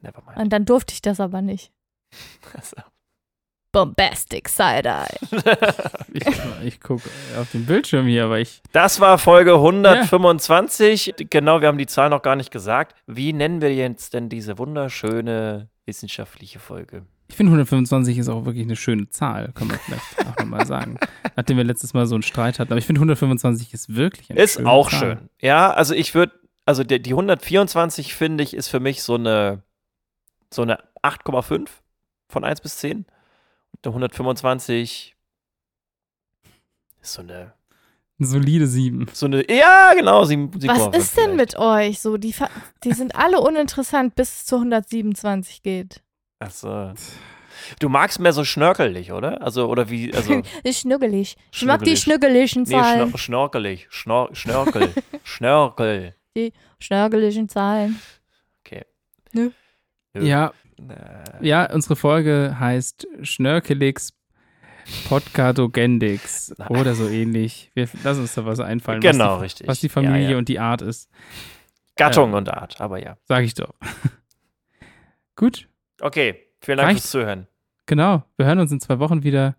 Never 0.00 0.22
mind. 0.26 0.38
Und 0.38 0.50
dann 0.52 0.64
durfte 0.66 0.92
ich 0.94 1.02
das 1.02 1.20
aber 1.20 1.40
nicht. 1.42 1.72
Also, 2.54 2.76
Bombastic 3.76 4.48
Side-Eye. 4.48 5.18
Ich, 6.14 6.24
ich 6.64 6.80
gucke 6.80 7.02
auf 7.38 7.50
den 7.52 7.66
Bildschirm 7.66 8.06
hier, 8.06 8.24
aber 8.24 8.38
ich. 8.38 8.62
das 8.72 9.00
war 9.00 9.18
Folge 9.18 9.52
125. 9.52 11.14
Genau, 11.28 11.60
wir 11.60 11.68
haben 11.68 11.76
die 11.76 11.86
Zahl 11.86 12.08
noch 12.08 12.22
gar 12.22 12.36
nicht 12.36 12.50
gesagt. 12.50 12.94
Wie 13.06 13.34
nennen 13.34 13.60
wir 13.60 13.74
jetzt 13.74 14.14
denn 14.14 14.30
diese 14.30 14.56
wunderschöne 14.56 15.68
wissenschaftliche 15.84 16.58
Folge? 16.58 17.04
Ich 17.28 17.36
finde 17.36 17.50
125 17.50 18.16
ist 18.16 18.30
auch 18.30 18.46
wirklich 18.46 18.64
eine 18.64 18.76
schöne 18.76 19.10
Zahl, 19.10 19.52
kann 19.54 19.68
man 19.68 19.78
vielleicht 19.78 20.26
auch 20.26 20.38
nochmal 20.38 20.64
sagen. 20.64 20.96
Nachdem 21.36 21.58
wir 21.58 21.64
letztes 21.64 21.92
Mal 21.92 22.06
so 22.06 22.14
einen 22.14 22.22
Streit 22.22 22.58
hatten. 22.58 22.72
Aber 22.72 22.78
ich 22.78 22.86
finde 22.86 23.00
125 23.00 23.74
ist 23.74 23.94
wirklich 23.94 24.30
eine 24.30 24.40
Ist 24.40 24.54
schöne 24.54 24.70
auch 24.70 24.88
Zahl. 24.88 24.98
schön. 24.98 25.28
Ja, 25.42 25.70
also 25.70 25.92
ich 25.92 26.14
würde, 26.14 26.32
also 26.64 26.82
die, 26.82 27.02
die 27.02 27.10
124 27.10 28.14
finde 28.14 28.42
ich, 28.42 28.54
ist 28.54 28.68
für 28.68 28.80
mich 28.80 29.02
so 29.02 29.16
eine, 29.16 29.62
so 30.50 30.62
eine 30.62 30.78
8,5 31.02 31.68
von 32.28 32.42
1 32.42 32.62
bis 32.62 32.78
10. 32.78 33.04
Und 33.76 33.84
der 33.84 33.90
125 33.92 35.14
ist 37.02 37.12
so 37.12 37.22
eine, 37.22 37.52
Eine 38.18 38.28
solide 38.28 38.66
7. 38.66 39.06
so 39.12 39.26
eine, 39.26 39.50
ja, 39.50 39.92
genau, 39.94 40.24
7, 40.24 40.50
Was 40.66 40.96
ist 40.96 41.16
denn 41.16 41.36
mit 41.36 41.58
euch 41.58 42.00
so? 42.00 42.16
Die, 42.16 42.34
die 42.84 42.92
sind 42.92 43.14
alle 43.14 43.40
uninteressant, 43.40 44.14
bis 44.14 44.36
es 44.36 44.46
zu 44.46 44.56
127 44.56 45.62
geht. 45.62 46.02
Achso. 46.38 46.94
Du 47.80 47.88
magst 47.88 48.18
mehr 48.20 48.32
so 48.32 48.44
schnörkelig, 48.44 49.12
oder? 49.12 49.42
Also, 49.42 49.68
oder 49.68 49.90
wie, 49.90 50.12
also, 50.14 50.42
Ist 50.62 50.80
schnuggelig. 50.80 51.36
Ich 51.52 51.64
mag 51.64 51.82
die 51.82 51.90
nee, 51.90 51.96
Zahlen. 52.64 53.08
schnör, 53.08 53.18
schnorkelig, 53.18 53.86
Schnor, 53.90 54.34
Schnörkel, 54.34 54.92
Schnörkel. 55.24 56.14
Schnörkeligen 56.78 57.48
Zahlen. 57.48 58.00
Okay. 58.64 58.84
Nö. 59.32 59.50
Ja, 60.14 60.52
ja, 61.40 61.72
unsere 61.72 61.96
Folge 61.96 62.56
heißt 62.58 63.06
Schnörkelix 63.22 64.12
Podcadogendix 65.08 66.54
oder 66.68 66.94
so 66.94 67.08
ähnlich. 67.08 67.70
Wir 67.74 67.88
lassen 68.04 68.20
uns 68.20 68.34
da 68.34 68.44
was 68.46 68.60
einfallen, 68.60 69.00
Genau, 69.00 69.32
was, 69.34 69.38
die, 69.38 69.42
richtig. 69.44 69.66
was 69.68 69.80
die 69.80 69.88
Familie 69.88 70.22
Ja, 70.24 70.30
ja. 70.32 70.38
und 70.38 70.48
die 70.48 70.58
Art 70.58 70.82
ist. 70.82 71.10
Gattung 71.96 72.34
und 72.34 72.48
Art, 72.50 72.80
aber 72.80 73.02
ja. 73.02 73.16
Sag 73.24 73.42
ich 73.44 73.54
doch. 73.54 73.74
Gut, 75.36 75.68
Okay, 76.00 76.34
vielen 76.60 76.76
Dank 76.76 76.88
Reicht. 76.90 77.00
fürs 77.00 77.10
Zuhören. 77.10 77.46
genau. 77.86 78.22
Wir 78.36 78.44
hören 78.46 78.58
uns 78.58 78.70
in 78.70 78.80
zwei 78.80 78.98
Wochen 78.98 79.22
wieder. 79.22 79.56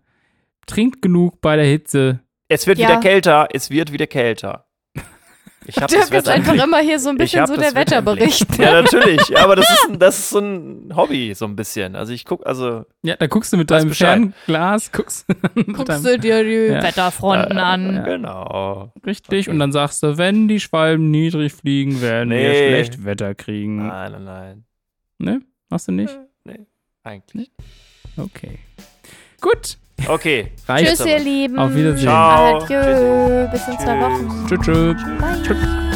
Trinkt 0.66 1.02
genug 1.02 1.40
bei 1.40 1.56
der 1.56 1.64
Hitze. 1.64 2.20
Es 2.48 2.66
wird 2.68 2.78
Ja. 2.78 2.88
wieder 2.88 3.00
kälter, 3.00 3.48
es 3.52 3.70
wird 3.70 3.90
wieder 3.92 4.06
kälter. 4.06 4.67
Ich 5.66 5.76
habe 5.76 5.92
das 5.94 6.08
Dirk 6.08 6.22
ist 6.22 6.28
einfach 6.28 6.54
immer 6.64 6.78
hier 6.78 6.98
so 6.98 7.10
ein 7.10 7.16
Ich 7.16 7.18
bisschen 7.18 7.40
hab 7.42 7.48
so 7.48 7.56
das 7.56 7.64
der 7.72 7.74
Wetter. 7.74 7.96
Wetterbericht. 7.96 8.46
Ja, 8.58 8.80
natürlich. 8.80 9.28
Ja, 9.28 9.44
aber 9.44 9.56
das 9.56 9.68
ist, 9.70 9.88
ein, 9.90 9.98
das 9.98 10.18
ist 10.18 10.30
so 10.30 10.38
ein 10.38 10.92
Hobby, 10.96 11.34
so 11.34 11.44
ein 11.44 11.56
bisschen. 11.56 11.94
Also 11.96 12.12
ich 12.12 12.24
gucke, 12.24 12.46
also 12.46 12.84
Ja, 13.02 13.16
da 13.16 13.26
guckst 13.26 13.52
du 13.52 13.56
mit 13.56 13.70
deinem. 13.70 13.92
Fernglas, 13.92 14.92
guckst, 14.92 15.26
Guckst 15.54 15.88
deinem, 15.88 16.04
du 16.04 16.18
dir 16.18 16.44
die 16.44 16.72
Ja. 16.74 16.82
Wetterfronten 16.82 17.58
äh, 17.58 17.60
an. 17.60 18.04
Genau. 18.04 18.92
richtig 19.04 19.46
Okay. 19.46 19.50
und 19.50 19.58
dann 19.58 19.72
sagst 19.72 20.02
du, 20.02 20.16
wenn 20.16 20.48
die 20.48 20.60
Schwalben 20.60 21.10
niedrig 21.10 21.52
fliegen, 21.52 22.00
werden 22.00 22.30
wir 22.30 22.36
Nee. 22.38 22.68
schlecht 22.68 23.04
Wetter 23.04 23.34
kriegen. 23.34 23.86
Nein, 23.88 24.12
nein, 24.12 24.24
nein. 24.24 24.64
Ne? 25.18 25.40
Machst 25.68 25.88
du 25.88 25.92
nicht? 25.92 26.16
Nee, 26.44 26.66
eigentlich. 27.02 27.50
Okay. 28.16 28.58
Gut. 29.40 29.76
Okay. 30.06 30.52
Reicht 30.66 30.90
Tschüss, 30.90 31.00
aber. 31.00 31.10
ihr 31.10 31.18
Lieben. 31.18 31.58
Auf 31.58 31.74
Wiedersehen. 31.74 32.08
Ciao. 32.08 32.62
Adieu. 32.62 33.48
Bis 33.50 33.68
in 33.68 33.78
zwei 33.78 34.00
Wochen. 34.00 34.46
Tschüss. 34.48 34.60
tschüss. 34.64 35.04
Bye. 35.20 35.88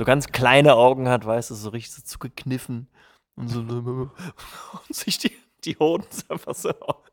So 0.00 0.06
ganz 0.06 0.28
kleine 0.28 0.76
Augen 0.76 1.10
hat, 1.10 1.26
weißt 1.26 1.50
du, 1.50 1.54
so 1.54 1.68
richtig 1.68 1.92
so 1.92 2.00
zugekniffen. 2.00 2.88
Und 3.36 3.48
so 3.48 3.60
und 3.60 4.10
sich 4.88 5.18
die, 5.18 5.32
die 5.62 5.76
Hoden 5.78 6.06
einfach 6.30 6.54
so 6.54 6.70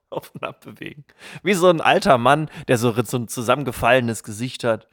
auf 0.09 0.31
und 0.33 0.43
ab 0.43 0.61
bewegen. 0.63 1.05
Wie 1.43 1.53
so 1.53 1.69
ein 1.69 1.81
alter 1.81 2.17
Mann, 2.17 2.49
der 2.67 2.77
so, 2.77 2.93
so 3.03 3.17
ein 3.17 3.27
zusammengefallenes 3.27 4.23
Gesicht 4.23 4.63
hat. 4.63 4.87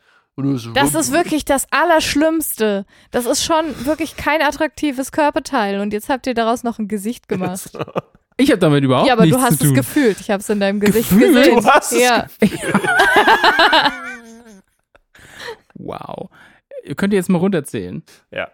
Das 0.75 0.97
ist 0.97 1.13
wirklich 1.13 1.45
das 1.45 1.69
Allerschlimmste. 1.71 2.87
Das 3.13 3.25
ist 3.25 3.45
schon 3.45 3.87
wirklich 3.87 4.17
kein 4.17 4.43
attraktives 4.43 5.13
Körperteil. 5.13 5.79
Und 5.81 5.93
jetzt 5.93 6.09
habt 6.09 6.27
ihr 6.27 6.35
daraus 6.35 6.65
noch 6.65 6.79
ein 6.79 6.89
Gesicht 6.89 7.29
gemacht. 7.29 7.71
Ich 8.37 8.51
habe 8.51 8.59
damit 8.59 8.83
überhaupt 8.83 9.07
Ja, 9.07 9.13
aber 9.13 9.27
nichts 9.27 9.39
du 9.39 9.45
hast 9.45 9.59
zu 9.59 9.67
tun. 9.67 9.69
es 9.69 9.75
gefühlt. 9.75 10.21
Ich 10.21 10.29
habe 10.29 10.41
es 10.41 10.49
in 10.49 10.59
deinem 10.59 10.81
Gesicht 10.81 11.09
Gefühlt? 11.09 11.35
gesehen. 11.37 11.61
Du 11.61 11.65
hast 11.67 11.93
es 11.93 12.01
ja. 12.03 12.27
Wow. 15.75 16.31
Ihr 16.83 16.95
könnt 16.97 17.13
ihr 17.13 17.19
jetzt 17.19 17.29
mal 17.31 17.39
runterzählen. 17.39 18.03
Ja. 18.33 18.49